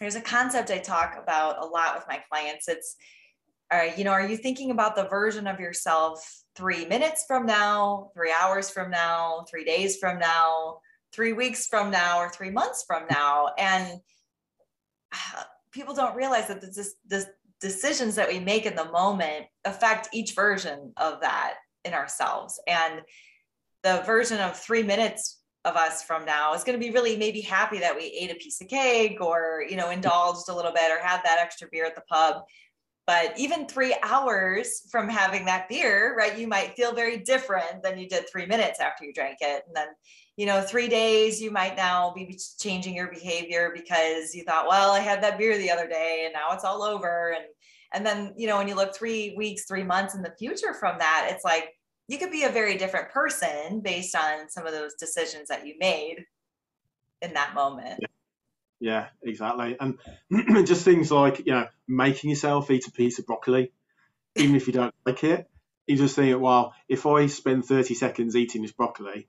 there's 0.00 0.16
a 0.16 0.20
concept 0.20 0.70
i 0.70 0.78
talk 0.78 1.16
about 1.22 1.62
a 1.62 1.66
lot 1.66 1.94
with 1.94 2.04
my 2.08 2.20
clients. 2.28 2.68
It's 2.68 2.96
uh, 3.72 3.90
you 3.96 4.04
know, 4.04 4.10
are 4.10 4.26
you 4.26 4.36
thinking 4.36 4.70
about 4.70 4.94
the 4.96 5.04
version 5.04 5.46
of 5.46 5.58
yourself 5.58 6.42
three 6.54 6.84
minutes 6.84 7.24
from 7.26 7.46
now, 7.46 8.10
three 8.14 8.30
hours 8.30 8.68
from 8.68 8.90
now, 8.90 9.46
three 9.48 9.64
days 9.64 9.96
from 9.96 10.18
now, 10.18 10.78
three 11.10 11.32
weeks 11.32 11.66
from 11.68 11.90
now, 11.90 12.18
or 12.18 12.28
three 12.28 12.50
months 12.50 12.84
from 12.86 13.04
now? 13.10 13.48
And 13.56 13.98
uh, 15.12 15.44
people 15.70 15.94
don't 15.94 16.14
realize 16.14 16.48
that 16.48 16.60
this 16.60 17.26
decisions 17.62 18.16
that 18.16 18.28
we 18.28 18.40
make 18.40 18.66
in 18.66 18.74
the 18.74 18.90
moment 18.90 19.46
affect 19.64 20.08
each 20.12 20.34
version 20.34 20.92
of 20.98 21.20
that 21.20 21.54
in 21.84 21.94
ourselves. 21.94 22.60
And 22.66 23.02
the 23.82 24.02
version 24.06 24.38
of 24.40 24.56
three 24.56 24.82
minutes 24.82 25.42
of 25.64 25.76
us 25.76 26.02
from 26.02 26.24
now 26.24 26.54
is 26.54 26.64
going 26.64 26.78
to 26.78 26.84
be 26.84 26.92
really 26.92 27.16
maybe 27.16 27.40
happy 27.40 27.78
that 27.78 27.96
we 27.96 28.04
ate 28.04 28.30
a 28.30 28.34
piece 28.34 28.60
of 28.60 28.68
cake 28.68 29.20
or 29.20 29.64
you 29.68 29.76
know 29.76 29.90
indulged 29.90 30.48
a 30.48 30.54
little 30.54 30.72
bit 30.72 30.90
or 30.90 30.98
had 30.98 31.20
that 31.24 31.38
extra 31.40 31.68
beer 31.70 31.84
at 31.84 31.94
the 31.94 32.02
pub. 32.02 32.42
But 33.04 33.36
even 33.36 33.66
three 33.66 33.94
hours 34.02 34.82
from 34.90 35.08
having 35.08 35.44
that 35.46 35.68
beer 35.68 36.16
right 36.16 36.36
you 36.36 36.48
might 36.48 36.74
feel 36.74 36.92
very 36.92 37.18
different 37.18 37.82
than 37.82 37.98
you 37.98 38.08
did 38.08 38.28
three 38.28 38.46
minutes 38.46 38.80
after 38.80 39.04
you 39.04 39.12
drank 39.12 39.38
it. 39.40 39.62
And 39.66 39.76
then 39.76 39.88
you 40.36 40.46
know 40.46 40.62
three 40.62 40.88
days 40.88 41.40
you 41.40 41.52
might 41.52 41.76
now 41.76 42.12
be 42.12 42.38
changing 42.58 42.96
your 42.96 43.08
behavior 43.08 43.70
because 43.74 44.34
you 44.34 44.42
thought 44.44 44.66
well 44.66 44.92
i 44.92 44.98
had 44.98 45.22
that 45.22 45.36
beer 45.36 45.58
the 45.58 45.70
other 45.70 45.86
day 45.86 46.22
and 46.24 46.32
now 46.32 46.52
it's 46.52 46.64
all 46.64 46.82
over. 46.82 47.34
And 47.36 47.44
and 47.94 48.04
then 48.04 48.34
you 48.36 48.46
know 48.46 48.56
when 48.56 48.68
you 48.68 48.74
look 48.74 48.94
three 48.94 49.34
weeks 49.36 49.64
three 49.64 49.84
months 49.84 50.14
in 50.14 50.22
the 50.22 50.34
future 50.38 50.74
from 50.74 50.98
that 50.98 51.28
it's 51.30 51.44
like 51.44 51.70
you 52.08 52.18
could 52.18 52.30
be 52.30 52.44
a 52.44 52.50
very 52.50 52.76
different 52.76 53.10
person 53.10 53.80
based 53.80 54.14
on 54.14 54.50
some 54.50 54.66
of 54.66 54.72
those 54.72 54.94
decisions 54.94 55.48
that 55.48 55.66
you 55.66 55.74
made 55.78 56.26
in 57.22 57.34
that 57.34 57.54
moment. 57.54 58.00
Yeah, 58.00 58.08
yeah 58.80 59.06
exactly. 59.22 59.76
And 59.80 59.98
just 60.66 60.84
things 60.84 61.10
like, 61.10 61.38
you 61.38 61.52
know, 61.52 61.68
making 61.88 62.30
yourself 62.30 62.70
eat 62.70 62.86
a 62.86 62.92
piece 62.92 63.18
of 63.18 63.26
broccoli, 63.26 63.72
even 64.36 64.56
if 64.56 64.66
you 64.66 64.72
don't 64.72 64.94
like 65.06 65.24
it. 65.24 65.48
You 65.86 65.96
just 65.96 66.14
think, 66.16 66.40
well, 66.40 66.74
if 66.88 67.06
I 67.06 67.26
spend 67.26 67.64
30 67.64 67.94
seconds 67.94 68.36
eating 68.36 68.62
this 68.62 68.72
broccoli, 68.72 69.28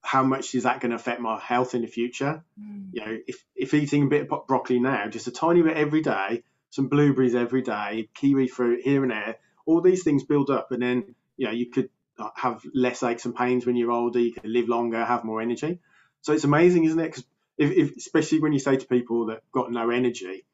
how 0.00 0.22
much 0.22 0.54
is 0.54 0.62
that 0.62 0.80
going 0.80 0.90
to 0.90 0.96
affect 0.96 1.20
my 1.20 1.38
health 1.38 1.74
in 1.74 1.82
the 1.82 1.88
future? 1.88 2.44
Mm. 2.60 2.90
You 2.92 3.04
know, 3.04 3.18
if, 3.26 3.44
if 3.56 3.74
eating 3.74 4.04
a 4.04 4.08
bit 4.08 4.30
of 4.30 4.46
broccoli 4.46 4.78
now, 4.78 5.08
just 5.08 5.26
a 5.26 5.32
tiny 5.32 5.62
bit 5.62 5.76
every 5.76 6.00
day, 6.02 6.42
some 6.74 6.88
blueberries 6.88 7.36
every 7.36 7.62
day, 7.62 8.08
kiwi 8.14 8.48
fruit 8.48 8.80
here 8.82 9.04
and 9.04 9.12
there, 9.12 9.36
all 9.64 9.80
these 9.80 10.02
things 10.02 10.24
build 10.24 10.50
up, 10.50 10.72
and 10.72 10.82
then 10.82 11.14
you 11.36 11.46
know 11.46 11.52
you 11.52 11.70
could 11.70 11.88
have 12.34 12.62
less 12.74 13.00
aches 13.04 13.26
and 13.26 13.36
pains 13.36 13.64
when 13.64 13.76
you're 13.76 13.92
older. 13.92 14.18
You 14.18 14.32
can 14.32 14.52
live 14.52 14.68
longer, 14.68 15.04
have 15.04 15.22
more 15.22 15.40
energy. 15.40 15.78
So 16.22 16.32
it's 16.32 16.42
amazing, 16.42 16.82
isn't 16.82 16.98
it? 16.98 17.04
Because 17.04 17.24
if, 17.58 17.70
if, 17.70 17.96
especially 17.96 18.40
when 18.40 18.52
you 18.52 18.58
say 18.58 18.76
to 18.76 18.86
people 18.88 19.26
that 19.26 19.42
got 19.52 19.70
no 19.70 19.90
energy, 19.90 20.44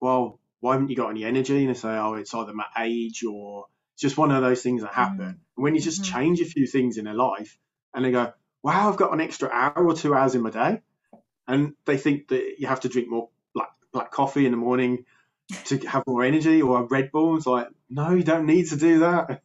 well, 0.00 0.40
why 0.58 0.72
haven't 0.72 0.90
you 0.90 0.96
got 0.96 1.10
any 1.10 1.24
energy? 1.24 1.58
And 1.58 1.68
they 1.68 1.78
say, 1.78 1.90
oh, 1.90 2.14
it's 2.14 2.34
either 2.34 2.52
my 2.52 2.66
age 2.80 3.22
or 3.22 3.66
it's 3.94 4.02
just 4.02 4.18
one 4.18 4.32
of 4.32 4.42
those 4.42 4.62
things 4.62 4.82
that 4.82 4.92
happen. 4.92 5.18
Mm-hmm. 5.18 5.56
And 5.56 5.64
when 5.64 5.76
you 5.76 5.80
just 5.80 6.02
mm-hmm. 6.02 6.18
change 6.18 6.40
a 6.40 6.44
few 6.44 6.66
things 6.66 6.98
in 6.98 7.04
their 7.04 7.14
life, 7.14 7.56
and 7.94 8.04
they 8.04 8.10
go, 8.10 8.32
wow, 8.64 8.90
I've 8.90 8.96
got 8.96 9.12
an 9.12 9.20
extra 9.20 9.48
hour 9.48 9.86
or 9.86 9.94
two 9.94 10.12
hours 10.12 10.34
in 10.34 10.42
my 10.42 10.50
day, 10.50 10.82
and 11.46 11.74
they 11.84 11.98
think 11.98 12.28
that 12.28 12.56
you 12.58 12.66
have 12.66 12.80
to 12.80 12.88
drink 12.88 13.08
more 13.08 13.28
black 13.54 13.70
black 13.92 14.10
coffee 14.10 14.44
in 14.44 14.50
the 14.50 14.56
morning 14.56 15.04
to 15.66 15.78
have 15.88 16.04
more 16.06 16.22
energy 16.22 16.62
or 16.62 16.80
a 16.80 16.84
Red 16.84 17.10
Bull. 17.12 17.36
It's 17.36 17.46
like, 17.46 17.68
no, 17.88 18.10
you 18.10 18.22
don't 18.22 18.46
need 18.46 18.68
to 18.68 18.76
do 18.76 19.00
that. 19.00 19.42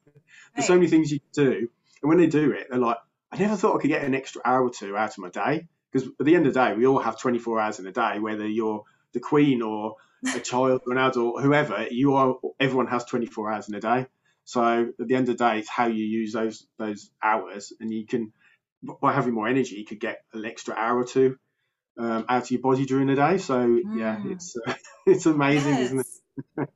There's 0.56 0.68
so 0.68 0.76
many 0.76 0.88
things 0.88 1.12
you 1.12 1.20
can 1.20 1.46
do. 1.46 1.70
And 2.02 2.10
when 2.10 2.18
they 2.18 2.28
do 2.28 2.52
it, 2.52 2.68
they're 2.70 2.80
like, 2.80 2.98
I 3.32 3.38
never 3.38 3.56
thought 3.56 3.78
I 3.78 3.82
could 3.82 3.90
get 3.90 4.04
an 4.04 4.16
extra 4.16 4.42
hour 4.46 4.64
or 4.64 4.70
two 4.70 4.96
out 4.96 5.10
of 5.10 5.18
my 5.18 5.30
day. 5.30 5.68
Because 5.92 6.08
at 6.20 6.26
the 6.26 6.36
end 6.36 6.46
of 6.46 6.54
the 6.54 6.60
day, 6.60 6.74
we 6.74 6.88
all 6.88 7.00
have 7.00 7.20
24 7.20 7.60
hours 7.60 7.80
in 7.80 7.88
a 7.88 7.92
day, 7.92 8.20
whether 8.20 8.48
you're 8.48 8.84
the 9.14 9.20
queen 9.20 9.62
or 9.62 9.96
a 10.36 10.40
child 10.42 10.82
or 10.86 10.94
an 10.94 10.98
adult, 10.98 11.42
whoever, 11.42 11.88
you 11.90 12.16
are, 12.16 12.36
everyone 12.60 12.88
has 12.88 13.06
24 13.06 13.52
hours 13.52 13.70
in 13.70 13.76
a 13.76 13.80
day. 13.80 14.06
So 14.44 14.90
at 15.00 15.08
the 15.08 15.16
end 15.16 15.28
of 15.30 15.38
the 15.38 15.44
day, 15.44 15.60
it's 15.60 15.70
how 15.70 15.88
you 15.88 16.06
use 16.06 16.32
those 16.32 16.68
those 16.78 17.10
hours, 17.22 17.74
and 17.80 17.92
you 17.92 18.06
can, 18.06 18.32
by 19.02 19.12
having 19.12 19.34
more 19.34 19.48
energy, 19.48 19.76
you 19.76 19.86
could 19.86 20.00
get 20.00 20.24
an 20.34 20.46
extra 20.46 20.76
hour 20.76 21.00
or 21.00 21.04
two 21.04 21.38
um, 21.98 22.26
out 22.28 22.44
of 22.44 22.52
your 22.52 22.62
body 22.62 22.86
during 22.86 23.08
the 23.08 23.16
day. 23.16 23.38
So 23.38 23.68
mm. 23.68 24.00
yeah, 24.00 24.22
it's 24.26 24.56
uh, 24.68 24.74
it's 25.06 25.26
amazing, 25.26 25.74
yes. 25.74 25.82
isn't 25.86 26.00
it? 26.00 26.70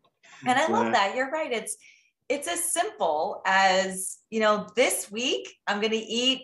and 0.47 0.59
I 0.59 0.67
love 0.71 0.93
that. 0.93 1.15
You're 1.15 1.31
right. 1.31 1.51
It's 1.51 1.77
it's 2.29 2.47
as 2.47 2.71
simple 2.71 3.41
as, 3.45 4.19
you 4.29 4.39
know, 4.39 4.67
this 4.75 5.11
week 5.11 5.49
I'm 5.65 5.81
going 5.81 5.93
to 5.93 5.97
eat, 5.97 6.43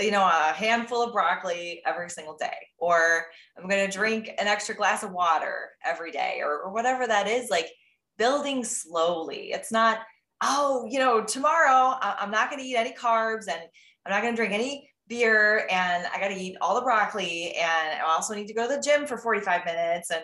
you 0.00 0.10
know, 0.10 0.22
a 0.22 0.54
handful 0.54 1.02
of 1.02 1.12
broccoli 1.12 1.82
every 1.84 2.08
single 2.08 2.36
day, 2.38 2.56
or 2.78 3.26
I'm 3.56 3.68
going 3.68 3.84
to 3.84 3.92
drink 3.92 4.30
an 4.38 4.46
extra 4.46 4.74
glass 4.74 5.02
of 5.02 5.12
water 5.12 5.68
every 5.84 6.10
day, 6.10 6.40
or, 6.42 6.62
or 6.62 6.72
whatever 6.72 7.06
that 7.06 7.28
is. 7.28 7.50
Like 7.50 7.68
building 8.16 8.64
slowly. 8.64 9.50
It's 9.52 9.70
not, 9.70 9.98
oh, 10.42 10.86
you 10.88 10.98
know, 10.98 11.22
tomorrow 11.22 11.96
I'm 12.00 12.30
not 12.30 12.50
going 12.50 12.62
to 12.62 12.68
eat 12.68 12.76
any 12.76 12.92
carbs 12.92 13.48
and 13.48 13.60
I'm 14.04 14.12
not 14.12 14.22
going 14.22 14.34
to 14.34 14.36
drink 14.36 14.52
any 14.52 14.89
beer 15.10 15.66
and 15.70 16.06
I 16.06 16.18
got 16.18 16.28
to 16.28 16.40
eat 16.40 16.56
all 16.62 16.74
the 16.74 16.80
broccoli 16.80 17.52
and 17.52 18.00
I 18.00 18.04
also 18.08 18.34
need 18.34 18.46
to 18.46 18.54
go 18.54 18.66
to 18.66 18.76
the 18.76 18.82
gym 18.82 19.06
for 19.06 19.18
45 19.18 19.66
minutes 19.66 20.10
and 20.10 20.22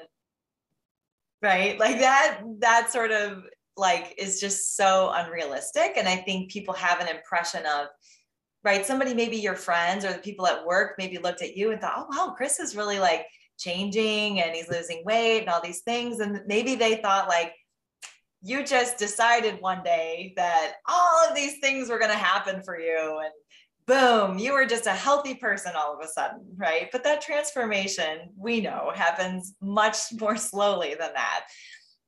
right? 1.43 1.79
Like 1.87 1.99
that 1.99 2.41
that 2.61 2.91
sort 2.91 3.11
of 3.11 3.43
like 3.77 4.15
is 4.19 4.41
just 4.41 4.77
so 4.77 5.13
unrealistic 5.15 5.93
and 5.97 6.09
i 6.09 6.17
think 6.17 6.51
people 6.51 6.75
have 6.75 7.01
an 7.01 7.09
impression 7.09 7.65
of 7.67 7.89
right 8.65 8.87
somebody 8.87 9.13
maybe 9.13 9.37
your 9.37 9.55
friends 9.55 10.05
or 10.05 10.13
the 10.13 10.19
people 10.19 10.47
at 10.47 10.65
work 10.65 10.95
maybe 10.99 11.19
looked 11.19 11.43
at 11.43 11.57
you 11.57 11.73
and 11.73 11.81
thought 11.81 11.95
oh 11.97 12.07
wow 12.11 12.35
chris 12.37 12.59
is 12.59 12.77
really 12.77 12.99
like 12.99 13.27
changing 13.59 14.41
and 14.41 14.55
he's 14.55 14.71
losing 14.71 15.03
weight 15.05 15.41
and 15.41 15.49
all 15.49 15.61
these 15.63 15.83
things 15.83 16.21
and 16.21 16.41
maybe 16.47 16.75
they 16.75 16.97
thought 16.97 17.29
like 17.29 17.53
you 18.43 18.65
just 18.65 18.99
decided 18.99 19.61
one 19.61 19.83
day 19.83 20.33
that 20.37 20.75
all 20.87 21.29
of 21.29 21.35
these 21.35 21.59
things 21.59 21.89
were 21.89 21.99
going 21.99 22.11
to 22.11 22.17
happen 22.17 22.63
for 22.63 22.79
you 22.79 23.21
and 23.23 23.33
boom 23.87 24.39
you 24.39 24.53
were 24.53 24.67
just 24.67 24.87
a 24.87 24.93
healthy 24.93 25.35
person 25.35 25.73
all 25.77 25.95
of 25.95 26.05
a 26.05 26.09
sudden 26.09 26.41
right? 26.57 26.89
But 26.91 27.05
that 27.05 27.21
transformation 27.21 28.31
we 28.37 28.61
know 28.61 28.93
happens 28.95 29.55
much 29.61 29.97
more 30.21 30.37
slowly 30.37 30.95
than 30.99 31.13
that. 31.15 31.47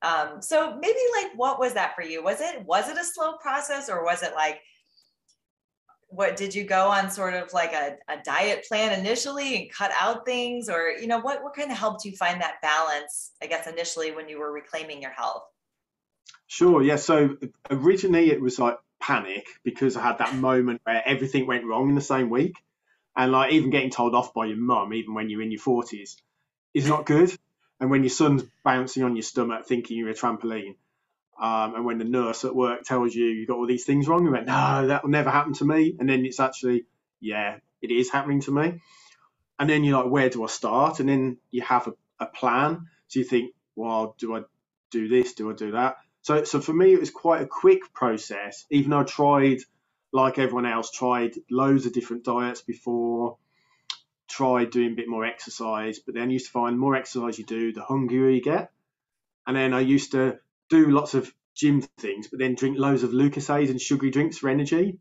Um, 0.00 0.40
so 0.40 0.76
maybe 0.80 0.98
like 1.20 1.32
what 1.36 1.58
was 1.58 1.74
that 1.74 1.94
for 1.94 2.02
you? 2.02 2.22
Was 2.22 2.40
it 2.40 2.64
was 2.64 2.88
it 2.88 2.98
a 2.98 3.04
slow 3.04 3.36
process 3.38 3.88
or 3.88 4.04
was 4.04 4.22
it 4.22 4.34
like 4.34 4.60
what 6.10 6.36
did 6.36 6.54
you 6.54 6.64
go 6.64 6.88
on 6.88 7.10
sort 7.10 7.34
of 7.34 7.52
like 7.52 7.74
a, 7.74 7.96
a 8.08 8.16
diet 8.24 8.64
plan 8.66 8.98
initially 8.98 9.56
and 9.56 9.72
cut 9.72 9.90
out 10.00 10.24
things? 10.24 10.68
Or 10.68 10.90
you 10.90 11.06
know 11.06 11.18
what 11.18 11.42
what 11.42 11.54
kind 11.54 11.70
of 11.70 11.78
helped 11.78 12.04
you 12.04 12.12
find 12.16 12.40
that 12.40 12.62
balance 12.62 13.32
i 13.42 13.46
guess 13.46 13.66
initially 13.66 14.12
when 14.12 14.28
you 14.28 14.38
were 14.38 14.52
reclaiming 14.52 15.02
your 15.02 15.12
health? 15.12 15.42
Sure 16.46 16.82
yeah 16.82 16.96
so 16.96 17.36
originally 17.70 18.30
it 18.30 18.40
was 18.40 18.58
like 18.58 18.78
panic 19.00 19.46
because 19.64 19.96
i 19.96 20.02
had 20.02 20.18
that 20.18 20.34
moment 20.34 20.80
where 20.84 21.02
everything 21.06 21.46
went 21.46 21.64
wrong 21.66 21.88
in 21.90 21.94
the 21.96 22.00
same 22.00 22.30
week 22.30 22.54
and 23.16 23.32
like 23.32 23.52
even 23.52 23.70
getting 23.70 23.90
told 23.90 24.14
off 24.14 24.34
by 24.34 24.46
your 24.46 24.56
mum 24.58 24.94
even 24.94 25.14
when 25.14 25.30
you're 25.30 25.42
in 25.42 25.52
your 25.52 25.60
40s 25.60 26.16
is 26.74 26.88
not 26.88 27.06
good 27.06 27.30
and 27.80 27.90
when 27.90 28.02
your 28.02 28.10
son's 28.10 28.42
bouncing 28.64 29.02
on 29.02 29.16
your 29.16 29.22
stomach 29.22 29.66
thinking 29.66 29.98
you're 29.98 30.10
a 30.10 30.14
trampoline, 30.14 30.76
um, 31.40 31.74
and 31.76 31.84
when 31.84 31.98
the 31.98 32.04
nurse 32.04 32.44
at 32.44 32.54
work 32.54 32.82
tells 32.84 33.14
you 33.14 33.26
you've 33.26 33.48
got 33.48 33.56
all 33.58 33.66
these 33.66 33.84
things 33.84 34.08
wrong, 34.08 34.24
you 34.24 34.32
went, 34.32 34.46
no, 34.46 34.88
that 34.88 35.02
will 35.04 35.10
never 35.10 35.30
happen 35.30 35.54
to 35.54 35.64
me. 35.64 35.96
And 35.98 36.08
then 36.08 36.26
it's 36.26 36.40
actually, 36.40 36.86
yeah, 37.20 37.58
it 37.82 37.90
is 37.90 38.10
happening 38.10 38.40
to 38.42 38.52
me. 38.52 38.80
And 39.58 39.70
then 39.70 39.84
you're 39.84 40.02
like, 40.02 40.12
where 40.12 40.30
do 40.30 40.44
I 40.44 40.48
start? 40.48 41.00
And 41.00 41.08
then 41.08 41.38
you 41.50 41.62
have 41.62 41.88
a, 41.88 41.92
a 42.20 42.26
plan. 42.26 42.88
So 43.08 43.20
you 43.20 43.24
think, 43.26 43.54
well, 43.76 44.16
do 44.18 44.36
I 44.36 44.42
do 44.90 45.08
this? 45.08 45.34
Do 45.34 45.50
I 45.50 45.54
do 45.54 45.72
that? 45.72 45.98
So, 46.28 46.44
so 46.44 46.60
for 46.60 46.74
me, 46.74 46.92
it 46.92 47.00
was 47.00 47.08
quite 47.08 47.40
a 47.40 47.46
quick 47.46 47.94
process, 47.94 48.66
even 48.70 48.90
though 48.90 49.00
I 49.00 49.04
tried, 49.04 49.60
like 50.12 50.38
everyone 50.38 50.66
else, 50.66 50.90
tried 50.90 51.32
loads 51.50 51.86
of 51.86 51.94
different 51.94 52.22
diets 52.22 52.60
before 52.60 53.38
tried 54.28 54.68
doing 54.68 54.92
a 54.92 54.94
bit 54.94 55.08
more 55.08 55.24
exercise, 55.24 56.00
but 56.00 56.14
then 56.14 56.28
used 56.28 56.44
to 56.44 56.52
find 56.52 56.74
the 56.74 56.80
more 56.80 56.96
exercise 56.96 57.38
you 57.38 57.46
do, 57.46 57.72
the 57.72 57.82
hungrier 57.82 58.28
you 58.28 58.42
get. 58.42 58.70
And 59.46 59.56
then 59.56 59.72
I 59.72 59.80
used 59.80 60.12
to 60.12 60.38
do 60.68 60.90
lots 60.90 61.14
of 61.14 61.32
gym 61.54 61.80
things, 61.96 62.28
but 62.28 62.38
then 62.38 62.56
drink 62.56 62.78
loads 62.78 63.04
of 63.04 63.12
Lucozade 63.12 63.70
and 63.70 63.80
sugary 63.80 64.10
drinks 64.10 64.36
for 64.36 64.50
energy, 64.50 64.98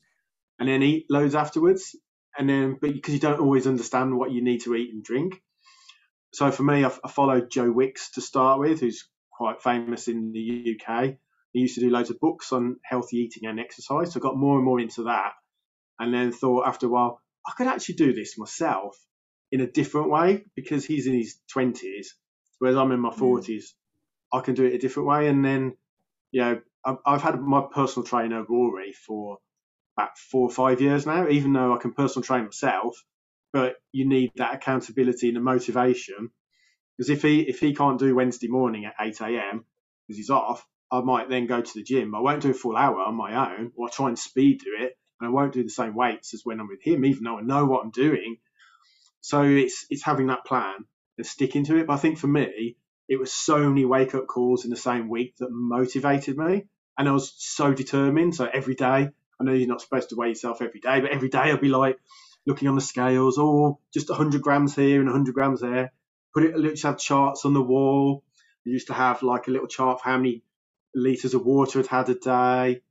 and 0.59 0.69
then 0.69 0.81
eat 0.81 1.07
loads 1.09 1.35
afterwards. 1.35 1.93
And 2.37 2.47
then, 2.49 2.77
but 2.79 2.93
because 2.93 3.13
you 3.13 3.19
don't 3.19 3.41
always 3.41 3.67
understand 3.67 4.17
what 4.17 4.31
you 4.31 4.41
need 4.41 4.61
to 4.61 4.75
eat 4.75 4.93
and 4.93 5.03
drink. 5.03 5.41
So 6.31 6.51
for 6.51 6.63
me, 6.63 6.85
I, 6.85 6.91
I 7.03 7.09
followed 7.09 7.51
Joe 7.51 7.69
Wicks 7.69 8.11
to 8.11 8.21
start 8.21 8.61
with, 8.61 8.79
who's 8.79 9.09
quite 9.37 9.61
famous 9.61 10.07
in 10.07 10.31
the 10.31 10.75
UK. 10.75 11.15
He 11.53 11.59
used 11.59 11.75
to 11.75 11.81
do 11.81 11.89
loads 11.89 12.09
of 12.09 12.19
books 12.19 12.51
on 12.51 12.77
healthy 12.83 13.17
eating 13.17 13.47
and 13.47 13.59
exercise. 13.59 14.13
So 14.13 14.19
I 14.19 14.21
got 14.21 14.37
more 14.37 14.55
and 14.55 14.65
more 14.65 14.79
into 14.79 15.03
that. 15.03 15.33
And 15.99 16.13
then 16.13 16.31
thought 16.31 16.67
after 16.67 16.87
a 16.87 16.89
while, 16.89 17.21
I 17.45 17.51
could 17.55 17.67
actually 17.67 17.95
do 17.95 18.13
this 18.13 18.37
myself 18.37 18.97
in 19.51 19.61
a 19.61 19.67
different 19.67 20.09
way 20.09 20.43
because 20.55 20.85
he's 20.85 21.07
in 21.07 21.13
his 21.13 21.39
20s, 21.55 22.07
whereas 22.59 22.77
I'm 22.77 22.91
in 22.91 22.99
my 22.99 23.11
40s. 23.11 23.47
Mm. 23.47 23.73
I 24.33 24.41
can 24.41 24.55
do 24.55 24.65
it 24.65 24.73
a 24.73 24.79
different 24.79 25.07
way. 25.07 25.27
And 25.27 25.45
then, 25.45 25.77
you 26.31 26.41
know, 26.41 26.61
I've, 26.83 26.97
I've 27.05 27.21
had 27.21 27.39
my 27.39 27.63
personal 27.71 28.05
trainer, 28.05 28.43
Rory, 28.43 28.93
for 28.93 29.37
about 29.97 30.17
four 30.17 30.43
or 30.43 30.51
five 30.51 30.81
years 30.81 31.05
now, 31.05 31.29
even 31.29 31.53
though 31.53 31.73
I 31.73 31.77
can 31.77 31.93
personal 31.93 32.23
train 32.23 32.45
myself. 32.45 32.97
But 33.53 33.75
you 33.91 34.07
need 34.07 34.31
that 34.35 34.55
accountability 34.55 35.29
and 35.29 35.37
the 35.37 35.41
motivation. 35.41 36.29
Because 36.97 37.09
if 37.09 37.21
he 37.21 37.41
if 37.41 37.59
he 37.59 37.75
can't 37.75 37.99
do 37.99 38.15
Wednesday 38.15 38.47
morning 38.47 38.85
at 38.85 38.95
8 38.99 39.21
a.m. 39.21 39.65
because 40.07 40.17
he's 40.17 40.29
off, 40.31 40.65
I 40.91 41.01
might 41.01 41.29
then 41.29 41.47
go 41.47 41.61
to 41.61 41.73
the 41.75 41.83
gym. 41.83 42.15
I 42.15 42.19
won't 42.21 42.41
do 42.41 42.51
a 42.51 42.55
full 42.55 42.77
hour 42.77 42.99
on 43.01 43.15
my 43.15 43.51
own, 43.51 43.71
or 43.75 43.85
I'll 43.87 43.91
try 43.93 44.07
and 44.07 44.19
speed 44.19 44.61
do 44.61 44.75
it, 44.79 44.97
and 45.19 45.27
I 45.27 45.31
won't 45.31 45.53
do 45.53 45.63
the 45.63 45.69
same 45.69 45.95
weights 45.95 46.33
as 46.33 46.41
when 46.43 46.59
I'm 46.59 46.67
with 46.67 46.81
him, 46.81 47.05
even 47.05 47.23
though 47.23 47.37
I 47.37 47.41
know 47.41 47.65
what 47.65 47.83
I'm 47.83 47.91
doing 47.91 48.37
so 49.21 49.43
it's 49.43 49.85
it's 49.89 50.03
having 50.03 50.27
that 50.27 50.45
plan 50.45 50.85
and 51.17 51.27
sticking 51.27 51.65
to 51.65 51.77
it. 51.77 51.87
But 51.87 51.93
I 51.93 51.97
think 51.97 52.17
for 52.17 52.27
me, 52.27 52.77
it 53.09 53.19
was 53.19 53.33
so 53.33 53.69
many 53.69 53.85
wake 53.85 54.15
up 54.15 54.27
calls 54.27 54.63
in 54.63 54.69
the 54.71 54.77
same 54.77 55.09
week 55.09 55.35
that 55.39 55.49
motivated 55.51 56.37
me, 56.37 56.65
and 56.97 57.09
I 57.09 57.11
was 57.11 57.33
so 57.37 57.73
determined. 57.73 58.35
So 58.35 58.49
every 58.51 58.75
day 58.75 59.09
I 59.39 59.43
know 59.43 59.53
you're 59.53 59.67
not 59.67 59.81
supposed 59.81 60.09
to 60.09 60.15
weigh 60.15 60.29
yourself 60.29 60.61
every 60.61 60.79
day, 60.79 61.01
but 61.01 61.11
every 61.11 61.29
day 61.29 61.39
I'd 61.39 61.61
be 61.61 61.69
like 61.69 61.97
looking 62.45 62.69
on 62.69 62.75
the 62.75 62.81
scales, 62.81 63.37
oh, 63.37 63.79
just 63.93 64.09
100 64.09 64.41
grams 64.41 64.75
here 64.75 64.99
and 64.99 65.07
100 65.09 65.33
grams 65.35 65.61
there. 65.61 65.91
Put 66.33 66.43
it, 66.43 66.61
just 66.61 66.83
have 66.83 66.99
charts 66.99 67.45
on 67.45 67.53
the 67.53 67.61
wall. 67.61 68.23
I 68.65 68.69
used 68.69 68.87
to 68.87 68.93
have 68.93 69.23
like 69.23 69.47
a 69.47 69.51
little 69.51 69.67
chart 69.67 70.01
for 70.01 70.09
how 70.09 70.17
many 70.17 70.43
liters 70.93 71.33
of 71.33 71.45
water 71.45 71.79
I'd 71.79 71.87
had 71.87 72.09
a 72.09 72.15
day. 72.15 72.81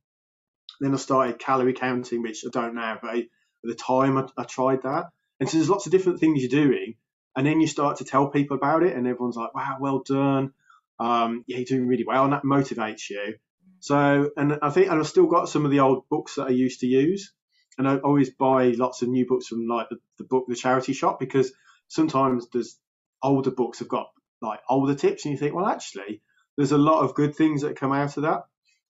Then 0.79 0.93
I 0.93 0.97
started 0.97 1.39
calorie 1.39 1.73
counting, 1.73 2.21
which 2.21 2.43
I 2.45 2.49
don't 2.51 2.75
now, 2.75 2.99
but 3.01 3.15
at 3.15 3.25
the 3.63 3.75
time 3.75 4.17
I, 4.17 4.27
I 4.37 4.43
tried 4.43 4.83
that. 4.83 5.09
And 5.39 5.49
so 5.49 5.57
there's 5.57 5.69
lots 5.69 5.85
of 5.85 5.91
different 5.91 6.19
things 6.19 6.41
you're 6.41 6.49
doing. 6.49 6.95
And 7.35 7.45
then 7.45 7.61
you 7.61 7.67
start 7.67 7.97
to 7.97 8.05
tell 8.05 8.29
people 8.29 8.57
about 8.57 8.83
it, 8.83 8.95
and 8.95 9.05
everyone's 9.07 9.35
like, 9.35 9.53
wow, 9.53 9.77
well 9.79 10.01
done. 10.03 10.53
Um, 10.99 11.43
yeah, 11.45 11.57
you're 11.57 11.65
doing 11.65 11.87
really 11.87 12.03
well, 12.05 12.23
and 12.23 12.33
that 12.33 12.43
motivates 12.43 13.09
you. 13.09 13.35
So, 13.79 14.31
and 14.35 14.57
I 14.61 14.71
think, 14.71 14.89
and 14.89 14.99
I've 14.99 15.07
still 15.07 15.27
got 15.27 15.47
some 15.47 15.63
of 15.63 15.69
the 15.69 15.81
old 15.81 16.09
books 16.09 16.35
that 16.35 16.47
I 16.47 16.49
used 16.49 16.79
to 16.79 16.87
use, 16.87 17.31
and 17.77 17.87
I 17.87 17.97
always 17.97 18.31
buy 18.31 18.69
lots 18.69 19.03
of 19.03 19.09
new 19.09 19.27
books 19.27 19.47
from 19.47 19.67
like 19.67 19.89
the, 19.89 19.99
the 20.17 20.23
book, 20.23 20.45
the 20.47 20.55
charity 20.55 20.93
shop, 20.93 21.19
because 21.19 21.53
sometimes 21.87 22.47
there's 22.51 22.79
older 23.23 23.51
books 23.51 23.79
have 23.79 23.87
got 23.87 24.07
like 24.41 24.59
older 24.69 24.95
tips, 24.95 25.25
and 25.25 25.31
you 25.31 25.37
think, 25.37 25.55
well, 25.55 25.65
actually, 25.65 26.21
there's 26.55 26.71
a 26.71 26.77
lot 26.77 27.03
of 27.03 27.15
good 27.15 27.35
things 27.35 27.61
that 27.61 27.79
come 27.79 27.91
out 27.91 28.17
of 28.17 28.23
that, 28.23 28.43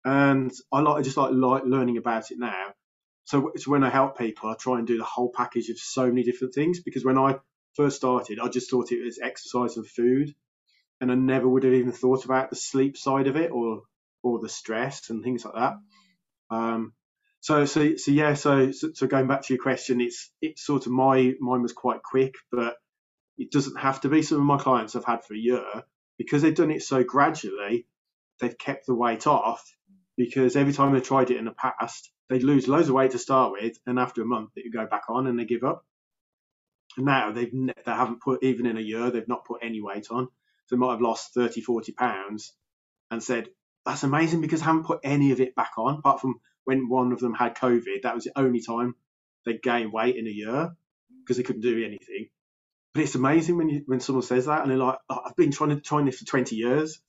and 0.05 0.53
I 0.72 0.81
like 0.81 0.99
I 0.99 1.03
just 1.03 1.16
like 1.16 1.33
like 1.33 1.64
learning 1.64 1.97
about 1.99 2.31
it 2.31 2.39
now. 2.39 2.75
So 3.25 3.53
it's 3.55 3.66
when 3.66 3.85
I 3.85 3.91
help 3.91 4.18
people, 4.18 4.51
I 4.51 4.55
try 4.55 4.79
and 4.79 4.87
do 4.87 4.99
the 4.99 5.05
whole 5.05 5.33
package 5.35 5.70
of 5.70 5.79
so 5.79 6.07
many 6.07 6.22
different 6.25 6.55
things 6.55 6.81
because 6.81 7.05
when 7.05 7.16
I 7.18 7.37
first 7.75 7.97
started, 7.97 8.39
I 8.39 8.49
just 8.49 8.70
thought 8.70 8.93
it 8.93 9.03
was 9.03 9.18
exercise 9.18 9.77
and 9.77 9.87
food, 9.87 10.35
and 11.01 11.11
I 11.11 11.14
never 11.14 11.49
would 11.49 11.64
have 11.64 11.72
even 11.72 11.93
thought 11.93 12.25
about 12.25 12.51
the 12.51 12.57
sleep 12.57 12.97
side 12.97 13.27
of 13.27 13.37
it 13.37 13.51
or 13.51 13.83
or 14.22 14.41
the 14.41 14.49
stress 14.49 15.11
and 15.11 15.22
things 15.22 15.45
like 15.45 15.55
that. 15.55 15.75
Um, 16.51 16.93
so 17.41 17.66
so 17.66 17.97
so 17.97 18.11
yeah. 18.11 18.35
So, 18.35 18.72
so 18.72 19.07
going 19.07 19.27
back 19.27 19.43
to 19.43 19.55
your 19.55 19.62
question, 19.62 20.01
it's 20.01 20.31
it's 20.41 20.64
sort 20.64 20.87
of 20.87 20.93
my 20.93 21.35
mine 21.41 21.62
was 21.62 21.72
quite 21.72 22.03
quick, 22.03 22.35
but 22.51 22.77
it 23.39 23.51
doesn't 23.51 23.78
have 23.78 24.01
to 24.03 24.09
be. 24.09 24.22
Some 24.22 24.39
of 24.39 24.45
my 24.45 24.59
clients 24.59 24.97
I've 24.97 25.05
had 25.05 25.24
for 25.24 25.35
a 25.35 25.39
year 25.39 25.64
because 26.18 26.43
they've 26.43 26.55
done 26.55 26.70
it 26.70 26.82
so 26.82 27.03
gradually, 27.03 27.87
they've 28.41 28.57
kept 28.57 28.87
the 28.87 28.95
weight 28.95 29.26
off 29.26 29.64
because 30.16 30.57
every 30.57 30.72
time 30.72 30.93
they 30.93 31.01
tried 31.01 31.30
it 31.30 31.39
in 31.39 31.45
the 31.45 31.53
past, 31.53 32.11
they'd 32.28 32.43
lose 32.43 32.68
loads 32.68 32.89
of 32.89 32.95
weight 32.95 33.11
to 33.12 33.18
start 33.18 33.53
with, 33.53 33.76
and 33.87 33.99
after 33.99 34.22
a 34.22 34.26
month, 34.26 34.51
it 34.57 34.64
would 34.64 34.78
go 34.78 34.87
back 34.87 35.05
on 35.09 35.26
and 35.26 35.39
they 35.39 35.45
give 35.45 35.64
up. 35.64 35.85
And 36.97 37.07
now 37.07 37.32
they've 37.32 37.51
they 37.53 37.74
haven't 37.87 38.22
put 38.22 38.43
even 38.45 38.66
in 38.66 38.76
a 38.76 38.80
year, 38.80 39.11
they've 39.11 39.26
not 39.26 39.45
put 39.45 39.61
any 39.62 39.80
weight 39.80 40.07
on. 40.11 40.28
So 40.66 40.76
they 40.76 40.78
might 40.78 40.93
have 40.93 41.01
lost 41.03 41.35
30, 41.35 41.61
40 41.61 41.93
pounds 41.93 42.55
and 43.11 43.22
said, 43.22 43.49
that's 43.85 44.03
amazing 44.03 44.41
because 44.41 44.62
I 44.62 44.66
haven't 44.66 44.87
put 44.87 45.01
any 45.05 45.32
of 45.32 45.41
it 45.41 45.55
back 45.55 45.72
on, 45.76 45.99
apart 45.99 46.20
from 46.20 46.41
when 46.64 46.89
one 46.89 47.12
of 47.12 47.20
them 47.20 47.35
had 47.35 47.57
COVID. 47.57 48.03
That 48.03 48.14
was 48.14 48.24
the 48.24 48.32
only 48.37 48.62
time 48.62 48.95
they 49.45 49.59
gained 49.59 49.93
weight 49.93 50.16
in 50.16 50.26
a 50.26 50.30
year 50.30 50.74
because 51.22 51.37
they 51.37 51.43
couldn't 51.43 51.62
do 51.62 51.85
anything. 51.85 52.28
But 52.95 53.03
it's 53.03 53.16
amazing 53.16 53.57
when 53.59 53.68
you, 53.68 53.82
when 53.86 54.01
someone 54.01 54.22
says 54.22 54.47
that 54.47 54.62
and 54.62 54.70
they're 54.70 54.78
like, 54.78 54.99
oh, 55.11 55.20
I've 55.26 55.36
been 55.36 55.51
trying 55.51 55.70
to 55.70 55.80
trying 55.80 56.07
this 56.07 56.18
for 56.18 56.26
20 56.26 56.57
years 56.57 57.01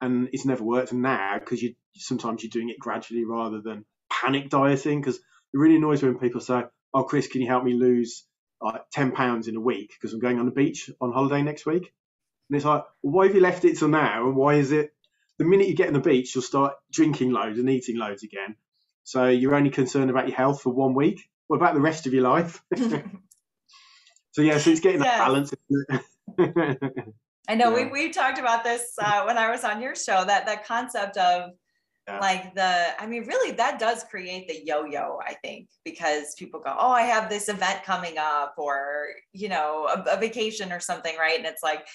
and 0.00 0.28
it's 0.32 0.44
never 0.44 0.64
worked. 0.64 0.92
And 0.92 1.02
now, 1.02 1.38
because 1.38 1.62
you 1.62 1.74
sometimes 1.94 2.42
you're 2.42 2.50
doing 2.50 2.70
it 2.70 2.78
gradually 2.78 3.24
rather 3.24 3.60
than 3.60 3.84
panic 4.10 4.50
dieting, 4.50 5.00
because 5.00 5.16
it 5.16 5.22
really 5.54 5.76
annoys 5.76 6.02
me 6.02 6.10
when 6.10 6.18
people 6.18 6.40
say, 6.40 6.62
"Oh, 6.94 7.04
Chris, 7.04 7.28
can 7.28 7.40
you 7.42 7.48
help 7.48 7.64
me 7.64 7.74
lose 7.74 8.24
like 8.60 8.82
10 8.92 9.12
pounds 9.12 9.48
in 9.48 9.56
a 9.56 9.60
week 9.60 9.92
because 9.92 10.12
I'm 10.12 10.20
going 10.20 10.38
on 10.38 10.46
the 10.46 10.52
beach 10.52 10.90
on 11.00 11.12
holiday 11.12 11.42
next 11.42 11.66
week?" 11.66 11.92
And 12.48 12.56
it's 12.56 12.64
like, 12.64 12.84
well, 13.02 13.12
why 13.12 13.26
have 13.26 13.34
you 13.34 13.40
left 13.40 13.64
it 13.64 13.78
till 13.78 13.88
now? 13.88 14.26
And 14.26 14.36
why 14.36 14.54
is 14.54 14.72
it 14.72 14.92
the 15.38 15.44
minute 15.44 15.68
you 15.68 15.74
get 15.74 15.86
on 15.86 15.94
the 15.94 16.00
beach, 16.00 16.34
you'll 16.34 16.42
start 16.42 16.74
drinking 16.92 17.30
loads 17.30 17.58
and 17.58 17.70
eating 17.70 17.96
loads 17.96 18.24
again. 18.24 18.56
So 19.04 19.28
you're 19.28 19.54
only 19.54 19.70
concerned 19.70 20.10
about 20.10 20.28
your 20.28 20.36
health 20.36 20.62
for 20.62 20.70
one 20.70 20.94
week. 20.94 21.22
What 21.46 21.56
about 21.56 21.74
the 21.74 21.80
rest 21.80 22.06
of 22.06 22.12
your 22.12 22.24
life? 22.24 22.62
so 24.32 24.42
yeah, 24.42 24.58
so 24.58 24.70
it's 24.70 24.80
getting 24.80 25.02
yes. 25.02 25.18
that 25.18 25.26
balance. 25.26 25.54
I 27.48 27.54
know 27.54 27.76
yeah. 27.76 27.86
we 27.86 27.90
we 27.90 28.10
talked 28.10 28.38
about 28.38 28.64
this 28.64 28.92
uh, 29.02 29.24
when 29.24 29.38
I 29.38 29.50
was 29.50 29.64
on 29.64 29.82
your 29.82 29.94
show. 29.94 30.24
That 30.24 30.46
that 30.46 30.64
concept 30.64 31.16
of 31.16 31.50
yeah. 32.10 32.18
like 32.18 32.54
the 32.54 33.02
i 33.02 33.06
mean 33.06 33.24
really 33.26 33.52
that 33.52 33.78
does 33.78 34.04
create 34.04 34.48
the 34.48 34.64
yo-yo 34.64 35.18
i 35.26 35.34
think 35.34 35.68
because 35.84 36.34
people 36.38 36.60
go 36.60 36.74
oh 36.78 36.90
i 36.90 37.02
have 37.02 37.28
this 37.28 37.48
event 37.48 37.82
coming 37.84 38.16
up 38.18 38.54
or 38.58 39.08
you 39.32 39.48
know 39.48 39.88
a, 39.94 40.16
a 40.16 40.16
vacation 40.18 40.72
or 40.72 40.80
something 40.80 41.16
right 41.18 41.38
and 41.38 41.46
it's 41.46 41.62
like 41.62 41.86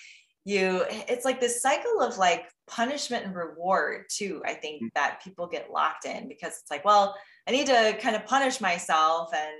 you 0.45 0.83
it's 0.89 1.25
like 1.25 1.41
this 1.41 1.61
cycle 1.61 2.01
of 2.01 2.17
like 2.17 2.45
punishment 2.67 3.25
and 3.25 3.35
reward 3.35 4.05
too 4.09 4.41
i 4.45 4.53
think 4.53 4.83
mm. 4.83 4.89
that 4.95 5.21
people 5.23 5.47
get 5.47 5.71
locked 5.71 6.05
in 6.05 6.27
because 6.27 6.59
it's 6.61 6.71
like 6.71 6.85
well 6.85 7.15
i 7.47 7.51
need 7.51 7.65
to 7.65 7.97
kind 7.99 8.15
of 8.15 8.25
punish 8.25 8.61
myself 8.61 9.31
and 9.33 9.53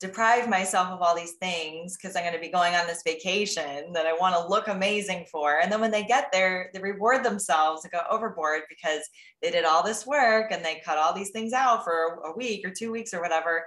deprive 0.00 0.48
myself 0.48 0.88
of 0.88 1.02
all 1.02 1.16
these 1.16 1.32
things 1.32 1.96
because 1.96 2.14
i'm 2.14 2.22
going 2.22 2.34
to 2.34 2.40
be 2.40 2.48
going 2.48 2.74
on 2.74 2.86
this 2.86 3.02
vacation 3.04 3.92
that 3.92 4.06
i 4.06 4.12
want 4.12 4.34
to 4.34 4.48
look 4.48 4.68
amazing 4.68 5.24
for. 5.30 5.58
And 5.58 5.70
then 5.70 5.80
when 5.80 5.90
they 5.90 6.04
get 6.04 6.30
there 6.32 6.70
they 6.72 6.80
reward 6.80 7.24
themselves 7.24 7.84
and 7.84 7.92
go 7.92 8.00
overboard 8.08 8.62
because 8.68 9.02
they 9.42 9.50
did 9.50 9.64
all 9.64 9.82
this 9.82 10.06
work 10.06 10.52
and 10.52 10.64
they 10.64 10.80
cut 10.84 10.98
all 10.98 11.12
these 11.12 11.30
things 11.30 11.52
out 11.52 11.84
for 11.84 12.20
a 12.24 12.36
week 12.36 12.66
or 12.66 12.70
two 12.70 12.92
weeks 12.92 13.12
or 13.12 13.20
whatever. 13.20 13.66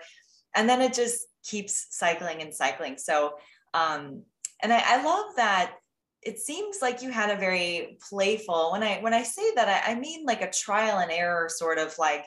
And 0.56 0.70
then 0.70 0.82
it 0.82 0.94
just 0.94 1.28
keeps 1.44 1.88
cycling 1.92 2.42
and 2.42 2.54
cycling. 2.54 2.98
So 2.98 3.34
um 3.74 4.24
and 4.64 4.72
I, 4.72 4.84
I 4.86 5.04
love 5.04 5.36
that 5.38 5.74
it 6.22 6.40
seems 6.40 6.78
like 6.82 7.02
you 7.02 7.10
had 7.10 7.32
a 7.32 7.40
very 7.40 7.98
playful 8.08 8.74
when 8.74 8.84
i 8.84 9.00
when 9.00 9.14
i 9.14 9.24
say 9.24 9.54
that 9.56 9.68
I, 9.68 9.94
I, 9.94 9.96
mean 9.96 10.24
like 10.24 10.44
a 10.44 10.52
trial 10.52 11.00
and 11.00 11.12
error 11.12 11.50
sort 11.50 11.80
of 11.80 11.98
like 11.98 12.26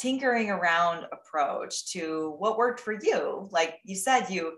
tinkering 0.00 0.50
around 0.50 1.04
approach 1.12 1.92
to 1.92 2.34
what 2.38 2.56
worked 2.56 2.80
for 2.80 2.96
you 3.02 3.48
like 3.50 3.78
you 3.84 3.94
said 3.94 4.30
you 4.30 4.56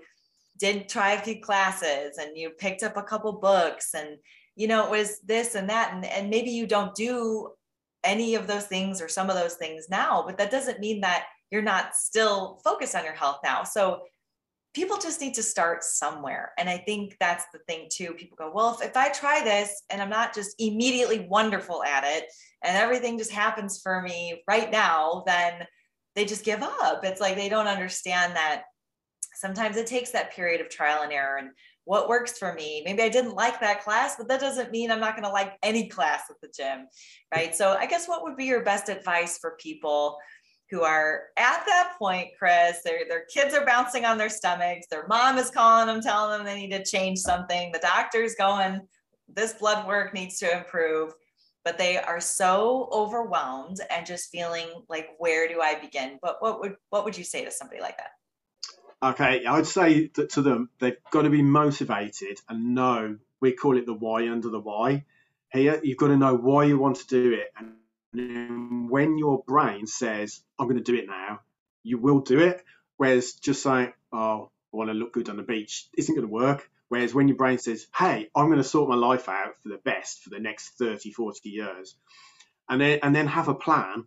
did 0.58 0.88
try 0.88 1.12
a 1.12 1.20
few 1.20 1.40
classes 1.40 2.18
and 2.18 2.36
you 2.36 2.50
picked 2.50 2.84
up 2.84 2.96
a 2.96 3.02
couple 3.02 3.32
books 3.32 3.94
and 3.94 4.18
you 4.54 4.68
know 4.68 4.84
it 4.84 4.90
was 4.90 5.18
this 5.20 5.56
and 5.56 5.68
that 5.68 5.92
and, 5.92 6.04
and 6.04 6.30
maybe 6.30 6.50
you 6.50 6.64
don't 6.64 6.94
do 6.94 7.50
any 8.04 8.36
of 8.36 8.46
those 8.46 8.66
things 8.66 9.02
or 9.02 9.08
some 9.08 9.28
of 9.28 9.34
those 9.34 9.54
things 9.54 9.86
now 9.90 10.22
but 10.24 10.38
that 10.38 10.50
doesn't 10.50 10.78
mean 10.78 11.00
that 11.00 11.26
you're 11.50 11.60
not 11.60 11.96
still 11.96 12.60
focused 12.62 12.94
on 12.94 13.04
your 13.04 13.14
health 13.14 13.40
now 13.42 13.64
so 13.64 14.02
people 14.74 14.96
just 14.96 15.20
need 15.20 15.34
to 15.34 15.42
start 15.42 15.84
somewhere. 15.84 16.52
And 16.56 16.68
I 16.68 16.78
think 16.78 17.16
that's 17.20 17.44
the 17.52 17.58
thing 17.68 17.88
too. 17.92 18.14
People 18.14 18.36
go, 18.38 18.50
well, 18.54 18.74
if, 18.80 18.88
if 18.88 18.96
I 18.96 19.10
try 19.10 19.44
this 19.44 19.82
and 19.90 20.00
I'm 20.00 20.08
not 20.08 20.34
just 20.34 20.54
immediately 20.58 21.26
wonderful 21.28 21.84
at 21.84 22.04
it 22.04 22.24
and 22.64 22.76
everything 22.76 23.18
just 23.18 23.32
happens 23.32 23.80
for 23.82 24.02
me 24.02 24.42
right 24.48 24.70
now, 24.70 25.24
then 25.26 25.66
they 26.14 26.24
just 26.24 26.44
give 26.44 26.62
up. 26.62 27.04
It's 27.04 27.20
like 27.20 27.36
they 27.36 27.48
don't 27.48 27.66
understand 27.66 28.36
that 28.36 28.64
sometimes 29.34 29.76
it 29.76 29.86
takes 29.86 30.10
that 30.10 30.34
period 30.34 30.60
of 30.60 30.68
trial 30.68 31.02
and 31.02 31.12
error 31.12 31.36
and 31.36 31.50
what 31.84 32.08
works 32.08 32.38
for 32.38 32.54
me. 32.54 32.82
Maybe 32.84 33.02
I 33.02 33.08
didn't 33.08 33.34
like 33.34 33.60
that 33.60 33.82
class, 33.82 34.14
but 34.16 34.28
that 34.28 34.40
doesn't 34.40 34.70
mean 34.70 34.90
I'm 34.90 35.00
not 35.00 35.16
going 35.16 35.24
to 35.24 35.32
like 35.32 35.54
any 35.62 35.88
class 35.88 36.22
at 36.30 36.36
the 36.40 36.52
gym. 36.56 36.86
Right. 37.34 37.54
So 37.54 37.72
I 37.72 37.86
guess 37.86 38.06
what 38.06 38.22
would 38.22 38.36
be 38.36 38.44
your 38.44 38.62
best 38.62 38.88
advice 38.88 39.38
for 39.38 39.56
people 39.58 40.18
who 40.70 40.82
are 40.82 41.24
at 41.36 41.64
that 41.66 41.94
point, 41.98 42.28
Chris, 42.38 42.82
their, 42.84 43.00
their 43.08 43.24
kids 43.26 43.54
are 43.54 43.66
bouncing 43.66 44.04
on 44.04 44.16
their 44.16 44.30
stomachs. 44.30 44.86
Their 44.90 45.06
mom 45.06 45.38
is 45.38 45.50
calling 45.50 45.86
them, 45.86 46.00
telling 46.00 46.38
them 46.38 46.46
they 46.46 46.60
need 46.66 46.70
to 46.70 46.84
change 46.84 47.18
something. 47.18 47.72
The 47.72 47.78
doctor's 47.78 48.34
going, 48.36 48.80
this 49.28 49.54
blood 49.54 49.86
work 49.86 50.14
needs 50.14 50.38
to 50.38 50.56
improve. 50.56 51.12
But 51.64 51.78
they 51.78 51.96
are 51.96 52.20
so 52.20 52.88
overwhelmed 52.92 53.78
and 53.90 54.04
just 54.04 54.30
feeling 54.30 54.66
like, 54.88 55.10
where 55.18 55.48
do 55.48 55.60
I 55.60 55.78
begin? 55.78 56.18
But 56.20 56.38
what 56.40 56.60
would 56.60 56.76
what 56.90 57.04
would 57.04 57.16
you 57.16 57.24
say 57.24 57.44
to 57.44 57.50
somebody 57.50 57.80
like 57.80 57.98
that? 57.98 58.10
Okay, 59.10 59.44
I'd 59.46 59.66
say 59.66 60.10
that 60.14 60.30
to 60.30 60.42
them, 60.42 60.70
they've 60.78 60.96
got 61.10 61.22
to 61.22 61.30
be 61.30 61.42
motivated 61.42 62.40
and 62.48 62.74
know 62.74 63.18
we 63.40 63.52
call 63.52 63.76
it 63.76 63.86
the 63.86 63.94
why 63.94 64.28
under 64.28 64.48
the 64.48 64.60
why. 64.60 65.04
Here, 65.52 65.80
you've 65.82 65.98
got 65.98 66.08
to 66.08 66.16
know 66.16 66.34
why 66.34 66.64
you 66.64 66.78
want 66.78 66.96
to 66.96 67.06
do 67.06 67.32
it 67.32 67.52
and 67.56 67.72
when 68.12 69.18
your 69.18 69.42
brain 69.46 69.86
says, 69.86 70.42
I'm 70.58 70.66
going 70.66 70.82
to 70.82 70.82
do 70.82 70.98
it 70.98 71.06
now, 71.06 71.40
you 71.82 71.98
will 71.98 72.20
do 72.20 72.40
it. 72.40 72.62
Whereas 72.96 73.32
just 73.32 73.62
saying, 73.62 73.92
oh, 74.12 74.50
I 74.72 74.76
want 74.76 74.90
to 74.90 74.94
look 74.94 75.12
good 75.12 75.28
on 75.28 75.36
the 75.36 75.42
beach 75.42 75.88
isn't 75.96 76.14
going 76.14 76.26
to 76.26 76.32
work. 76.32 76.70
Whereas 76.92 77.14
when 77.14 77.26
your 77.26 77.38
brain 77.38 77.56
says, 77.56 77.86
hey, 77.96 78.28
I'm 78.36 78.48
going 78.48 78.58
to 78.58 78.64
sort 78.64 78.90
my 78.90 78.96
life 78.96 79.26
out 79.26 79.54
for 79.62 79.70
the 79.70 79.78
best 79.78 80.20
for 80.20 80.28
the 80.28 80.38
next 80.38 80.76
30, 80.76 81.10
40 81.10 81.48
years, 81.48 81.96
and 82.68 82.78
then, 82.78 82.98
and 83.02 83.16
then 83.16 83.26
have 83.28 83.48
a 83.48 83.54
plan, 83.54 84.04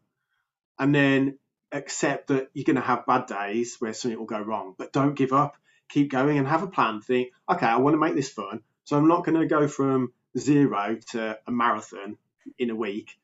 and 0.77 0.93
then 0.93 1.39
accept 1.71 2.27
that 2.27 2.49
you're 2.53 2.63
going 2.63 2.75
to 2.75 2.83
have 2.83 3.07
bad 3.07 3.25
days 3.25 3.77
where 3.79 3.91
something 3.91 4.19
will 4.19 4.27
go 4.27 4.39
wrong, 4.39 4.75
but 4.77 4.93
don't 4.93 5.15
give 5.15 5.33
up. 5.33 5.57
Keep 5.89 6.11
going 6.11 6.37
and 6.37 6.47
have 6.47 6.61
a 6.61 6.67
plan. 6.67 7.01
Think, 7.01 7.29
okay, 7.49 7.65
I 7.65 7.77
want 7.77 7.95
to 7.95 7.99
make 7.99 8.13
this 8.13 8.29
fun. 8.29 8.61
So 8.83 8.95
I'm 8.95 9.07
not 9.07 9.25
going 9.25 9.41
to 9.41 9.47
go 9.47 9.67
from 9.67 10.13
zero 10.37 10.99
to 11.13 11.39
a 11.47 11.51
marathon 11.51 12.17
in 12.59 12.69
a 12.69 12.75
week. 12.75 13.17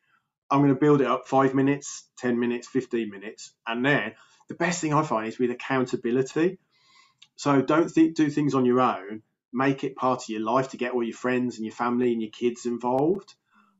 I'm 0.49 0.61
going 0.61 0.73
to 0.73 0.79
build 0.79 1.01
it 1.01 1.07
up 1.07 1.27
five 1.27 1.53
minutes, 1.53 2.09
10 2.17 2.39
minutes, 2.39 2.67
15 2.67 3.11
minutes. 3.11 3.53
And 3.67 3.85
then 3.85 4.13
the 4.47 4.55
best 4.55 4.81
thing 4.81 4.95
I 4.95 5.03
find 5.03 5.27
is 5.27 5.37
with 5.37 5.51
accountability. 5.51 6.57
So 7.35 7.61
don't 7.61 7.93
th- 7.93 8.15
do 8.15 8.31
things 8.31 8.55
on 8.55 8.65
your 8.65 8.81
own. 8.81 9.21
Make 9.53 9.83
it 9.83 9.95
part 9.95 10.23
of 10.23 10.29
your 10.29 10.41
life 10.41 10.69
to 10.69 10.77
get 10.77 10.93
all 10.93 11.03
your 11.03 11.15
friends 11.15 11.57
and 11.57 11.65
your 11.65 11.75
family 11.75 12.13
and 12.13 12.21
your 12.21 12.31
kids 12.31 12.65
involved. 12.65 13.33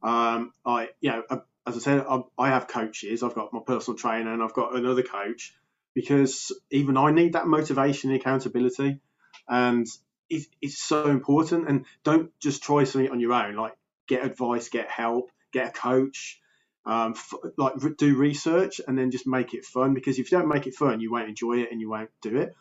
Um, 0.04 0.54
I, 0.66 0.90
you 1.00 1.12
know, 1.12 1.24
a, 1.30 1.42
as 1.66 1.76
I 1.78 1.80
said, 1.80 2.06
I, 2.10 2.22
I 2.38 2.50
have 2.50 2.68
coaches. 2.68 3.24
I've 3.24 3.36
got 3.36 3.54
my 3.54 3.62
personal 3.66 3.98
trainer 3.98 4.34
and 4.34 4.42
I've 4.44 4.54
got 4.54 4.76
another 4.76 5.04
coach 5.04 5.54
because 5.94 6.52
even 6.72 6.98
I 6.98 7.12
need 7.12 7.34
that 7.34 7.48
motivation 7.48 8.12
and 8.12 8.20
accountability. 8.20 9.00
And 9.48 9.88
it, 10.30 10.48
it's 10.62 10.82
so 10.82 11.08
important. 11.08 11.68
And 11.68 11.86
don't 12.04 12.32
just 12.40 12.64
try 12.64 12.84
something 12.84 13.12
on 13.12 13.20
your 13.20 13.34
own. 13.34 13.56
Like 13.56 13.74
get 14.08 14.26
advice, 14.26 14.70
get 14.70 14.90
help, 14.90 15.30
get 15.52 15.70
a 15.70 15.72
coach, 15.72 16.40
um, 16.86 17.14
f- 17.16 17.34
like 17.58 17.74
do 17.98 18.16
research, 18.16 18.82
and 18.88 18.98
then 18.98 19.12
just 19.12 19.28
make 19.28 19.54
it 19.54 19.66
fun. 19.66 19.94
Because 19.94 20.20
if 20.20 20.32
you 20.32 20.38
don't 20.38 20.48
make 20.48 20.68
it 20.68 20.76
fun, 20.76 21.00
you 21.00 21.12
won't 21.12 21.30
enjoy 21.30 21.60
it 21.60 21.72
and 21.72 21.80
you 21.80 21.90
won't 21.90 22.10
do 22.22 22.38
it. 22.38 22.56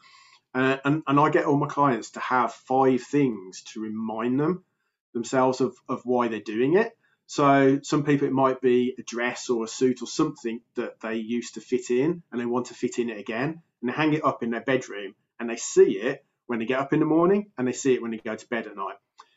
Uh, 0.54 0.76
and, 0.84 1.02
and 1.06 1.20
I 1.20 1.30
get 1.30 1.44
all 1.44 1.56
my 1.56 1.68
clients 1.68 2.10
to 2.12 2.20
have 2.20 2.52
five 2.52 3.02
things 3.02 3.62
to 3.72 3.80
remind 3.80 4.40
them 4.40 4.64
themselves 5.12 5.60
of, 5.60 5.76
of 5.88 6.02
why 6.04 6.28
they're 6.28 6.40
doing 6.40 6.76
it. 6.76 6.96
So 7.26 7.78
some 7.82 8.02
people 8.02 8.26
it 8.26 8.32
might 8.32 8.60
be 8.60 8.94
a 8.98 9.02
dress 9.02 9.50
or 9.50 9.64
a 9.64 9.68
suit 9.68 10.02
or 10.02 10.06
something 10.06 10.60
that 10.74 11.00
they 11.00 11.16
used 11.16 11.54
to 11.54 11.60
fit 11.60 11.90
in 11.90 12.22
and 12.32 12.40
they 12.40 12.46
want 12.46 12.66
to 12.66 12.74
fit 12.74 12.98
in 12.98 13.08
it 13.08 13.18
again 13.18 13.62
and 13.80 13.88
they 13.88 13.94
hang 13.94 14.14
it 14.14 14.24
up 14.24 14.42
in 14.42 14.50
their 14.50 14.62
bedroom 14.62 15.14
and 15.38 15.48
they 15.48 15.56
see 15.56 15.92
it 15.92 16.24
when 16.46 16.58
they 16.58 16.66
get 16.66 16.80
up 16.80 16.92
in 16.92 16.98
the 16.98 17.06
morning 17.06 17.52
and 17.56 17.68
they 17.68 17.72
see 17.72 17.94
it 17.94 18.02
when 18.02 18.10
they 18.10 18.16
go 18.16 18.34
to 18.34 18.48
bed 18.48 18.66
at 18.66 18.76
night. 18.76 18.96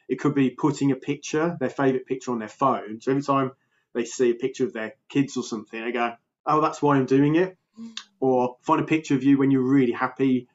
It 0.09 0.19
could 0.19 0.33
be 0.33 0.49
putting 0.49 0.91
a 0.91 0.95
picture, 0.95 1.55
their 1.59 1.69
favorite 1.69 2.07
picture 2.07 2.31
on 2.31 2.39
their 2.39 2.49
phone. 2.49 2.99
So 2.99 3.11
every 3.11 3.23
time 3.23 3.51
they 3.93 4.05
see 4.05 4.31
a 4.31 4.35
picture 4.35 4.65
of 4.65 4.73
their 4.73 4.95
kids 5.07 5.37
or 5.37 5.43
something, 5.43 5.79
they 5.79 5.91
go, 5.91 6.15
"Oh, 6.47 6.61
that's 6.61 6.81
why 6.81 6.97
I'm 6.97 7.05
doing 7.05 7.35
it." 7.35 7.57
Or 8.19 8.57
find 8.61 8.81
a 8.81 8.85
picture 8.85 9.15
of 9.15 9.23
you 9.23 9.37
when 9.37 9.51
you're 9.51 9.61
really 9.61 9.91
happy 9.91 10.47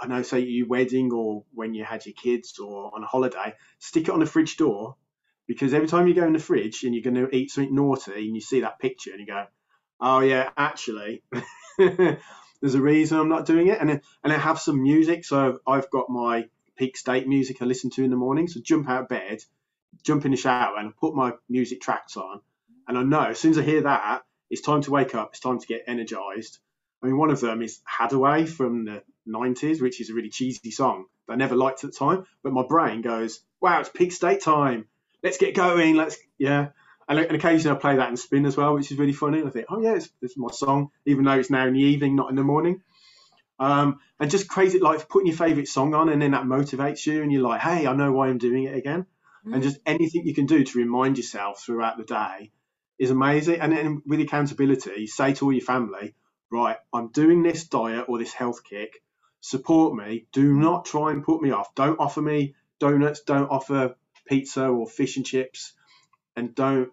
I 0.00 0.06
know, 0.06 0.22
say 0.22 0.40
your 0.40 0.66
wedding 0.66 1.12
or 1.12 1.44
when 1.54 1.74
you 1.74 1.84
had 1.84 2.06
your 2.06 2.14
kids 2.14 2.58
or 2.58 2.94
on 2.94 3.02
a 3.04 3.06
holiday, 3.06 3.54
stick 3.78 4.04
it 4.08 4.10
on 4.10 4.20
the 4.20 4.26
fridge 4.26 4.56
door 4.56 4.96
because 5.46 5.74
every 5.74 5.88
time 5.88 6.08
you 6.08 6.14
go 6.14 6.26
in 6.26 6.32
the 6.32 6.38
fridge 6.38 6.82
and 6.84 6.94
you're 6.94 7.04
going 7.04 7.14
to 7.14 7.34
eat 7.34 7.50
something 7.50 7.74
naughty 7.74 8.26
and 8.26 8.34
you 8.34 8.40
see 8.40 8.60
that 8.60 8.78
picture 8.78 9.10
and 9.12 9.20
you 9.20 9.26
go, 9.26 9.46
oh 10.00 10.20
yeah, 10.20 10.50
actually, 10.56 11.22
there's 11.78 12.74
a 12.74 12.80
reason 12.80 13.18
I'm 13.18 13.28
not 13.28 13.46
doing 13.46 13.68
it. 13.68 13.80
And 13.80 13.90
and 14.24 14.32
I 14.32 14.38
have 14.38 14.60
some 14.60 14.82
music, 14.82 15.24
so 15.24 15.60
I've 15.66 15.90
got 15.90 16.10
my 16.10 16.48
peak 16.76 16.96
state 16.96 17.26
music 17.26 17.62
I 17.62 17.64
listen 17.64 17.90
to 17.90 18.04
in 18.04 18.10
the 18.10 18.16
morning. 18.16 18.48
So 18.48 18.60
jump 18.62 18.88
out 18.88 19.02
of 19.02 19.08
bed, 19.08 19.38
jump 20.04 20.24
in 20.24 20.32
the 20.32 20.36
shower, 20.36 20.76
and 20.76 20.96
put 20.96 21.14
my 21.14 21.32
music 21.48 21.80
tracks 21.80 22.16
on, 22.16 22.40
and 22.88 22.98
I 22.98 23.02
know 23.02 23.22
as 23.30 23.38
soon 23.38 23.52
as 23.52 23.58
I 23.58 23.62
hear 23.62 23.82
that, 23.82 24.24
it's 24.50 24.62
time 24.62 24.82
to 24.82 24.90
wake 24.90 25.14
up. 25.14 25.30
It's 25.32 25.40
time 25.40 25.58
to 25.58 25.66
get 25.66 25.84
energized. 25.86 26.58
I 27.02 27.06
mean, 27.06 27.18
one 27.18 27.30
of 27.30 27.40
them 27.40 27.62
is 27.62 27.80
Haddaway 27.86 28.48
from 28.48 28.84
the 28.84 29.02
90s, 29.28 29.80
which 29.80 30.00
is 30.00 30.10
a 30.10 30.14
really 30.14 30.30
cheesy 30.30 30.70
song 30.70 31.06
that 31.26 31.34
I 31.34 31.36
never 31.36 31.56
liked 31.56 31.84
at 31.84 31.92
the 31.92 31.96
time. 31.98 32.26
But 32.42 32.52
my 32.52 32.64
brain 32.66 33.02
goes, 33.02 33.40
wow, 33.60 33.80
it's 33.80 33.88
peak 33.88 34.12
state 34.12 34.40
time. 34.42 34.86
Let's 35.22 35.38
get 35.38 35.54
going. 35.54 35.96
Let's, 35.96 36.16
yeah. 36.38 36.68
And, 37.08 37.18
and 37.18 37.36
occasionally 37.36 37.76
I 37.76 37.80
play 37.80 37.96
that 37.96 38.08
in 38.08 38.16
spin 38.16 38.46
as 38.46 38.56
well, 38.56 38.74
which 38.74 38.90
is 38.90 38.98
really 38.98 39.12
funny. 39.12 39.42
I 39.42 39.50
think, 39.50 39.66
oh, 39.68 39.80
yeah, 39.80 39.94
it's, 39.94 40.08
it's 40.22 40.36
my 40.36 40.50
song, 40.50 40.90
even 41.04 41.24
though 41.24 41.38
it's 41.38 41.50
now 41.50 41.66
in 41.66 41.74
the 41.74 41.80
evening, 41.80 42.16
not 42.16 42.30
in 42.30 42.36
the 42.36 42.42
morning. 42.42 42.82
Um, 43.58 44.00
and 44.20 44.30
just 44.30 44.48
crazy, 44.48 44.78
like 44.80 45.08
putting 45.08 45.28
your 45.28 45.36
favorite 45.36 45.68
song 45.68 45.94
on, 45.94 46.08
and 46.08 46.20
then 46.20 46.32
that 46.32 46.44
motivates 46.44 47.06
you, 47.06 47.22
and 47.22 47.32
you're 47.32 47.42
like, 47.42 47.60
hey, 47.60 47.86
I 47.86 47.94
know 47.94 48.12
why 48.12 48.28
I'm 48.28 48.38
doing 48.38 48.64
it 48.64 48.76
again. 48.76 49.06
Mm. 49.46 49.54
And 49.54 49.62
just 49.62 49.78
anything 49.86 50.26
you 50.26 50.34
can 50.34 50.46
do 50.46 50.64
to 50.64 50.78
remind 50.78 51.16
yourself 51.16 51.62
throughout 51.64 51.96
the 51.96 52.04
day 52.04 52.50
is 52.98 53.10
amazing. 53.10 53.60
And 53.60 53.72
then 53.72 54.02
with 54.06 54.20
accountability, 54.20 55.06
say 55.06 55.32
to 55.34 55.46
all 55.46 55.52
your 55.52 55.64
family, 55.64 56.14
right, 56.50 56.76
I'm 56.92 57.08
doing 57.08 57.42
this 57.42 57.64
diet 57.64 58.06
or 58.08 58.18
this 58.18 58.32
health 58.32 58.62
kick 58.64 59.02
support 59.40 59.94
me. 59.94 60.26
Do 60.32 60.52
not 60.54 60.84
try 60.84 61.12
and 61.12 61.24
put 61.24 61.40
me 61.40 61.50
off. 61.50 61.74
Don't 61.74 62.00
offer 62.00 62.20
me 62.20 62.54
donuts. 62.80 63.20
Don't 63.20 63.48
offer 63.50 63.96
pizza 64.26 64.66
or 64.66 64.88
fish 64.88 65.16
and 65.16 65.26
chips, 65.26 65.72
and 66.36 66.54
don't 66.54 66.90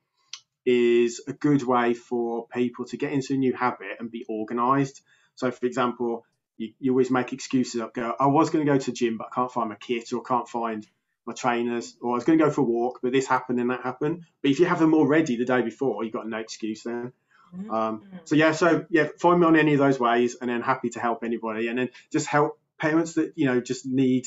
is 0.65 1.23
a 1.27 1.33
good 1.33 1.63
way 1.63 1.95
for 1.95 2.47
people 2.49 2.85
to 2.87 2.97
get 2.97 3.13
into 3.13 3.35
a 3.35 3.37
new 3.37 3.53
habit 3.53 3.97
and 3.99 4.11
be 4.11 4.25
organized. 4.29 5.01
So, 5.35 5.51
for 5.51 5.67
example, 5.67 6.25
you, 6.57 6.73
you 6.79 6.93
always 6.93 7.11
make 7.11 7.33
excuses 7.33 7.81
up, 7.81 7.95
go, 7.95 8.15
I 8.19 8.27
was 8.27 8.51
going 8.51 8.65
to 8.65 8.73
go 8.73 8.79
to 8.79 8.93
gym, 8.93 9.19
but 9.19 9.29
I 9.31 9.35
can't 9.35 9.53
find 9.53 9.69
my 9.69 9.77
kit 9.77 10.13
or 10.13 10.21
I 10.21 10.29
can't 10.29 10.49
find 10.49 10.87
my 11.27 11.35
trainers, 11.35 11.95
or 12.01 12.13
I 12.13 12.15
was 12.15 12.25
going 12.25 12.39
to 12.39 12.45
go 12.45 12.51
for 12.51 12.63
a 12.63 12.65
walk, 12.65 13.01
but 13.03 13.13
this 13.13 13.27
happened 13.27 13.61
and 13.61 13.71
that 13.71 13.83
happened. 13.83 14.25
But 14.43 14.51
if 14.51 14.61
you 14.61 14.67
have 14.67 14.79
them 14.79 14.95
all 14.95 15.07
ready 15.07 15.37
the 15.37 15.45
day 15.45 15.61
before, 15.61 16.03
you've 16.03 16.13
got 16.15 16.27
no 16.27 16.39
excuse 16.39 16.83
then. 16.83 17.13
Mm-hmm. 17.57 17.71
Um, 17.71 18.03
so 18.25 18.35
yeah, 18.35 18.53
so 18.53 18.87
yeah, 18.91 19.09
find 19.19 19.41
me 19.41 19.47
on 19.47 19.57
any 19.57 19.75
of 19.75 19.79
those 19.79 19.99
ways, 19.99 20.37
and 20.41 20.51
then 20.51 20.61
happy 20.61 20.91
to 20.91 21.01
help 21.01 21.25
anybody, 21.25 21.69
and 21.69 21.79
then 21.79 21.91
just 22.13 22.27
help 22.27 22.59
parents 22.79 23.15
that 23.15 23.33
you 23.37 23.47
know 23.47 23.61
just 23.61 23.87
need 23.87 24.27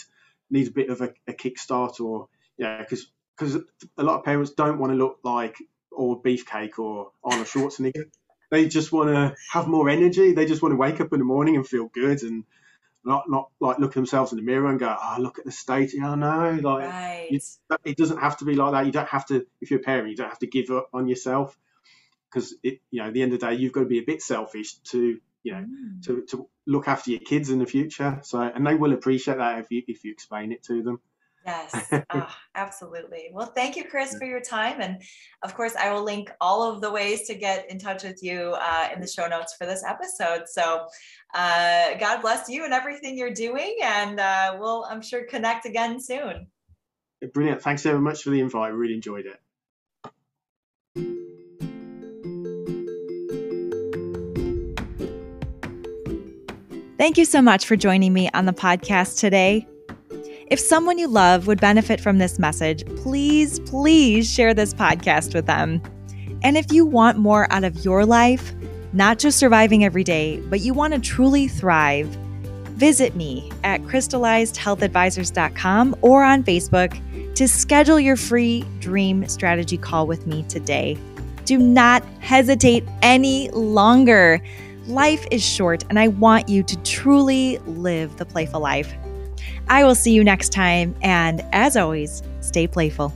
need 0.50 0.68
a 0.68 0.72
bit 0.72 0.90
of 0.90 1.02
a, 1.02 1.14
a 1.28 1.34
kickstart, 1.34 2.00
or 2.00 2.28
yeah, 2.58 2.80
because 2.80 3.08
because 3.38 3.58
a 3.98 4.04
lot 4.04 4.20
of 4.20 4.26
parents 4.26 4.52
don't 4.52 4.80
want 4.80 4.92
to 4.92 4.98
look 4.98 5.20
like 5.24 5.56
or 5.92 6.22
beefcake 6.22 6.80
or 6.80 7.12
Arnold 7.24 7.48
Schwarzenegger. 7.48 8.06
they 8.50 8.68
just 8.68 8.92
want 8.92 9.10
to 9.10 9.36
have 9.52 9.68
more 9.68 9.90
energy. 9.90 10.34
They 10.34 10.46
just 10.46 10.62
want 10.62 10.74
to 10.74 10.78
wake 10.78 11.02
up 11.02 11.12
in 11.14 11.20
the 11.20 11.26
morning 11.26 11.56
and 11.56 11.68
feel 11.68 11.88
good 11.88 12.24
and 12.24 12.44
not 13.04 13.30
not 13.30 13.50
like 13.60 13.80
look 13.80 13.94
themselves 13.94 14.32
in 14.32 14.38
the 14.38 14.44
mirror 14.44 14.70
and 14.70 14.80
go, 14.80 14.96
oh, 14.96 15.18
look 15.20 15.40
at 15.40 15.46
the 15.46 15.52
state. 15.52 15.92
Know, 15.96 16.16
no, 16.16 16.60
like 16.62 16.90
right. 16.90 17.28
you, 17.32 17.40
it 17.84 17.98
doesn't 17.98 18.20
have 18.20 18.38
to 18.38 18.46
be 18.46 18.56
like 18.56 18.74
that. 18.74 18.86
You 18.86 18.92
don't 18.92 19.10
have 19.10 19.26
to. 19.28 19.46
If 19.60 19.72
you're 19.72 19.80
a 19.80 19.84
parent, 19.84 20.10
you 20.10 20.16
don't 20.16 20.30
have 20.30 20.40
to 20.40 20.48
give 20.48 20.70
up 20.70 20.90
on 20.94 21.08
yourself 21.08 21.58
because 22.32 22.56
you 22.64 22.80
know 22.94 23.08
at 23.08 23.14
the 23.14 23.22
end 23.22 23.34
of 23.34 23.40
the 23.40 23.48
day 23.48 23.56
you've 23.56 23.74
got 23.74 23.82
to 23.82 23.88
be 23.88 24.00
a 24.00 24.04
bit 24.04 24.22
selfish 24.22 24.76
to 24.84 25.20
you 25.44 25.54
know 25.54 25.60
mm. 25.60 26.04
to, 26.04 26.24
to 26.30 26.48
look 26.68 26.88
after 26.88 27.12
your 27.12 27.20
kids 27.20 27.50
in 27.50 27.60
the 27.60 27.66
future 27.66 28.20
so 28.24 28.40
and 28.40 28.66
they 28.66 28.76
will 28.76 28.94
appreciate 28.94 29.38
that 29.38 29.60
if 29.60 29.72
you 29.72 29.84
if 29.88 30.04
you 30.04 30.12
explain 30.12 30.52
it 30.52 30.64
to 30.64 30.82
them 30.82 31.00
Yes, 31.46 31.92
oh, 32.14 32.36
absolutely. 32.56 33.30
Well, 33.34 33.48
thank 33.48 33.76
you, 33.76 33.84
Chris, 33.84 34.16
for 34.16 34.26
your 34.26 34.42
time. 34.42 34.80
And 34.80 35.02
of 35.42 35.56
course, 35.56 35.76
I 35.76 35.92
will 35.92 36.04
link 36.04 36.32
all 36.40 36.72
of 36.72 36.82
the 36.82 36.92
ways 36.92 37.28
to 37.28 37.34
get 37.34 37.70
in 37.72 37.80
touch 37.80 38.04
with 38.04 38.22
you 38.22 38.56
uh, 38.60 38.90
in 38.94 39.02
the 39.02 39.08
show 39.08 39.28
notes 39.28 39.56
for 39.58 39.66
this 39.66 39.84
episode. 39.84 40.44
So, 40.48 40.86
uh, 41.34 41.96
God 42.00 42.22
bless 42.22 42.48
you 42.50 42.64
and 42.64 42.74
everything 42.74 43.18
you're 43.18 43.34
doing. 43.34 43.78
And 43.84 44.20
uh, 44.20 44.58
we'll, 44.60 44.86
I'm 44.86 45.02
sure, 45.02 45.26
connect 45.26 45.66
again 45.66 46.00
soon. 46.00 46.48
Brilliant. 47.34 47.62
Thanks 47.62 47.82
so 47.84 48.00
much 48.00 48.24
for 48.24 48.30
the 48.30 48.40
invite. 48.40 48.72
I 48.72 48.76
Really 48.76 48.94
enjoyed 48.94 49.26
it. 49.26 49.40
Thank 57.02 57.18
you 57.18 57.26
so 57.26 57.42
much 57.42 57.66
for 57.66 57.76
joining 57.76 58.14
me 58.14 58.30
on 58.36 58.46
the 58.46 58.54
podcast 58.54 59.20
today. 59.20 59.68
If 60.52 60.60
someone 60.60 61.00
you 61.00 61.08
love 61.08 61.48
would 61.48 61.60
benefit 61.60 62.00
from 62.00 62.20
this 62.20 62.38
message, 62.38 62.86
please, 62.98 63.60
please 63.62 64.32
share 64.32 64.54
this 64.54 64.72
podcast 64.72 65.34
with 65.34 65.48
them. 65.48 65.82
And 66.44 66.58
if 66.58 66.72
you 66.72 66.86
want 66.86 67.18
more 67.18 67.52
out 67.52 67.64
of 67.64 67.84
your 67.84 68.06
life, 68.06 68.54
not 68.94 69.18
just 69.18 69.40
surviving 69.40 69.84
every 69.84 70.04
day, 70.04 70.40
but 70.42 70.60
you 70.60 70.76
want 70.76 70.94
to 70.94 71.00
truly 71.00 71.48
thrive, 71.48 72.06
visit 72.76 73.16
me 73.16 73.52
at 73.64 73.82
crystallizedhealthadvisors.com 73.82 75.96
or 76.04 76.24
on 76.24 76.44
Facebook 76.44 77.34
to 77.34 77.48
schedule 77.48 78.00
your 78.00 78.16
free 78.16 78.64
dream 78.78 79.28
strategy 79.28 79.78
call 79.78 80.06
with 80.06 80.28
me 80.28 80.44
today. 80.44 81.00
Do 81.46 81.58
not 81.58 82.06
hesitate 82.20 82.84
any 83.02 83.50
longer. 83.50 84.40
Life 84.88 85.26
is 85.30 85.44
short, 85.44 85.84
and 85.90 86.00
I 86.00 86.08
want 86.08 86.50
you 86.50 86.64
to 86.64 86.76
truly 86.84 87.60
live 87.60 88.18
the 88.18 88.26
playful 88.26 88.60
life. 88.60 88.92
I 89.68 89.84
will 89.84 89.96
see 89.96 90.12
you 90.12 90.24
next 90.24 90.50
time, 90.50 90.96
and 91.02 91.46
as 91.54 91.78
always, 91.78 92.24
stay 92.42 92.68
playful. 92.68 93.14